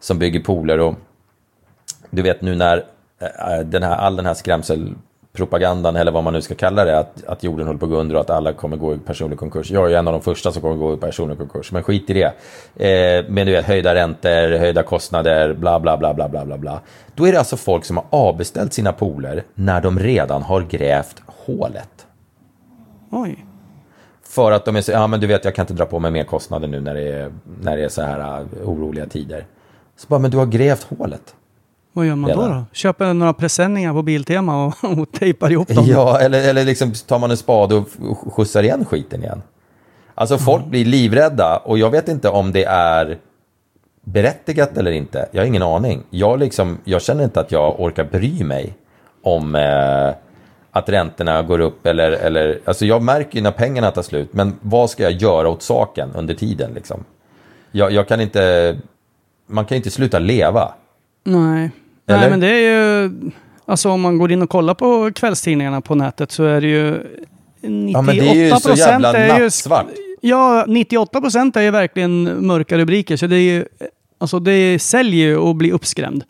som 0.00 0.18
bygger 0.18 0.40
pooler. 0.40 0.78
Och 0.78 0.94
du 2.10 2.22
vet 2.22 2.42
nu 2.42 2.54
när 2.54 2.84
äh, 3.20 3.58
den 3.64 3.82
här, 3.82 3.96
all 3.96 4.16
den 4.16 4.26
här 4.26 4.34
skrämselpropagandan, 4.34 5.96
eller 5.96 6.12
vad 6.12 6.24
man 6.24 6.32
nu 6.32 6.42
ska 6.42 6.54
kalla 6.54 6.84
det, 6.84 6.98
att, 6.98 7.24
att 7.24 7.42
jorden 7.42 7.66
håller 7.66 7.78
på 7.78 7.86
att 7.86 7.90
gå 7.90 7.96
under 7.96 8.14
och 8.14 8.20
att 8.20 8.30
alla 8.30 8.52
kommer 8.52 8.76
gå 8.76 8.94
i 8.94 8.98
personlig 8.98 9.38
konkurs. 9.38 9.70
Jag 9.70 9.84
är 9.84 9.88
ju 9.88 9.94
en 9.94 10.08
av 10.08 10.12
de 10.12 10.22
första 10.22 10.52
som 10.52 10.62
kommer 10.62 10.76
gå 10.76 10.94
i 10.94 10.96
personlig 10.96 11.38
konkurs, 11.38 11.72
men 11.72 11.82
skit 11.82 12.10
i 12.10 12.12
det. 12.12 12.32
Eh, 12.86 13.24
men 13.28 13.46
du 13.46 13.52
vet, 13.52 13.64
höjda 13.64 13.94
räntor, 13.94 14.58
höjda 14.58 14.82
kostnader, 14.82 15.54
bla 15.54 15.80
bla 15.80 15.96
bla 15.96 16.14
bla 16.14 16.28
bla 16.28 16.44
bla 16.44 16.58
bla. 16.58 16.80
Då 17.14 17.26
är 17.26 17.32
det 17.32 17.38
alltså 17.38 17.56
folk 17.56 17.84
som 17.84 17.96
har 17.96 18.06
avbeställt 18.10 18.72
sina 18.72 18.92
pooler 18.92 19.42
när 19.54 19.80
de 19.80 19.98
redan 19.98 20.42
har 20.42 20.60
grävt 20.60 21.22
hålet. 21.26 22.06
oj. 23.10 23.46
För 24.30 24.52
att 24.52 24.64
de 24.64 24.76
är 24.76 24.80
så, 24.80 24.92
ja 24.92 25.06
men 25.06 25.20
du 25.20 25.26
vet 25.26 25.44
jag 25.44 25.54
kan 25.54 25.62
inte 25.62 25.74
dra 25.74 25.86
på 25.86 25.98
mig 25.98 26.10
mer 26.10 26.24
kostnader 26.24 26.68
nu 26.68 26.80
när 26.80 26.94
det 26.94 27.08
är, 27.12 27.32
när 27.60 27.76
det 27.76 27.84
är 27.84 27.88
så 27.88 28.02
här 28.02 28.40
uh, 28.40 28.46
oroliga 28.68 29.06
tider. 29.06 29.46
Så 29.96 30.06
bara, 30.08 30.20
men 30.20 30.30
du 30.30 30.36
har 30.36 30.46
grävt 30.46 30.86
hålet. 30.98 31.34
Vad 31.92 32.06
gör 32.06 32.16
man 32.16 32.30
då? 32.30 32.36
Då? 32.36 32.64
Köper 32.72 33.14
några 33.14 33.32
presenningar 33.32 33.92
på 33.92 34.02
Biltema 34.02 34.66
och, 34.66 34.74
och 34.98 35.12
tejpar 35.12 35.52
ihop 35.52 35.68
dem? 35.68 35.84
Ja, 35.86 36.20
eller, 36.20 36.48
eller 36.48 36.64
liksom 36.64 36.92
tar 36.92 37.18
man 37.18 37.30
en 37.30 37.36
spade 37.36 37.74
och 37.74 37.88
skjutsar 38.32 38.62
igen 38.62 38.84
skiten 38.84 39.22
igen. 39.22 39.42
Alltså 40.14 40.38
folk 40.38 40.66
blir 40.66 40.84
livrädda 40.84 41.56
och 41.56 41.78
jag 41.78 41.90
vet 41.90 42.08
inte 42.08 42.28
om 42.28 42.52
det 42.52 42.64
är 42.64 43.18
berättigat 44.04 44.76
eller 44.76 44.90
inte. 44.90 45.28
Jag 45.32 45.40
har 45.40 45.46
ingen 45.46 45.62
aning. 45.62 46.02
Jag, 46.10 46.38
liksom, 46.38 46.78
jag 46.84 47.02
känner 47.02 47.24
inte 47.24 47.40
att 47.40 47.52
jag 47.52 47.80
orkar 47.80 48.04
bry 48.04 48.44
mig 48.44 48.74
om 49.22 49.54
eh, 49.54 50.10
att 50.70 50.88
räntorna 50.88 51.42
går 51.42 51.60
upp 51.60 51.86
eller, 51.86 52.12
eller... 52.12 52.60
Alltså 52.64 52.86
jag 52.86 53.02
märker 53.02 53.36
ju 53.36 53.42
när 53.42 53.50
pengarna 53.50 53.90
tar 53.90 54.02
slut, 54.02 54.32
men 54.32 54.58
vad 54.60 54.90
ska 54.90 55.02
jag 55.02 55.12
göra 55.12 55.48
åt 55.48 55.62
saken 55.62 56.10
under 56.14 56.34
tiden 56.34 56.74
liksom? 56.74 57.04
Jag, 57.70 57.92
jag 57.92 58.08
kan 58.08 58.20
inte... 58.20 58.76
Man 59.46 59.64
kan 59.64 59.74
ju 59.74 59.76
inte 59.76 59.90
sluta 59.90 60.18
leva. 60.18 60.74
Nej. 61.24 61.70
Eller? 62.10 62.20
Nej, 62.20 62.30
men 62.30 62.40
det 62.40 62.48
är 62.48 62.58
ju... 63.02 63.10
Alltså 63.66 63.90
om 63.90 64.00
man 64.00 64.18
går 64.18 64.32
in 64.32 64.42
och 64.42 64.50
kollar 64.50 64.74
på 64.74 65.10
kvällstidningarna 65.14 65.80
på 65.80 65.94
nätet 65.94 66.32
så 66.32 66.44
är 66.44 66.60
det 66.60 66.66
ju 66.66 66.90
98 67.60 67.92
Ja, 67.92 68.02
men 68.02 68.16
det 68.16 68.28
är 68.28 68.34
ju 68.34 68.50
så 68.60 68.72
jävla 68.72 69.12
nattsvart. 69.12 69.86
Ja, 70.20 70.64
98 70.68 71.20
procent 71.20 71.56
är 71.56 71.60
ju 71.62 71.70
verkligen 71.70 72.22
mörka 72.46 72.78
rubriker. 72.78 73.16
Så 73.16 73.26
det 73.26 73.36
är 73.36 73.40
ju... 73.40 73.64
Alltså 74.18 74.38
det 74.38 74.78
säljer 74.78 75.26
ju 75.26 75.50
att 75.50 75.56
bli 75.56 75.72
uppskrämd. 75.72 76.24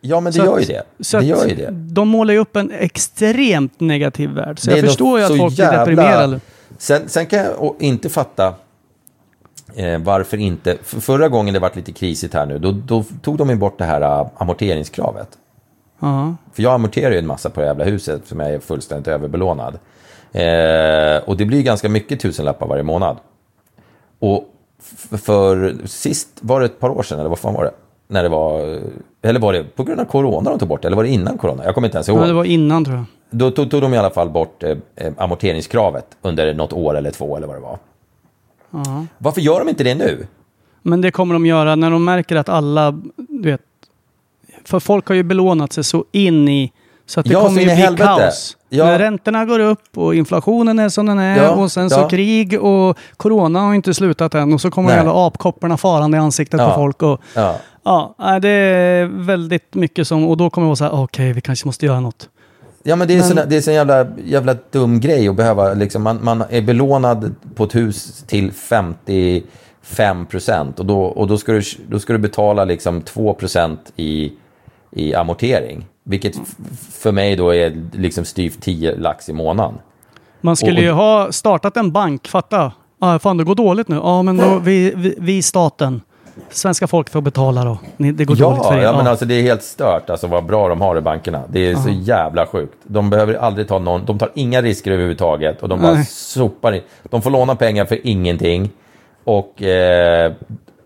Ja, 0.00 0.20
men 0.20 0.32
det 0.32 0.38
Så 0.38 0.44
gör 0.44 0.58
ju 0.58 0.64
det. 0.64 0.82
Så 1.00 1.18
Det 1.18 1.24
gör 1.24 1.46
ju 1.46 1.54
det. 1.54 1.70
De 1.70 2.08
målar 2.08 2.34
ju 2.34 2.40
upp 2.40 2.56
en 2.56 2.70
extremt 2.70 3.80
negativ 3.80 4.30
värld. 4.30 4.58
Så 4.58 4.70
Det 4.70 4.76
jag 4.76 4.86
förstår 4.86 5.18
ju 5.18 5.24
att 5.24 5.36
folk 5.38 5.54
blir 5.56 5.64
jävla- 5.64 5.78
deprimerade. 5.78 6.40
Sen, 6.78 7.02
sen 7.06 7.26
kan 7.26 7.38
jag 7.38 7.74
inte 7.78 8.08
fatta 8.08 8.54
eh, 9.74 9.98
varför 9.98 10.36
inte. 10.36 10.76
För 10.82 11.00
förra 11.00 11.28
gången 11.28 11.54
det 11.54 11.60
varit 11.60 11.76
lite 11.76 11.92
krisigt 11.92 12.34
här 12.34 12.46
nu, 12.46 12.58
då, 12.58 12.72
då 12.72 13.04
tog 13.22 13.36
de 13.36 13.50
ju 13.50 13.56
bort 13.56 13.78
det 13.78 13.84
här 13.84 14.00
eh, 14.00 14.26
amorteringskravet. 14.36 15.28
Ja. 16.00 16.34
För 16.52 16.62
jag 16.62 16.72
amorterar 16.72 17.10
ju 17.10 17.18
en 17.18 17.26
massa 17.26 17.50
på 17.50 17.60
det 17.60 17.66
jävla 17.66 17.84
huset 17.84 18.26
som 18.26 18.40
jag 18.40 18.50
är 18.50 18.58
fullständigt 18.58 19.08
överbelånad. 19.08 19.78
Eh, 20.32 21.28
och 21.28 21.36
det 21.36 21.44
blir 21.44 21.62
ganska 21.62 21.88
mycket 21.88 22.20
tusenlappar 22.20 22.66
varje 22.66 22.82
månad. 22.82 23.16
Och 24.18 24.44
för 25.10 25.76
sist, 25.86 26.28
var 26.40 26.60
det 26.60 26.66
ett 26.66 26.80
par 26.80 26.90
år 26.90 27.02
sedan, 27.02 27.18
eller 27.18 27.28
vad 27.28 27.38
fan 27.38 27.54
var 27.54 27.64
det? 27.64 27.72
När 28.08 28.22
det 28.22 28.28
var, 28.28 28.80
eller 29.22 29.40
var 29.40 29.52
det 29.52 29.64
på 29.64 29.84
grund 29.84 30.00
av 30.00 30.04
corona 30.04 30.50
de 30.50 30.58
tog 30.58 30.68
bort 30.68 30.82
det, 30.82 30.88
eller 30.88 30.96
var 30.96 31.04
det 31.04 31.10
innan 31.10 31.38
corona? 31.38 31.64
Jag 31.64 31.74
kommer 31.74 31.88
inte 31.88 31.96
ens 31.96 32.08
ihåg. 32.08 32.18
Ja, 32.18 32.26
det 32.26 32.32
var 32.32 32.44
innan 32.44 32.84
tror 32.84 32.96
jag. 32.96 33.04
Då 33.30 33.50
tog, 33.50 33.70
tog 33.70 33.82
de 33.82 33.94
i 33.94 33.98
alla 33.98 34.10
fall 34.10 34.30
bort 34.30 34.62
eh, 34.62 34.76
eh, 34.96 35.12
amorteringskravet 35.16 36.06
under 36.22 36.54
något 36.54 36.72
år 36.72 36.96
eller 36.96 37.10
två 37.10 37.36
eller 37.36 37.46
vad 37.46 37.56
det 37.56 37.60
var. 37.60 37.78
Ja. 38.70 39.06
Varför 39.18 39.40
gör 39.40 39.58
de 39.58 39.68
inte 39.68 39.84
det 39.84 39.94
nu? 39.94 40.26
Men 40.82 41.00
det 41.00 41.10
kommer 41.10 41.34
de 41.34 41.46
göra 41.46 41.76
när 41.76 41.90
de 41.90 42.04
märker 42.04 42.36
att 42.36 42.48
alla, 42.48 42.90
du 43.16 43.42
vet. 43.50 43.60
För 44.64 44.80
folk 44.80 45.08
har 45.08 45.14
ju 45.14 45.22
belånat 45.22 45.72
sig 45.72 45.84
så 45.84 46.04
in 46.12 46.48
i, 46.48 46.72
så 47.06 47.20
att 47.20 47.26
det 47.26 47.32
Ja, 47.32 47.40
kommer 47.46 47.60
ju 47.60 47.64
bli 47.66 47.74
helvete. 47.74 48.04
kaos. 48.04 48.56
Ja. 48.68 48.84
När 48.84 48.98
räntorna 48.98 49.44
går 49.44 49.58
upp 49.58 49.98
och 49.98 50.14
inflationen 50.14 50.78
är 50.78 50.88
som 50.88 51.06
den 51.06 51.18
är 51.18 51.36
Ja, 51.42 51.50
och 51.50 51.72
sen 51.72 51.90
så 51.90 52.08
krig 52.08 52.62
och 52.62 52.98
corona 53.16 53.60
har 53.60 53.74
inte 53.74 53.94
slutat 53.94 54.34
än 54.34 54.52
och 54.54 54.60
så 54.60 54.70
kommer 54.70 54.98
alla 54.98 55.26
apkopporna 55.26 55.76
farande 55.76 56.16
i 56.16 56.20
ansiktet 56.20 56.60
på 56.60 56.72
folk. 56.74 57.02
Och, 57.02 57.20
Ja. 57.34 58.38
det 58.42 58.48
är 58.48 59.04
väldigt 59.06 59.74
mycket 59.74 60.06
som, 60.08 60.28
och 60.28 60.36
då 60.36 60.50
kommer 60.50 60.64
det 60.64 60.68
vara 60.68 60.76
så 60.76 60.84
här, 60.84 61.02
okej, 61.02 61.32
vi 61.32 61.40
kanske 61.40 61.68
måste 61.68 61.86
göra 61.86 62.00
något. 62.00 62.28
Ja, 62.82 62.96
men 62.96 63.08
det 63.08 63.14
är, 63.14 63.18
Men- 63.18 63.28
sån, 63.28 63.38
det 63.48 63.56
är 63.56 63.60
så 63.60 63.70
jävla, 63.70 64.06
jävla 64.24 64.56
dum 64.70 65.00
grej 65.00 65.28
att 65.28 65.36
behöva, 65.36 65.74
liksom, 65.74 66.02
man, 66.02 66.18
man 66.24 66.44
är 66.50 66.62
belånad 66.62 67.34
på 67.54 67.64
ett 67.64 67.74
hus 67.74 68.24
till 68.26 68.52
55 68.52 70.26
procent 70.26 70.80
och, 70.80 70.86
då, 70.86 71.02
och 71.02 71.26
då, 71.26 71.38
ska 71.38 71.52
du, 71.52 71.62
då 71.88 71.98
ska 71.98 72.12
du 72.12 72.18
betala 72.18 72.64
liksom 72.64 73.02
2 73.02 73.34
procent 73.34 73.92
i, 73.96 74.32
i 74.90 75.14
amortering. 75.14 75.86
Vilket 76.04 76.34
för 76.90 77.12
mig 77.12 77.36
då 77.36 77.54
är 77.54 77.82
liksom 77.92 78.24
styvt 78.24 78.60
10 78.62 78.96
lax 78.96 79.28
i 79.28 79.32
månaden. 79.32 79.74
Man 80.40 80.56
skulle 80.56 80.76
Och- 80.76 80.82
ju 80.82 80.90
ha 80.90 81.32
startat 81.32 81.76
en 81.76 81.92
bank, 81.92 82.28
fatta. 82.28 82.72
Ah, 83.00 83.18
fan, 83.18 83.36
det 83.36 83.44
går 83.44 83.54
dåligt 83.54 83.88
nu. 83.88 83.96
Ja, 83.96 84.22
men 84.22 84.36
då, 84.36 84.58
vi, 84.58 84.92
vi, 84.96 85.14
vi 85.18 85.42
staten, 85.42 86.00
svenska 86.50 86.86
folk 86.86 87.10
får 87.10 87.20
betala 87.20 87.64
då. 87.64 87.78
Det 87.96 88.24
går 88.24 88.36
dåligt 88.36 88.64
för 88.66 88.74
Ja, 88.74 88.78
er. 88.80 88.82
ja, 88.82 88.92
men 88.92 89.04
Ja. 89.04 89.10
alltså 89.10 89.24
det 89.24 89.34
är 89.34 89.42
helt 89.42 89.62
stört 89.62 90.10
alltså 90.10 90.26
vad 90.26 90.44
bra 90.44 90.68
de 90.68 90.80
har 90.80 90.96
i 90.98 91.00
bankerna. 91.00 91.42
Det 91.48 91.70
är 91.70 91.74
så 91.74 91.88
jävla 91.90 92.46
sjukt. 92.46 92.74
De 92.82 93.10
behöver 93.10 93.34
aldrig 93.34 93.68
ta 93.68 93.78
någon, 93.78 94.04
de 94.04 94.18
tar 94.18 94.30
inga 94.34 94.62
risker 94.62 94.90
överhuvudtaget 94.90 95.62
och 95.62 95.68
de 95.68 95.80
bara 95.80 95.94
Nej. 95.94 96.04
sopar 96.04 96.72
in. 96.72 96.82
De 97.10 97.22
får 97.22 97.30
låna 97.30 97.54
pengar 97.56 97.84
för 97.84 97.98
ingenting. 98.06 98.70
Och 99.24 99.62
eh, 99.62 100.32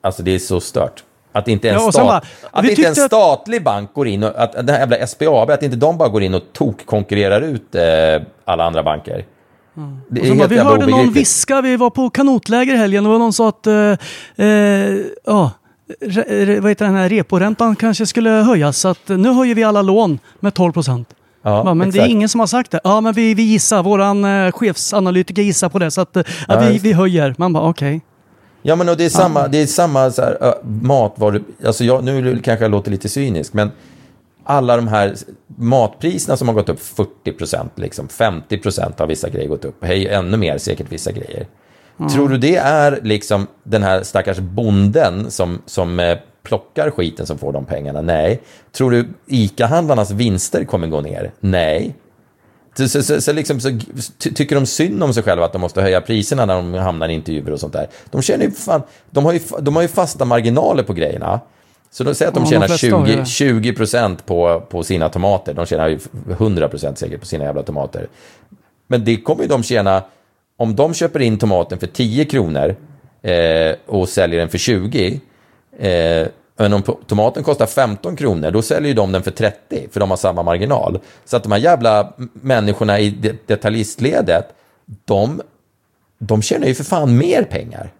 alltså 0.00 0.22
det 0.22 0.34
är 0.34 0.38
så 0.38 0.60
stört. 0.60 1.04
Att 1.32 1.48
inte 1.48 1.68
en, 1.68 1.74
Ja, 1.74 1.92
stat, 1.92 2.06
bara, 2.06 2.16
att 2.50 2.64
inte 2.64 2.68
en 2.70 2.76
tyckte 2.76 2.90
att- 2.90 2.96
statlig 3.10 3.64
bank 3.64 3.94
går 3.94 4.08
in 4.08 4.24
och 4.24 4.32
att 4.36 4.66
det 4.66 4.72
här 4.72 4.78
jävla 4.80 5.06
SBAB, 5.06 5.50
att 5.50 5.62
inte 5.62 5.76
de 5.76 5.98
bara 5.98 6.08
går 6.08 6.22
in 6.22 6.34
och 6.34 6.42
tokkonkurrerar 6.52 7.40
ut 7.40 7.74
eh, 7.74 7.82
alla 8.44 8.64
andra 8.64 8.82
banker. 8.82 9.24
Det 10.08 10.20
Och 10.20 10.26
så 10.26 10.34
bara, 10.34 10.48
vi 10.48 10.58
hörde 10.58 10.86
någon 10.86 11.12
viska, 11.12 11.60
vi 11.60 11.76
var 11.76 11.90
på 11.90 12.10
kanotläger 12.10 12.74
i 12.74 12.76
helgen 12.76 13.06
och 13.06 13.18
någon 13.18 13.32
sa 13.32 13.48
att, 13.48 13.66
eh, 13.66 13.74
eh, 14.36 14.46
ja, 15.26 15.50
re, 16.00 16.60
vad 16.60 16.70
heter 16.70 16.84
den 16.84 16.94
här 16.94 17.08
reporäntan 17.08 17.76
kanske 17.76 18.06
skulle 18.06 18.30
höjas. 18.30 18.78
Så 18.78 18.88
att 18.88 19.08
nu 19.08 19.32
höjer 19.32 19.54
vi 19.54 19.64
alla 19.64 19.82
lån 19.82 20.18
med 20.40 20.54
12 20.54 20.72
procent. 20.72 21.08
Ja, 21.42 21.74
men 21.74 21.78
det 21.78 21.84
är 21.84 21.88
exakt. 21.88 22.10
ingen 22.10 22.28
som 22.28 22.40
har 22.40 22.46
sagt 22.46 22.70
det. 22.70 22.80
Ja, 22.84 23.00
men 23.00 23.12
vi, 23.12 23.34
vi 23.34 23.42
gissar, 23.42 23.82
våran 23.82 24.24
eh, 24.24 24.52
chefsanalytiker 24.52 25.42
gissar 25.42 25.68
på 25.68 25.78
det. 25.78 25.90
Så 25.90 26.00
att, 26.00 26.16
eh, 26.16 26.22
ja, 26.48 26.54
Ja, 26.54 26.68
vi, 26.68 26.78
vi 26.78 26.92
höjer. 26.92 27.34
Man 27.38 27.52
bara 27.52 27.68
okej. 27.68 28.00
Ja, 28.62 28.76
men 28.76 28.88
och 28.88 28.96
det 28.96 29.04
är 29.04 29.08
samma, 29.08 29.48
det 29.48 29.62
är 29.62 29.66
samma 29.66 30.10
så 30.10 30.22
här, 30.22 30.38
ö, 30.40 30.52
matvaror. 30.80 31.42
Alltså 31.66 31.84
jag, 31.84 32.04
nu 32.04 32.40
kanske 32.44 32.64
jag 32.64 32.70
låter 32.70 32.90
lite 32.90 33.08
cynisk, 33.08 33.52
men 33.52 33.70
alla 34.44 34.76
de 34.76 34.88
här 34.88 35.14
matpriserna 35.56 36.36
som 36.36 36.48
har 36.48 36.54
gått 36.54 36.68
upp 36.68 36.80
40 36.80 37.32
procent, 37.32 37.72
liksom 37.74 38.08
50 38.08 38.58
procent 38.58 38.98
har 38.98 39.06
vissa 39.06 39.28
grejer 39.28 39.48
gått 39.48 39.64
upp. 39.64 39.84
Hej, 39.84 40.08
ännu 40.08 40.36
mer 40.36 40.58
säkert 40.58 40.92
vissa 40.92 41.12
grejer. 41.12 41.46
Tror 42.12 42.28
du 42.28 42.38
det 42.38 42.56
är 42.56 43.00
liksom 43.02 43.46
den 43.62 43.82
här 43.82 44.02
stackars 44.02 44.38
bonden 44.38 45.30
som, 45.30 45.62
som 45.66 46.00
eh, 46.00 46.18
plockar 46.42 46.90
skiten 46.90 47.26
som 47.26 47.38
får 47.38 47.52
de 47.52 47.64
pengarna? 47.64 48.00
Nej. 48.00 48.42
Tror 48.72 48.90
du 48.90 49.08
ICA-handlarnas 49.26 50.12
vinster 50.12 50.64
kommer 50.64 50.86
gå 50.86 51.00
ner? 51.00 51.32
Nej. 51.40 51.94
Så, 52.76 52.88
så, 52.88 53.20
så, 53.20 53.32
liksom, 53.32 53.60
så 53.60 53.70
ty, 54.18 54.32
tycker 54.32 54.54
de 54.54 54.66
synd 54.66 55.02
om 55.02 55.14
sig 55.14 55.22
själva 55.22 55.44
att 55.44 55.52
de 55.52 55.60
måste 55.60 55.82
höja 55.82 56.00
priserna 56.00 56.46
när 56.46 56.54
de 56.54 56.74
hamnar 56.74 57.08
i 57.08 57.12
intervjuer 57.12 57.52
och 57.52 57.60
sånt 57.60 57.72
där. 57.72 57.86
De, 58.10 58.22
tjänar 58.22 58.44
ju 58.44 58.50
fan, 58.50 58.82
de, 59.10 59.24
har 59.24 59.32
ju, 59.32 59.40
de 59.60 59.76
har 59.76 59.82
ju 59.82 59.88
fasta 59.88 60.24
marginaler 60.24 60.82
på 60.82 60.92
grejerna. 60.92 61.40
Så 61.94 62.04
de 62.04 62.14
säger 62.14 62.28
att 62.28 62.34
de 62.34 62.44
Ja, 62.44 62.50
tjänar 62.50 62.68
ju 62.68 62.76
20, 62.76 63.16
det. 63.16 63.26
20 63.26 63.72
procent 63.72 64.26
på, 64.26 64.62
på 64.70 64.82
sina 64.82 65.08
tomater. 65.08 65.54
De 65.54 65.66
tjänar 65.66 65.88
ju 65.88 65.98
100 66.30 66.68
procent 66.68 66.98
säkert 66.98 67.20
på 67.20 67.26
sina 67.26 67.44
jävla 67.44 67.62
tomater. 67.62 68.06
Men 68.86 69.04
det 69.04 69.16
kommer 69.16 69.42
ju 69.42 69.48
de 69.48 69.62
tjäna, 69.62 70.02
om 70.56 70.76
de 70.76 70.94
köper 70.94 71.20
in 71.20 71.38
tomaten 71.38 71.78
för 71.78 71.86
10 71.86 72.24
kronor 72.24 72.76
eh, 73.22 73.76
och 73.86 74.08
säljer 74.08 74.38
den 74.40 74.48
för 74.48 74.58
20, 74.58 75.20
eh, 75.78 76.26
men 76.56 76.72
om 76.72 76.82
tomaten 77.06 77.42
kostar 77.42 77.66
15 77.66 78.16
kronor, 78.16 78.50
då 78.50 78.62
säljer 78.62 78.88
ju 78.88 78.94
de 78.94 79.12
den 79.12 79.22
för 79.22 79.30
30, 79.30 79.88
för 79.92 80.00
de 80.00 80.10
har 80.10 80.16
samma 80.16 80.42
marginal. 80.42 81.00
Så 81.24 81.36
att 81.36 81.42
de 81.42 81.52
här 81.52 81.58
jävla 81.58 82.12
människorna 82.32 83.00
i 83.00 83.10
de- 83.10 83.38
detaljistledet, 83.46 84.44
de, 85.04 85.40
de 86.18 86.42
tjänar 86.42 86.66
ju 86.66 86.74
för 86.74 86.84
fan 86.84 87.16
mer 87.18 87.42
pengar 87.42 87.90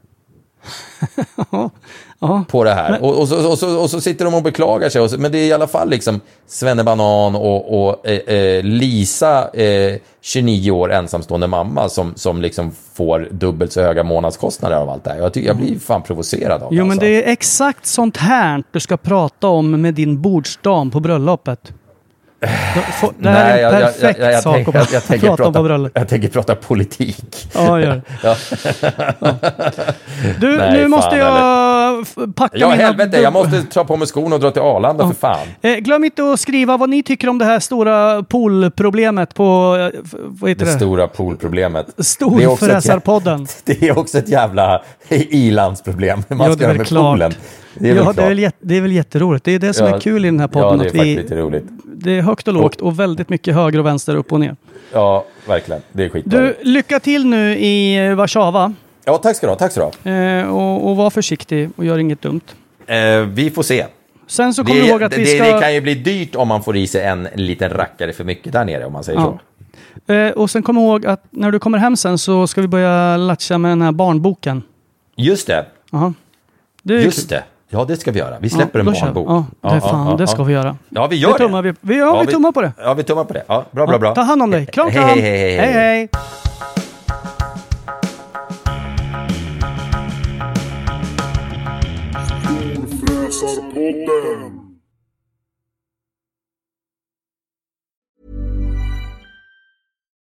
På 2.49 2.65
det 2.65 2.75
här. 2.75 3.03
Och, 3.03 3.21
och, 3.21 3.29
så, 3.29 3.51
och, 3.51 3.59
så, 3.59 3.81
och 3.81 3.91
så 3.91 4.01
sitter 4.01 4.25
de 4.25 4.35
och 4.35 4.43
beklagar 4.43 4.89
sig. 4.89 5.01
Och 5.01 5.11
så, 5.11 5.21
men 5.21 5.33
det 5.33 5.39
är 5.39 5.47
i 5.47 5.53
alla 5.53 5.67
fall 5.67 5.91
liksom 5.91 6.21
Svennebanan 6.47 7.35
och, 7.35 7.87
och 7.87 8.09
eh, 8.09 8.37
eh, 8.37 8.63
Lisa, 8.63 9.51
eh, 9.55 9.97
29 10.21 10.71
år, 10.71 10.93
ensamstående 10.93 11.47
mamma, 11.47 11.89
som, 11.89 12.13
som 12.17 12.43
liksom 12.43 12.73
får 12.95 13.29
dubbelt 13.31 13.73
så 13.73 13.83
höga 13.83 14.03
månadskostnader 14.03 14.77
av 14.77 14.91
allt 14.91 15.05
det 15.05 15.11
här. 15.11 15.19
Jag, 15.19 15.33
tycker, 15.33 15.49
jag 15.49 15.57
blir 15.57 15.79
fan 15.79 16.03
provocerad 16.03 16.63
av 16.63 16.71
det. 16.71 16.77
Jo, 16.77 16.85
men 16.85 16.91
alltså. 16.91 17.07
det 17.07 17.25
är 17.25 17.33
exakt 17.33 17.87
sånt 17.87 18.17
här 18.17 18.63
du 18.71 18.81
ska 18.81 18.97
prata 18.97 19.49
om 19.49 19.81
med 19.83 19.95
din 19.95 20.23
bordsdam 20.23 20.91
på 20.91 21.01
bröllopet. 21.01 21.73
Det 23.19 23.29
här 23.29 23.51
är 23.51 23.57
en 23.57 23.63
jag- 23.63 23.73
perfekt 23.73 24.19
jag- 24.19 24.33
jag 24.33 24.43
sak 24.43 24.55
tänker- 24.55 24.79
att 24.79 24.93
jag 24.93 25.21
prata 25.21 25.47
om 25.47 25.53
på 25.55 25.63
bröllop. 25.63 25.93
Jag 25.95 26.09
tänker 26.09 26.29
prata 26.29 26.55
politik. 26.55 27.49
Ja, 27.55 27.81
gör. 27.81 28.03
Ja. 28.23 28.37
Du, 30.41 30.57
Nej, 30.59 30.73
nu 30.73 30.89
måste 30.89 31.17
jag 31.17 32.01
f- 32.03 32.15
packa 32.35 32.57
Ja, 32.59 32.71
mina... 32.71 32.83
helvete, 32.83 33.21
jag 33.21 33.33
måste 33.33 33.63
ta 33.63 33.85
på 33.85 33.97
mig 33.97 34.07
skorna 34.09 34.35
och 34.35 34.41
dra 34.41 34.51
till 34.51 34.63
Arlanda 34.63 35.07
för 35.07 35.15
fan. 35.15 35.47
Eh, 35.63 35.75
glöm 35.77 36.05
inte 36.05 36.33
att 36.33 36.41
skriva 36.41 36.77
vad 36.77 36.89
ni 36.91 37.03
tycker 37.03 37.29
om 37.29 37.39
det 37.39 37.45
här 37.45 37.61
stora 37.61 38.23
poolproblemet 38.23 39.35
på... 39.35 39.77
eh, 39.95 40.01
Vad 40.13 40.51
heter 40.51 40.65
Det 40.65 40.71
det? 40.71 40.77
stora 40.77 41.09
poolproblemet. 41.09 41.87
Storfräsarpodden. 41.99 43.47
Det 43.65 43.83
är 43.83 43.99
också 43.99 44.19
ett 44.19 44.29
jävla 44.29 44.83
ilandsproblem. 45.09 46.23
Hur 46.29 46.37
man 46.37 46.47
Ja, 46.47 46.53
ska 46.53 46.59
det 46.59 46.65
är 46.65 46.69
göra 46.69 46.79
med 46.79 46.87
klart. 46.87 47.03
poolen. 47.13 47.33
Det 47.79 47.91
är 47.91 47.95
ja, 47.95 48.13
det 48.13 48.23
är, 48.23 48.29
väl 48.29 48.51
det 48.61 48.77
är 48.77 48.81
väl 48.81 48.93
jätteroligt. 48.93 49.45
Det 49.45 49.53
är 49.55 49.59
det 49.59 49.75
som 49.75 49.87
Ja, 49.87 49.97
är 49.97 50.01
kul 50.01 50.25
i 50.25 50.29
den 50.29 50.41
här 50.41 50.49
podden. 50.49 50.71
Ja, 50.71 50.77
det 50.77 50.85
är 50.85 50.85
faktiskt 50.91 51.05
vi, 51.05 51.17
lite 51.23 51.37
roligt. 51.37 51.65
Det 52.05 52.11
är 52.19 52.23
högt 52.23 52.49
och 52.49 52.55
lågt 52.55 52.81
och 52.81 53.01
väldigt 53.01 53.29
mycket 53.29 53.55
höger 53.55 53.79
och 53.79 53.87
vänster, 53.87 54.17
upp 54.17 54.33
och 54.33 54.41
ner. 54.41 54.57
Ja, 54.93 55.25
verkligen. 55.47 55.83
Det 55.93 56.05
är 56.05 56.09
skitbra. 56.09 56.41
Du, 56.41 56.57
lycka 56.63 57.01
till 57.01 57.27
nu 57.27 57.57
i 57.59 58.07
eh, 58.07 58.15
Warszawa. 58.15 58.73
Ja, 59.05 59.17
tack 59.19 59.37
ska 59.37 59.47
du 59.47 59.51
ha. 59.51 59.57
Tack 59.59 59.73
ska 59.73 59.91
du 60.05 60.11
ha. 60.11 60.17
Eh, 60.17 60.49
och, 60.49 60.91
och 60.91 60.97
var 60.97 61.11
försiktig 61.11 61.71
och 61.77 61.85
gör 61.85 61.99
inget 61.99 62.23
dumt. 62.23 62.41
Eh, 62.87 63.21
vi 63.21 63.51
får 63.51 63.63
se. 63.63 63.87
Sen 64.27 64.55
så 64.55 64.63
Det, 64.63 64.69
kommer 64.71 64.83
du 64.83 64.89
ihåg 64.89 65.03
att 65.03 65.13
vi 65.19 65.25
det, 65.25 65.27
ska... 65.45 65.55
det 65.55 65.61
kan 65.61 65.75
ju 65.75 65.81
bli 65.81 65.95
dyrt 65.95 66.35
om 66.37 66.49
man 66.49 66.63
får 66.63 66.77
i 66.77 66.87
sig 66.87 67.05
en 67.05 67.29
liten 67.35 67.71
rackare 67.71 68.13
för 68.13 68.25
mycket 68.25 68.53
där 68.53 68.65
nere, 68.65 68.85
om 68.85 68.93
man 68.93 69.05
säger 69.05 69.19
Ja. 69.21 69.39
så. 70.07 70.13
Eh, 70.13 70.31
och 70.31 70.51
sen 70.51 70.63
kom 70.63 70.79
ihåg 70.79 71.07
att 71.07 71.25
när 71.31 71.51
du 71.51 71.59
kommer 71.59 71.79
hem 71.79 71.97
sen 71.97 72.19
så 72.19 72.47
ska 72.47 72.61
vi 72.61 72.69
börja 72.69 73.17
latcha 73.17 73.59
med 73.59 73.71
den 73.71 73.83
här 73.83 73.93
barnboken. 73.93 74.63
Just 75.17 75.47
det. 75.47 75.67
Aha. 75.93 76.13
Det 76.83 76.95
Just 77.03 77.19
kul. 77.19 77.39
det. 77.39 77.45
Ja, 77.75 77.85
det 77.85 77.97
ska 77.97 78.11
vi 78.13 78.19
göra. 78.19 78.39
Vi 78.41 78.51
släpper 78.51 78.79
Ja, 78.79 78.85
en 78.87 78.93
vi. 78.93 79.01
barnbok. 79.01 79.29
Ja, 79.29 79.69
det, 79.71 79.77
är 79.77 79.81
fan, 79.81 80.17
det 80.17 80.27
ska 80.27 80.43
vi 80.45 80.53
göra. 80.53 80.77
Ja, 80.89 81.07
vi 81.07 81.17
gör 81.17 81.33
det. 81.33 81.39
Tummar 81.39 81.63
det. 81.63 81.73
vi, 81.73 81.79
vi, 81.81 81.99
ja, 81.99 82.21
vi 82.27 82.33
tummar 82.33 82.53
på 82.53 82.63
det. 82.63 82.73
Ja, 82.79 82.95
vi 82.95 83.03
tummar 83.05 83.25
på 83.25 83.33
det. 83.33 83.45
Ja, 83.49 83.65
bra, 83.71 83.87
bra, 83.87 83.99
bra. 83.99 84.09
Ja, 84.09 84.15
ta 84.15 84.21
hand 84.21 84.43
om 84.43 84.51
dig. 84.51 84.67
Kram, 84.67 84.87
Hej, 84.87 84.95
kram. 84.95 85.09
hej, 85.09 85.21
hej, 85.21 85.57
hej. 85.57 85.73
hej, 85.73 85.73
hej. 85.73 86.09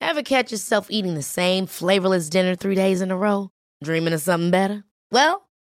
Ever 0.01 0.23
catch 0.23 0.51
yourself 0.51 0.89
eating 0.91 1.15
the 1.15 1.23
same 1.23 1.67
flavorless 1.67 2.29
dinner 2.31 2.57
three 2.57 2.75
days 2.75 3.01
in 3.01 3.11
a 3.11 3.17
row? 3.17 3.51
Dreaming 3.85 4.13
of 4.15 4.21
something 4.23 4.51
better? 4.51 4.85
Well, 5.13 5.49